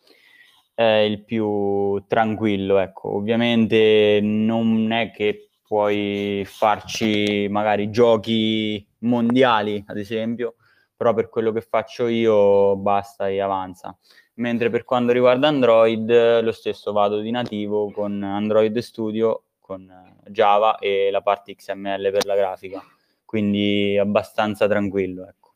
è 0.74 0.84
il 0.84 1.24
più 1.24 2.04
tranquillo, 2.08 2.80
ecco. 2.80 3.16
Ovviamente 3.16 4.20
non 4.22 4.92
è 4.92 5.12
che 5.12 5.50
puoi 5.66 6.44
farci 6.46 7.48
magari 7.50 7.90
giochi 7.90 8.86
mondiali, 9.00 9.84
ad 9.88 9.98
esempio, 9.98 10.56
però 10.96 11.14
per 11.14 11.30
quello 11.30 11.52
che 11.52 11.62
faccio 11.62 12.08
io 12.08 12.76
basta 12.76 13.28
e 13.28 13.40
avanza. 13.40 13.98
Mentre 14.36 14.70
per 14.70 14.84
quanto 14.84 15.12
riguarda 15.12 15.48
Android, 15.48 16.42
lo 16.42 16.52
stesso 16.52 16.92
vado 16.92 17.20
di 17.20 17.30
nativo 17.30 17.92
con 17.92 18.24
Android 18.24 18.78
Studio, 18.80 19.44
con 19.60 19.92
Java 20.28 20.78
e 20.78 21.10
la 21.12 21.22
parte 21.22 21.56
XML 21.56 22.12
per 22.12 22.26
la 22.26 22.36
grafica, 22.36 22.84
quindi 23.26 23.98
abbastanza 23.98 24.68
tranquillo, 24.68 25.28
ecco. 25.28 25.52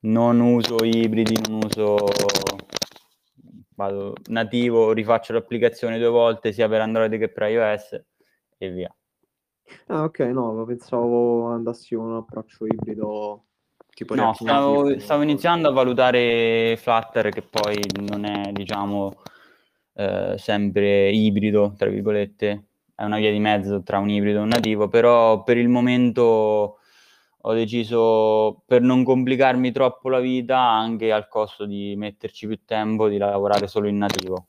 Non 0.00 0.40
uso 0.40 0.82
ibridi, 0.82 1.38
non 1.48 1.60
uso 1.62 1.96
vado 3.80 4.12
nativo, 4.28 4.92
rifaccio 4.92 5.32
l'applicazione 5.32 5.98
due 5.98 6.08
volte 6.08 6.52
sia 6.52 6.68
per 6.68 6.82
Android 6.82 7.16
che 7.16 7.30
per 7.30 7.48
iOS 7.48 8.02
e 8.58 8.70
via. 8.70 8.94
Ah, 9.86 10.04
ok, 10.04 10.18
no, 10.18 10.64
pensavo 10.66 11.46
andassi 11.46 11.94
con 11.94 12.06
un 12.06 12.16
approccio 12.16 12.66
ibrido 12.66 13.44
tipo 13.94 14.14
No, 14.14 14.34
stavo, 14.34 14.98
stavo 14.98 15.22
iniziando 15.22 15.68
a 15.68 15.72
valutare 15.72 16.76
Flutter 16.76 17.30
che 17.30 17.42
poi 17.42 17.80
non 18.08 18.24
è, 18.24 18.52
diciamo, 18.52 19.22
eh, 19.94 20.34
sempre 20.36 21.10
ibrido, 21.10 21.72
tra 21.76 21.88
virgolette, 21.88 22.64
è 22.94 23.04
una 23.04 23.16
via 23.18 23.30
di 23.30 23.38
mezzo 23.38 23.82
tra 23.82 23.98
un 23.98 24.10
ibrido 24.10 24.40
e 24.40 24.42
un 24.42 24.48
nativo, 24.48 24.88
però 24.88 25.42
per 25.42 25.56
il 25.56 25.68
momento 25.68 26.79
ho 27.42 27.52
deciso, 27.54 28.62
per 28.66 28.82
non 28.82 29.02
complicarmi 29.04 29.72
troppo 29.72 30.08
la 30.08 30.20
vita, 30.20 30.58
anche 30.58 31.12
al 31.12 31.28
costo 31.28 31.64
di 31.66 31.94
metterci 31.96 32.46
più 32.46 32.64
tempo, 32.64 33.08
di 33.08 33.18
lavorare 33.18 33.66
solo 33.68 33.88
in 33.88 33.98
nativo. 33.98 34.48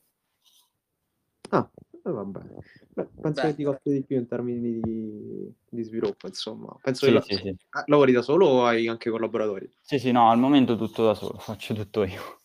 Ah, 1.50 1.70
eh, 2.06 2.12
va 2.12 2.24
bene. 2.24 2.56
Beh, 2.94 3.08
penso 3.22 3.42
Beh. 3.42 3.48
che 3.50 3.56
ti 3.56 3.64
costi 3.64 3.92
di 3.92 4.04
più 4.04 4.18
in 4.18 4.28
termini 4.28 4.80
di, 4.82 5.54
di 5.70 5.84
sviluppo, 5.84 6.28
insomma. 6.28 6.76
Penso 6.82 7.06
Sì, 7.06 7.12
che 7.12 7.18
la- 7.18 7.22
sì, 7.22 7.36
sì. 7.36 7.56
Ah, 7.72 7.84
lavori 7.88 8.12
da 8.12 8.22
solo 8.22 8.48
o 8.48 8.66
hai 8.66 8.88
anche 8.88 9.10
collaboratori? 9.10 9.70
Sì, 9.82 10.00
sì, 10.00 10.12
no, 10.12 10.30
al 10.30 10.38
momento 10.40 10.78
tutto 10.78 11.06
da 11.06 11.14
solo, 11.14 11.38
faccio 11.40 11.74
tutto 11.74 12.04
io. 12.04 12.40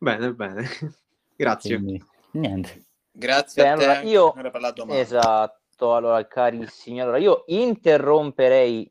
Bene, 0.00 0.32
bene. 0.32 0.64
Grazie. 1.36 1.76
Quindi, 1.78 2.02
niente. 2.32 2.84
Grazie 3.12 3.62
Beh, 3.62 3.68
a 3.68 3.74
te 3.76 3.84
allora, 3.84 4.00
io- 4.02 4.28
Andrea, 4.32 4.50
per 4.50 4.60
la 4.60 4.70
domanda. 4.72 5.00
Esatto, 5.00 5.94
allora 5.94 6.26
carissimi, 6.26 7.00
allora 7.00 7.18
io 7.18 7.44
interromperei, 7.46 8.90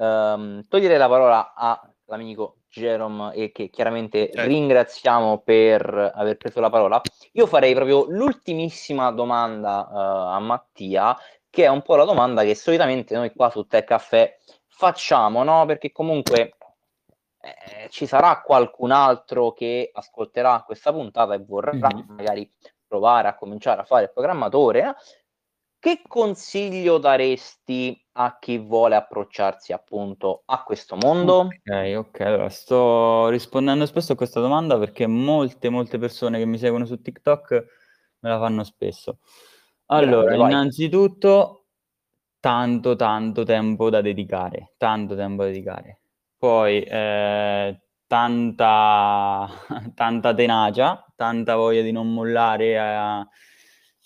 ehm, 0.00 0.62
toglierei 0.68 0.96
la 0.96 1.08
parola 1.08 1.52
all'amico 1.54 2.56
Jerome 2.70 3.34
e 3.34 3.52
che 3.52 3.68
chiaramente 3.68 4.30
Certo. 4.32 4.48
ringraziamo 4.48 5.38
per 5.38 6.12
aver 6.14 6.36
preso 6.36 6.60
la 6.60 6.70
parola. 6.70 7.00
Io 7.32 7.46
farei 7.46 7.74
proprio 7.74 8.06
l'ultimissima 8.08 9.10
domanda 9.10 9.86
eh, 9.88 10.34
a 10.36 10.38
Mattia, 10.38 11.16
che 11.50 11.64
è 11.64 11.68
un 11.68 11.82
po' 11.82 11.96
la 11.96 12.04
domanda 12.04 12.42
che 12.42 12.54
solitamente 12.54 13.14
noi 13.14 13.32
qua 13.32 13.50
su 13.50 13.66
Tech 13.66 13.84
Caffè 13.84 14.36
facciamo, 14.68 15.42
no? 15.42 15.66
Perché 15.66 15.90
comunque 15.92 16.54
eh, 17.40 17.88
ci 17.90 18.06
sarà 18.06 18.40
qualcun 18.40 18.92
altro 18.92 19.52
che 19.52 19.90
ascolterà 19.92 20.62
questa 20.64 20.92
puntata 20.92 21.34
e 21.34 21.38
vorrà 21.44 21.72
Mhm. 21.72 22.04
magari 22.08 22.50
provare 22.86 23.28
a 23.28 23.34
cominciare 23.34 23.80
a 23.80 23.84
fare 23.84 24.04
il 24.04 24.12
programmatore. 24.12 24.94
Che 25.80 26.02
consiglio 26.06 26.98
daresti 26.98 27.98
a 28.12 28.36
chi 28.38 28.58
vuole 28.58 28.96
approcciarsi 28.96 29.72
appunto 29.72 30.42
a 30.44 30.62
questo 30.62 30.94
mondo? 30.94 31.46
Ok, 31.46 31.94
ok, 31.96 32.20
allora 32.20 32.50
sto 32.50 33.28
rispondendo 33.28 33.86
spesso 33.86 34.12
a 34.12 34.14
questa 34.14 34.40
domanda 34.40 34.78
perché 34.78 35.06
molte, 35.06 35.70
molte 35.70 35.96
persone 35.96 36.36
che 36.38 36.44
mi 36.44 36.58
seguono 36.58 36.84
su 36.84 37.00
TikTok 37.00 37.64
me 38.20 38.28
la 38.28 38.38
fanno 38.38 38.62
spesso. 38.62 39.20
Allora, 39.86 40.36
vai. 40.36 40.50
innanzitutto, 40.50 41.68
tanto, 42.40 42.94
tanto 42.94 43.44
tempo 43.44 43.88
da 43.88 44.02
dedicare, 44.02 44.74
tanto 44.76 45.16
tempo 45.16 45.44
da 45.44 45.48
dedicare. 45.48 46.02
Poi, 46.36 46.82
eh, 46.82 47.80
tanta, 48.06 49.48
tanta 49.94 50.34
tenacia, 50.34 51.06
tanta 51.16 51.56
voglia 51.56 51.80
di 51.80 51.90
non 51.90 52.12
mollare, 52.12 52.74
eh, 52.74 53.26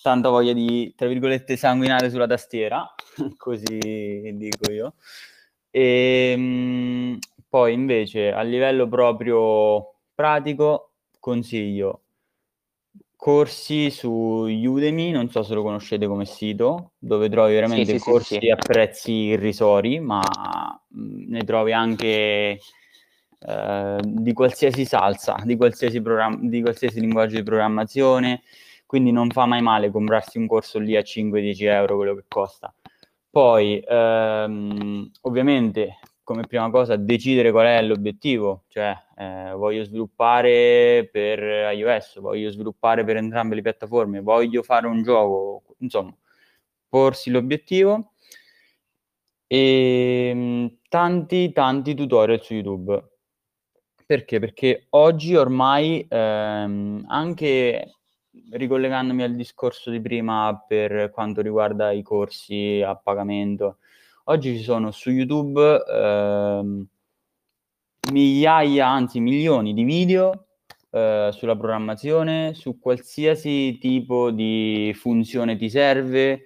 tanta 0.05 0.29
voglia 0.29 0.53
di, 0.53 0.93
tra 0.95 1.09
virgolette, 1.09 1.57
sanguinare 1.57 2.11
sulla 2.11 2.27
tastiera, 2.27 2.87
così 3.39 4.33
dico 4.35 4.71
io. 4.71 4.95
E 5.71 6.37
mh, 6.37 7.19
poi 7.49 7.73
invece 7.73 8.31
a 8.31 8.43
livello 8.43 8.87
proprio 8.87 9.95
pratico 10.15 10.91
consiglio 11.19 12.03
corsi 13.17 13.91
su 13.91 14.11
Udemy, 14.11 15.11
non 15.11 15.31
so 15.31 15.43
se 15.43 15.55
lo 15.55 15.63
conoscete 15.63 16.07
come 16.07 16.27
sito, 16.27 16.93
dove 16.99 17.31
trovi 17.31 17.55
veramente 17.55 17.93
sì, 17.93 17.99
sì, 17.99 18.11
corsi 18.11 18.39
sì. 18.39 18.51
a 18.51 18.57
prezzi 18.57 19.13
irrisori, 19.13 19.99
ma 20.01 20.21
mh, 20.21 21.31
ne 21.31 21.45
trovi 21.45 21.73
anche 21.73 22.61
eh, 23.39 23.99
di 24.03 24.33
qualsiasi 24.35 24.85
salsa, 24.85 25.37
di 25.43 25.57
qualsiasi, 25.57 26.03
programma, 26.03 26.37
di 26.43 26.61
qualsiasi 26.61 27.01
linguaggio 27.01 27.37
di 27.37 27.43
programmazione, 27.43 28.43
quindi 28.95 29.11
non 29.11 29.29
fa 29.31 29.45
mai 29.45 29.61
male 29.61 29.91
comprarsi 29.91 30.39
un 30.39 30.47
corso 30.47 30.79
lì 30.79 30.95
a 30.95 31.03
5-10 31.03 31.65
euro, 31.65 31.97
quello 31.97 32.15
che 32.15 32.27
costa. 32.29 32.73
Poi, 33.29 33.83
ehm, 33.85 35.11
ovviamente, 35.23 35.99
come 36.23 36.47
prima 36.47 36.71
cosa, 36.71 36.95
decidere 36.95 37.51
qual 37.51 37.67
è 37.67 37.83
l'obiettivo, 37.83 38.63
cioè 38.69 38.97
eh, 39.17 39.51
voglio 39.57 39.83
sviluppare 39.83 41.09
per 41.11 41.41
iOS, 41.75 42.21
voglio 42.21 42.49
sviluppare 42.51 43.03
per 43.03 43.17
entrambe 43.17 43.57
le 43.57 43.63
piattaforme, 43.63 44.21
voglio 44.21 44.63
fare 44.63 44.87
un 44.87 45.03
gioco, 45.03 45.65
insomma, 45.79 46.15
porsi 46.89 47.31
l'obiettivo 47.31 48.13
e 49.49 50.33
mh, 50.33 50.79
tanti, 50.89 51.51
tanti 51.53 51.95
tutorial 51.97 52.41
su 52.41 52.55
YouTube. 52.55 53.09
Perché? 54.07 54.39
Perché 54.39 54.87
oggi 54.91 55.35
ormai, 55.35 56.07
ehm, 56.09 57.07
anche 57.09 57.95
ricollegandomi 58.51 59.23
al 59.23 59.35
discorso 59.35 59.91
di 59.91 60.01
prima 60.01 60.65
per 60.67 61.11
quanto 61.11 61.41
riguarda 61.41 61.91
i 61.93 62.03
corsi 62.03 62.83
a 62.85 62.97
pagamento, 62.97 63.79
oggi 64.25 64.57
ci 64.57 64.63
sono 64.63 64.91
su 64.91 65.11
YouTube 65.11 65.83
ehm, 65.87 66.87
migliaia, 68.13 68.87
anzi 68.89 69.21
milioni 69.21 69.73
di 69.75 69.85
video 69.85 70.47
eh, 70.91 71.31
sulla 71.33 71.57
programmazione, 71.57 72.55
su 72.55 72.79
qualsiasi 72.79 73.79
tipo 73.79 74.31
di 74.31 74.93
funzione 74.95 75.57
ti 75.57 75.71
serve, 75.71 76.45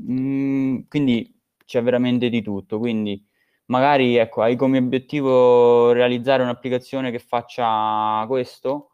Mm, 0.00 0.80
quindi 0.88 1.34
c'è 1.64 1.82
veramente 1.82 2.28
di 2.28 2.42
tutto. 2.42 2.78
Quindi 2.78 3.24
magari 3.66 4.16
ecco, 4.16 4.42
hai 4.42 4.56
come 4.56 4.78
obiettivo 4.78 5.92
realizzare 5.92 6.42
un'applicazione 6.42 7.10
che 7.10 7.18
faccia 7.18 8.24
questo, 8.28 8.90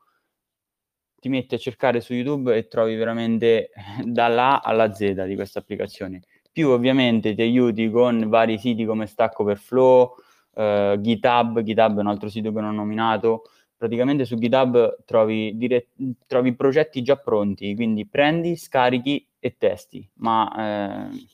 ti 1.23 1.29
metti 1.29 1.55
a 1.55 1.59
cercare 1.59 2.01
su 2.01 2.15
YouTube 2.15 2.57
e 2.57 2.67
trovi 2.67 2.97
veramente 2.97 3.71
dalla 4.05 4.61
A 4.61 4.69
alla 4.69 4.93
Z 4.93 5.25
di 5.25 5.37
questa 5.37 5.61
applicazione. 5.61 6.21
Più 6.51 6.69
ovviamente 6.69 7.33
ti 7.37 7.43
aiuti 7.43 7.89
con 7.91 8.29
vari 8.29 8.59
siti 8.59 8.85
come 8.85 9.07
Stack 9.07 9.39
Overflow, 9.39 10.17
eh, 10.57 10.99
GitHub, 11.01 11.61
GitHub 11.63 11.99
è 11.99 12.01
un 12.01 12.09
altro 12.09 12.29
sito 12.29 12.53
che 12.53 12.61
non 12.61 12.71
ho 12.71 12.73
nominato. 12.73 13.45
Praticamente 13.77 14.25
su 14.25 14.35
GitHub 14.35 15.05
trovi, 15.05 15.57
dire- 15.57 15.91
trovi 16.27 16.57
progetti 16.57 17.03
già 17.03 17.17
pronti, 17.17 17.73
quindi 17.77 18.05
prendi, 18.05 18.57
scarichi 18.57 19.25
e 19.39 19.57
testi, 19.57 20.09
ma 20.15 21.09
eh, 21.09 21.27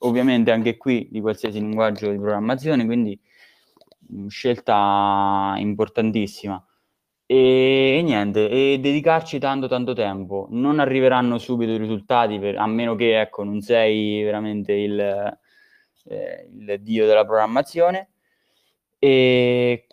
ovviamente 0.00 0.52
anche 0.52 0.76
qui 0.76 1.08
di 1.10 1.20
qualsiasi 1.20 1.58
linguaggio 1.58 2.10
di 2.12 2.16
programmazione, 2.16 2.84
quindi 2.84 3.18
mh, 4.08 4.28
scelta 4.28 5.54
importantissima. 5.58 6.64
E, 7.32 7.96
e 7.98 8.02
niente, 8.02 8.50
e 8.50 8.78
dedicarci 8.78 9.38
tanto 9.38 9.66
tanto 9.66 9.94
tempo. 9.94 10.48
Non 10.50 10.78
arriveranno 10.80 11.38
subito 11.38 11.72
i 11.72 11.78
risultati, 11.78 12.38
per- 12.38 12.58
a 12.58 12.66
meno 12.66 12.94
che 12.94 13.18
ecco, 13.20 13.42
non 13.42 13.62
sei 13.62 14.22
veramente 14.22 14.72
il, 14.74 15.00
eh, 15.00 16.48
il 16.52 16.78
dio 16.82 17.06
della 17.06 17.24
programmazione. 17.24 18.10
E, 18.98 19.86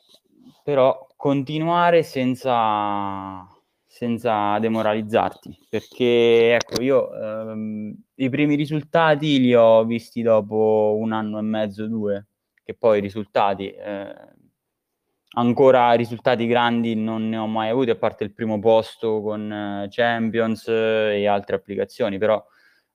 però 0.63 1.07
continuare 1.15 2.03
senza, 2.03 3.47
senza 3.85 4.59
demoralizzarti, 4.59 5.57
perché 5.69 6.55
ecco, 6.55 6.81
io 6.81 7.09
ehm, 7.13 7.95
i 8.15 8.29
primi 8.29 8.55
risultati 8.55 9.39
li 9.39 9.53
ho 9.55 9.83
visti 9.85 10.21
dopo 10.21 10.95
un 10.99 11.11
anno 11.13 11.39
e 11.39 11.41
mezzo, 11.41 11.87
due, 11.87 12.27
che 12.63 12.73
poi 12.75 12.97
i 12.99 13.01
risultati, 13.01 13.71
eh, 13.71 14.13
ancora 15.31 15.93
risultati 15.93 16.47
grandi 16.47 16.95
non 16.95 17.29
ne 17.29 17.37
ho 17.37 17.47
mai 17.47 17.69
avuti, 17.69 17.89
a 17.89 17.95
parte 17.95 18.23
il 18.23 18.33
primo 18.33 18.59
posto 18.59 19.21
con 19.21 19.51
eh, 19.51 19.87
Champions 19.89 20.67
eh, 20.67 21.21
e 21.21 21.27
altre 21.27 21.55
applicazioni, 21.55 22.17
però 22.17 22.43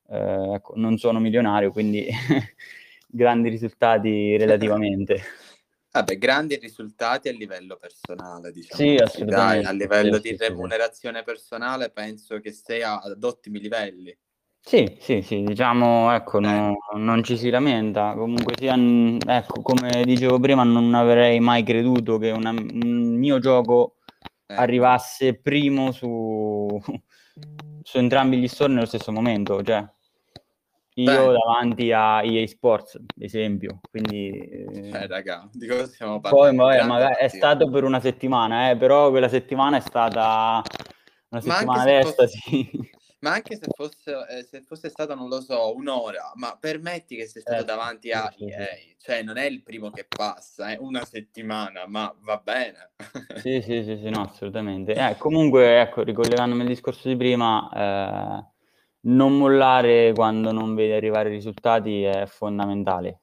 eh, 0.09 0.55
ecco, 0.55 0.75
non 0.77 0.97
sono 0.99 1.19
milionario, 1.21 1.71
quindi 1.71 2.07
grandi 3.07 3.49
risultati 3.49 4.37
relativamente. 4.37 5.21
Vabbè, 5.95 6.19
grandi 6.19 6.57
risultati 6.57 7.29
a 7.29 7.33
livello 7.33 7.77
personale, 7.77 8.51
diciamo. 8.51 8.83
Sì, 8.83 8.97
assolutamente. 8.97 9.63
Dai, 9.63 9.65
a 9.65 9.73
livello 9.73 10.17
Sì, 10.17 10.23
di 10.23 10.29
sì, 10.31 10.35
sì, 10.35 10.43
sì. 10.43 10.49
remunerazione 10.49 11.23
personale 11.23 11.91
penso 11.91 12.41
che 12.41 12.51
sei 12.51 12.83
ad 12.83 13.23
ottimi 13.23 13.61
livelli. 13.61 14.19
Sì, 14.67 14.97
sì, 14.99 15.21
sì, 15.21 15.43
diciamo, 15.43 16.11
ecco, 16.15 16.39
Eh. 16.39 16.41
no- 16.41 16.79
non 16.95 17.23
ci 17.23 17.37
si 17.37 17.51
lamenta. 17.51 18.15
Comunque 18.15 18.55
sia, 18.57 18.75
ecco, 18.75 19.61
come 19.61 20.05
dicevo 20.05 20.39
prima, 20.41 20.63
non 20.65 20.95
avrei 20.95 21.39
mai 21.39 21.63
creduto 21.63 22.17
che 22.17 22.31
una- 22.31 22.51
un 22.51 23.15
mio 23.19 23.39
gioco 23.41 23.97
Eh, 24.47 24.55
arrivasse 24.57 25.35
primo 25.35 25.91
su, 25.93 26.69
su 27.83 27.99
entrambi 27.99 28.39
gli 28.39 28.47
store 28.49 28.73
nello 28.73 28.87
stesso 28.87 29.11
momento, 29.13 29.63
cioè 29.63 29.87
io 30.97 31.27
Beh. 31.27 31.33
davanti 31.33 31.93
a 31.93 32.23
EA 32.23 32.47
Sports, 32.47 33.01
esempio, 33.19 33.81
quindi 33.91 34.29
eh, 34.31 34.91
eh, 34.93 35.07
raga, 35.07 35.49
di 35.53 35.67
cosa 35.67 35.87
stiamo 35.87 36.21
poi 36.21 36.33
parlando? 36.33 36.63
vabbè, 36.63 36.75
Grande 36.77 36.93
magari 36.93 37.15
è 37.25 37.29
stato 37.29 37.69
per 37.71 37.85
una 37.85 38.01
settimana, 38.01 38.71
eh, 38.71 38.77
però 38.77 39.11
quella 39.11 39.29
settimana 39.29 39.77
è 39.79 39.81
stata 39.81 40.63
una 41.31 41.41
settimana 41.41 41.83
se 41.83 41.91
d'estasi. 42.03 42.91
Ma 43.25 43.33
anche 43.33 43.57
se 43.57 43.69
fosse, 43.75 44.27
eh, 44.29 44.43
se 44.43 44.61
fosse 44.61 44.91
stata, 44.91 45.15
non 45.15 45.29
lo 45.31 45.41
so, 45.41 45.75
un'ora, 45.75 46.33
ma 46.35 46.59
permetti 46.61 47.17
che 47.17 47.27
sei 47.27 47.41
stato 47.41 47.65
Certo, 47.65 47.73
davanti 47.75 48.13
a 48.13 48.31
EA, 48.39 48.67
sì. 48.67 48.97
cioè 48.99 49.23
non 49.23 49.39
è 49.39 49.47
il 49.47 49.63
primo 49.63 49.91
che 49.91 50.05
passa, 50.05 50.71
è 50.71 50.77
una 50.79 51.03
settimana, 51.07 51.87
ma 51.87 52.15
va 52.21 52.37
bene. 52.37 52.91
Sì, 53.35 53.63
sì, 53.63 53.83
sì, 53.83 53.97
sì, 53.97 54.11
no, 54.11 54.21
assolutamente. 54.29 54.93
Eh, 54.93 55.17
comunque, 55.17 55.81
ecco, 55.81 56.03
ricollegandomi 56.03 56.61
al 56.61 56.67
discorso 56.69 57.09
di 57.09 57.17
prima, 57.17 57.71
eh, 57.75 58.45
non 59.07 59.39
mollare 59.39 60.13
quando 60.13 60.53
non 60.53 60.75
vedi 60.75 60.93
arrivare 60.93 61.31
i 61.31 61.33
risultati 61.33 62.03
è 62.03 62.27
fondamentale 62.27 63.21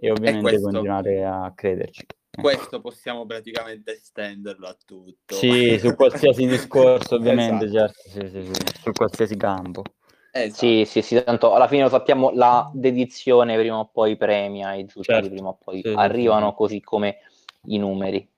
e 0.00 0.10
ovviamente 0.10 0.40
questo- 0.40 0.60
continuare 0.62 1.24
a 1.26 1.52
crederci. 1.54 2.06
Questo 2.40 2.80
possiamo 2.80 3.26
praticamente 3.26 3.92
estenderlo 3.92 4.66
a 4.68 4.76
tutto. 4.84 5.34
Sì, 5.34 5.78
su 5.78 5.94
qualsiasi 5.96 6.46
discorso, 6.46 7.16
ovviamente, 7.16 7.66
Esatto. 7.66 7.92
certo, 7.92 8.08
sì, 8.08 8.28
sì, 8.28 8.54
sì, 8.54 8.80
su 8.82 8.92
qualsiasi 8.92 9.36
campo. 9.36 9.82
Esatto. 10.30 10.58
Sì, 10.58 10.84
sì, 10.84 11.02
sì, 11.02 11.22
tanto 11.22 11.52
alla 11.52 11.66
fine 11.68 11.82
lo 11.82 11.88
sappiamo, 11.88 12.30
la 12.30 12.70
dedizione 12.72 13.56
prima 13.58 13.78
o 13.78 13.88
poi 13.88 14.16
premia, 14.16 14.74
i 14.74 14.82
risultati 14.82 15.22
Certo. 15.22 15.34
prima 15.34 15.48
o 15.48 15.58
poi 15.62 15.80
Sì, 15.82 15.92
arrivano 15.94 16.50
sì. 16.50 16.56
così 16.56 16.80
come 16.80 17.18
i 17.64 17.78
numeri. 17.78 18.28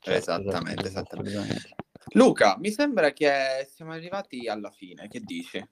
Certo, 0.00 0.12
Esattamente, 0.12 0.82
certo, 0.82 0.86
esattamente. 0.88 1.30
assolutamente. 1.36 1.76
Luca, 2.12 2.56
mi 2.58 2.70
sembra 2.70 3.12
che 3.12 3.68
siamo 3.70 3.92
arrivati 3.92 4.48
alla 4.48 4.70
fine, 4.70 5.08
che 5.08 5.20
dici? 5.20 5.66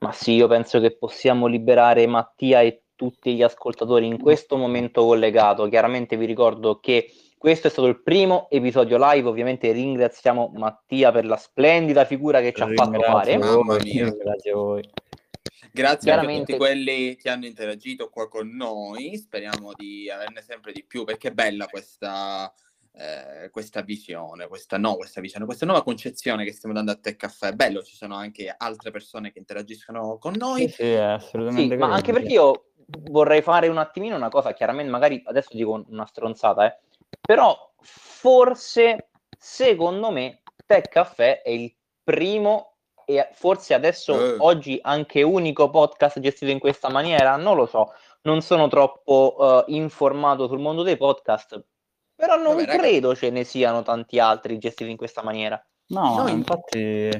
Ma 0.00 0.12
sì, 0.12 0.32
io 0.32 0.48
penso 0.48 0.80
che 0.80 0.96
possiamo 0.96 1.46
liberare 1.46 2.06
Mattia 2.06 2.60
e 2.60 2.83
tutti 2.96 3.34
gli 3.34 3.42
ascoltatori 3.42 4.06
in 4.06 4.20
questo 4.20 4.56
momento 4.56 5.04
collegato. 5.04 5.68
Chiaramente 5.68 6.16
vi 6.16 6.26
ricordo 6.26 6.78
che 6.80 7.10
questo 7.36 7.66
è 7.66 7.70
stato 7.70 7.88
il 7.88 8.02
primo 8.02 8.48
episodio 8.50 8.96
live, 8.98 9.28
ovviamente 9.28 9.70
ringraziamo 9.72 10.52
Mattia 10.54 11.12
per 11.12 11.26
la 11.26 11.36
splendida 11.36 12.04
figura 12.04 12.40
che 12.40 12.52
ci 12.52 12.62
ha 12.62 12.68
fatto 12.72 13.00
fare. 13.00 13.36
Mamma 13.36 13.76
mia. 13.82 14.10
Grazie 14.10 14.50
a 14.50 14.54
voi. 14.54 14.90
Grazie 15.70 16.12
a 16.12 16.14
Chiaramente- 16.14 16.52
tutti 16.52 16.56
quelli 16.58 17.16
che 17.16 17.28
hanno 17.28 17.46
interagito 17.46 18.08
qua 18.08 18.28
con 18.28 18.48
noi, 18.48 19.16
speriamo 19.16 19.72
di 19.74 20.08
averne 20.08 20.40
sempre 20.40 20.72
di 20.72 20.84
più 20.84 21.02
perché 21.04 21.28
è 21.28 21.32
bella 21.32 21.66
questa, 21.66 22.52
eh, 22.96 23.50
questa 23.50 23.82
visione, 23.82 24.46
questa, 24.46 24.78
no, 24.78 24.94
questa 24.94 25.20
visione, 25.20 25.44
questa 25.44 25.66
nuova 25.66 25.82
concezione 25.82 26.44
che 26.44 26.52
stiamo 26.52 26.74
dando 26.74 26.92
a 26.92 26.94
Tech 26.94 27.16
Caffè. 27.16 27.48
È 27.48 27.52
bello, 27.54 27.82
ci 27.82 27.96
sono 27.96 28.14
anche 28.14 28.54
altre 28.56 28.92
persone 28.92 29.32
che 29.32 29.40
interagiscono 29.40 30.16
con 30.18 30.34
Sì, 30.34 30.38
noi. 30.38 30.68
sì, 30.68 30.82
è 30.82 30.94
assolutamente 31.00 31.74
Sì, 31.74 31.80
ma 31.80 31.92
anche 31.92 32.06
sì. 32.06 32.12
perché 32.12 32.32
io 32.32 32.66
vorrei 33.10 33.42
fare 33.42 33.68
un 33.68 33.78
attimino 33.78 34.16
una 34.16 34.28
cosa, 34.28 34.52
chiaramente 34.52 34.90
magari 34.90 35.22
adesso 35.26 35.50
dico 35.52 35.84
una 35.88 36.06
stronzata, 36.06 36.66
eh, 36.66 36.78
però 37.20 37.72
forse, 37.80 39.10
secondo 39.38 40.10
me, 40.10 40.42
Tech 40.66 40.88
Caffè 40.88 41.42
è 41.42 41.50
il 41.50 41.74
primo 42.02 42.72
e 43.04 43.28
forse 43.32 43.74
adesso 43.74 44.18
Eh. 44.18 44.36
oggi 44.38 44.78
anche 44.82 45.22
unico 45.22 45.68
podcast 45.68 46.20
gestito 46.20 46.50
in 46.50 46.58
questa 46.58 46.88
maniera, 46.88 47.36
non 47.36 47.56
lo 47.56 47.66
so, 47.66 47.92
non 48.22 48.40
sono 48.40 48.68
troppo 48.68 49.64
eh, 49.66 49.72
informato 49.74 50.46
sul 50.46 50.58
mondo 50.58 50.82
dei 50.82 50.96
podcast, 50.96 51.62
però 52.14 52.36
non 52.36 52.54
Vabbè, 52.54 52.66
raga. 52.66 52.78
credo 52.78 53.14
ce 53.14 53.30
ne 53.30 53.44
siano 53.44 53.82
tanti 53.82 54.18
altri 54.18 54.56
gestiti 54.58 54.90
in 54.90 54.96
questa 54.96 55.22
maniera. 55.22 55.62
No, 55.88 56.16
Noi- 56.16 56.32
infatti... 56.32 57.10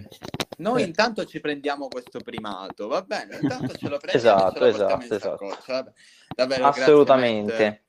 Noi 0.58 0.82
Eh. 0.82 0.86
intanto 0.86 1.24
ci 1.24 1.40
prendiamo 1.40 1.88
questo 1.88 2.20
primato, 2.20 2.86
va 2.88 3.02
bene? 3.02 3.38
Intanto 3.40 3.74
ce 3.74 3.88
lo 3.88 3.96
prendiamo 4.02 4.36
Esatto, 4.38 4.64
esatto, 4.64 5.14
esatto. 5.14 5.58
vabbè. 5.66 5.92
Davvero, 6.34 6.66
Assolutamente. 6.66 7.84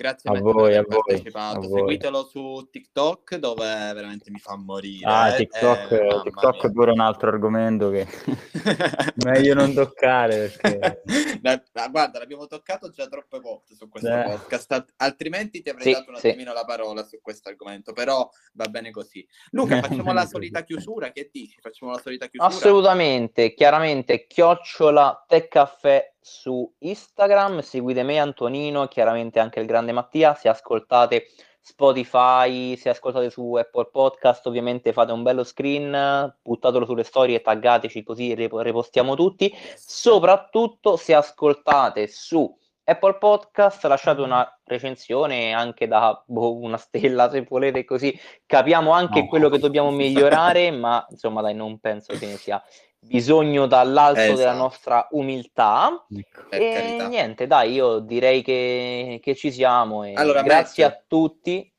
Grazie 0.00 0.30
A 0.30 0.32
per 0.34 0.42
voi, 0.42 0.76
aver 0.76 0.78
a 0.78 0.84
voi, 0.86 1.02
partecipato. 1.04 1.56
a 1.58 1.60
voi. 1.66 1.78
Seguitelo 1.80 2.24
su 2.24 2.68
TikTok 2.70 3.34
dove 3.34 3.64
veramente 3.66 4.30
mi 4.30 4.38
fa 4.38 4.56
morire. 4.56 5.04
Ah. 5.10 5.32
TikTok, 5.32 5.90
Eh, 5.90 6.20
TikTok 6.22 6.70
pure 6.70 6.92
un 6.92 7.00
altro 7.00 7.30
argomento 7.30 7.90
che 7.90 8.06
meglio 9.26 9.54
non 9.54 9.74
toccare 9.74 10.52
perché... 10.60 11.02
Guarda, 11.90 12.18
l'abbiamo 12.20 12.46
toccato 12.46 12.90
già 12.90 13.08
troppe 13.08 13.40
volte 13.40 13.74
su 13.74 13.88
questo 13.88 14.08
Eh. 14.08 14.22
podcast, 14.22 14.70
alt- 14.70 14.92
altrimenti 14.98 15.62
ti 15.62 15.70
avrei 15.70 15.86
Sì, 15.86 15.92
dato 15.92 16.10
un 16.10 16.16
sì. 16.18 16.28
attimino 16.28 16.52
la 16.52 16.64
parola 16.64 17.02
su 17.02 17.18
questo 17.20 17.48
argomento, 17.48 17.92
però 17.92 18.28
va 18.52 18.66
bene 18.68 18.92
così. 18.92 19.26
Luca, 19.50 19.80
facciamo 19.82 20.12
la 20.12 20.26
solita 20.26 20.62
chiusura, 20.62 21.10
che 21.10 21.28
dici? 21.32 21.58
Facciamo 21.60 21.90
la 21.90 21.98
solita 21.98 22.28
chiusura? 22.28 22.54
Assolutamente, 22.54 23.52
chiaramente 23.52 24.26
chiocciola 24.28 25.24
Tech 25.26 25.48
Caffè 25.48 26.14
su 26.20 26.72
Instagram, 26.78 27.60
seguite 27.60 28.02
me 28.02 28.18
Antonino, 28.18 28.86
chiaramente 28.88 29.40
anche 29.40 29.60
il 29.60 29.66
grande 29.66 29.92
Mattia, 29.92 30.34
se 30.34 30.48
ascoltate 30.48 31.26
Spotify, 31.60 32.76
se 32.76 32.88
ascoltate 32.88 33.30
su 33.30 33.54
Apple 33.54 33.88
Podcast, 33.92 34.46
ovviamente 34.46 34.92
fate 34.92 35.12
un 35.12 35.22
bello 35.22 35.44
screen, 35.44 36.34
buttatelo 36.42 36.84
sulle 36.86 37.02
storie 37.04 37.36
e 37.36 37.40
taggateci 37.42 38.02
così 38.02 38.34
rep- 38.34 38.54
repostiamo 38.54 39.14
tutti. 39.14 39.54
Soprattutto 39.76 40.96
se 40.96 41.14
ascoltate 41.14 42.06
su 42.06 42.56
Apple 42.84 43.18
Podcast, 43.18 43.84
lasciate 43.84 44.22
una 44.22 44.60
recensione 44.64 45.52
anche 45.52 45.86
da 45.86 46.22
boh, 46.26 46.56
una 46.56 46.78
stella 46.78 47.28
se 47.28 47.42
volete, 47.42 47.84
così 47.84 48.18
capiamo 48.46 48.92
anche 48.92 49.20
No. 49.20 49.26
quello 49.26 49.50
che 49.50 49.58
dobbiamo 49.58 49.90
migliorare, 49.92 50.70
ma 50.70 51.06
insomma 51.10 51.42
dai, 51.42 51.54
non 51.54 51.78
penso 51.80 52.14
che 52.16 52.24
ne 52.24 52.36
sia 52.36 52.62
bisogno 53.00 53.66
dall'alto 53.66 54.20
della 54.20 54.32
Esatto. 54.32 54.56
nostra 54.56 55.08
umiltà. 55.12 56.06
Ecco. 56.10 56.46
Per 56.48 56.60
e 56.62 56.72
carità. 56.72 57.08
niente, 57.08 57.46
dai, 57.46 57.72
io 57.72 57.98
direi 58.00 58.42
che, 58.42 59.20
che 59.22 59.34
ci 59.34 59.52
siamo. 59.52 60.04
E 60.04 60.14
Allora, 60.14 60.42
grazie 60.42 60.84
Matt, 60.84 60.94
a 60.94 61.04
tutti. 61.06 61.72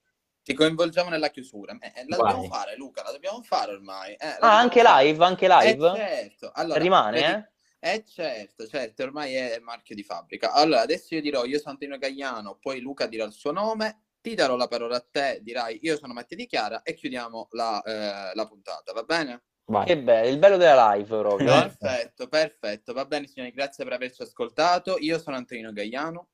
Ti 0.44 0.54
coinvolgiamo 0.54 1.10
nella 1.10 1.30
chiusura. 1.30 1.74
Eh, 1.80 2.06
la 2.08 2.18
Vai. 2.18 2.34
dobbiamo 2.34 2.44
fare, 2.54 2.76
Luca, 2.76 3.04
la 3.04 3.12
dobbiamo 3.12 3.42
fare 3.44 3.74
ormai. 3.74 4.14
Eh, 4.14 4.38
Ah, 4.40 4.58
anche 4.58 4.82
fare. 4.82 5.06
live, 5.06 5.26
anche 5.26 5.48
live? 5.48 5.88
Eh, 5.92 5.96
certo. 5.96 6.52
Allora, 6.54 6.80
Rimane, 6.80 7.20
vedi- 7.22 7.32
eh? 7.34 7.48
Eh 7.82 8.04
certo, 8.06 8.68
certo, 8.68 9.04
ormai 9.04 9.34
è 9.36 9.58
marchio 9.60 9.96
di 9.96 10.04
fabbrica. 10.04 10.52
Allora, 10.52 10.82
adesso 10.82 11.16
io 11.16 11.22
dirò 11.22 11.46
io 11.46 11.60
sono 11.60 11.72
Antonio 11.72 11.98
Gagliano, 11.98 12.58
poi 12.60 12.82
Luca 12.82 13.06
dirà 13.08 13.24
il 13.24 13.32
suo 13.32 13.52
nome, 13.54 14.02
ti 14.20 14.36
darò 14.36 14.58
la 14.58 14.68
parola 14.68 14.98
a 14.98 15.06
te, 15.10 15.40
dirai 15.42 15.80
io 15.84 15.96
sono 15.96 16.12
Mattia 16.12 16.36
Di 16.36 16.46
Chiara 16.46 16.82
e 16.82 16.94
chiudiamo 16.94 17.48
la, 17.52 17.82
eh, 17.82 18.36
la 18.36 18.46
puntata, 18.48 18.92
va 18.92 19.04
bene? 19.04 19.44
Vai. 19.70 19.86
Che 19.86 20.00
bello, 20.00 20.28
il 20.30 20.40
bello 20.40 20.58
della 20.58 20.94
live 20.94 21.16
proprio. 21.16 21.46
Perfetto, 21.78 22.28
perfetto, 22.28 22.92
va 22.94 23.06
bene 23.06 23.28
signori, 23.28 23.52
grazie 23.52 23.84
per 23.84 23.94
averci 23.94 24.24
ascoltato. 24.24 24.98
Io 24.98 25.20
sono 25.20 25.36
Antonino 25.36 25.72
Gagliano. 25.72 26.30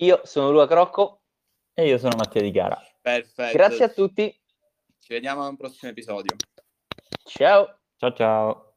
Io 0.00 0.20
sono 0.24 0.50
Luca 0.50 0.66
Crocco, 0.66 1.22
E 1.72 1.86
io 1.86 1.96
sono 1.96 2.14
Mattia 2.16 2.42
Di 2.42 2.50
Chiara. 2.50 2.78
Perfetto. 3.00 3.56
grazie 3.56 3.84
a 3.84 3.88
tutti, 3.88 4.30
Ci 4.98 5.12
vediamo 5.14 5.44
a 5.44 5.48
un 5.48 5.56
prossimo 5.56 5.90
episodio. 5.90 6.36
ciao. 7.24 7.78
Ciao 7.96 8.12
ciao. 8.12 8.67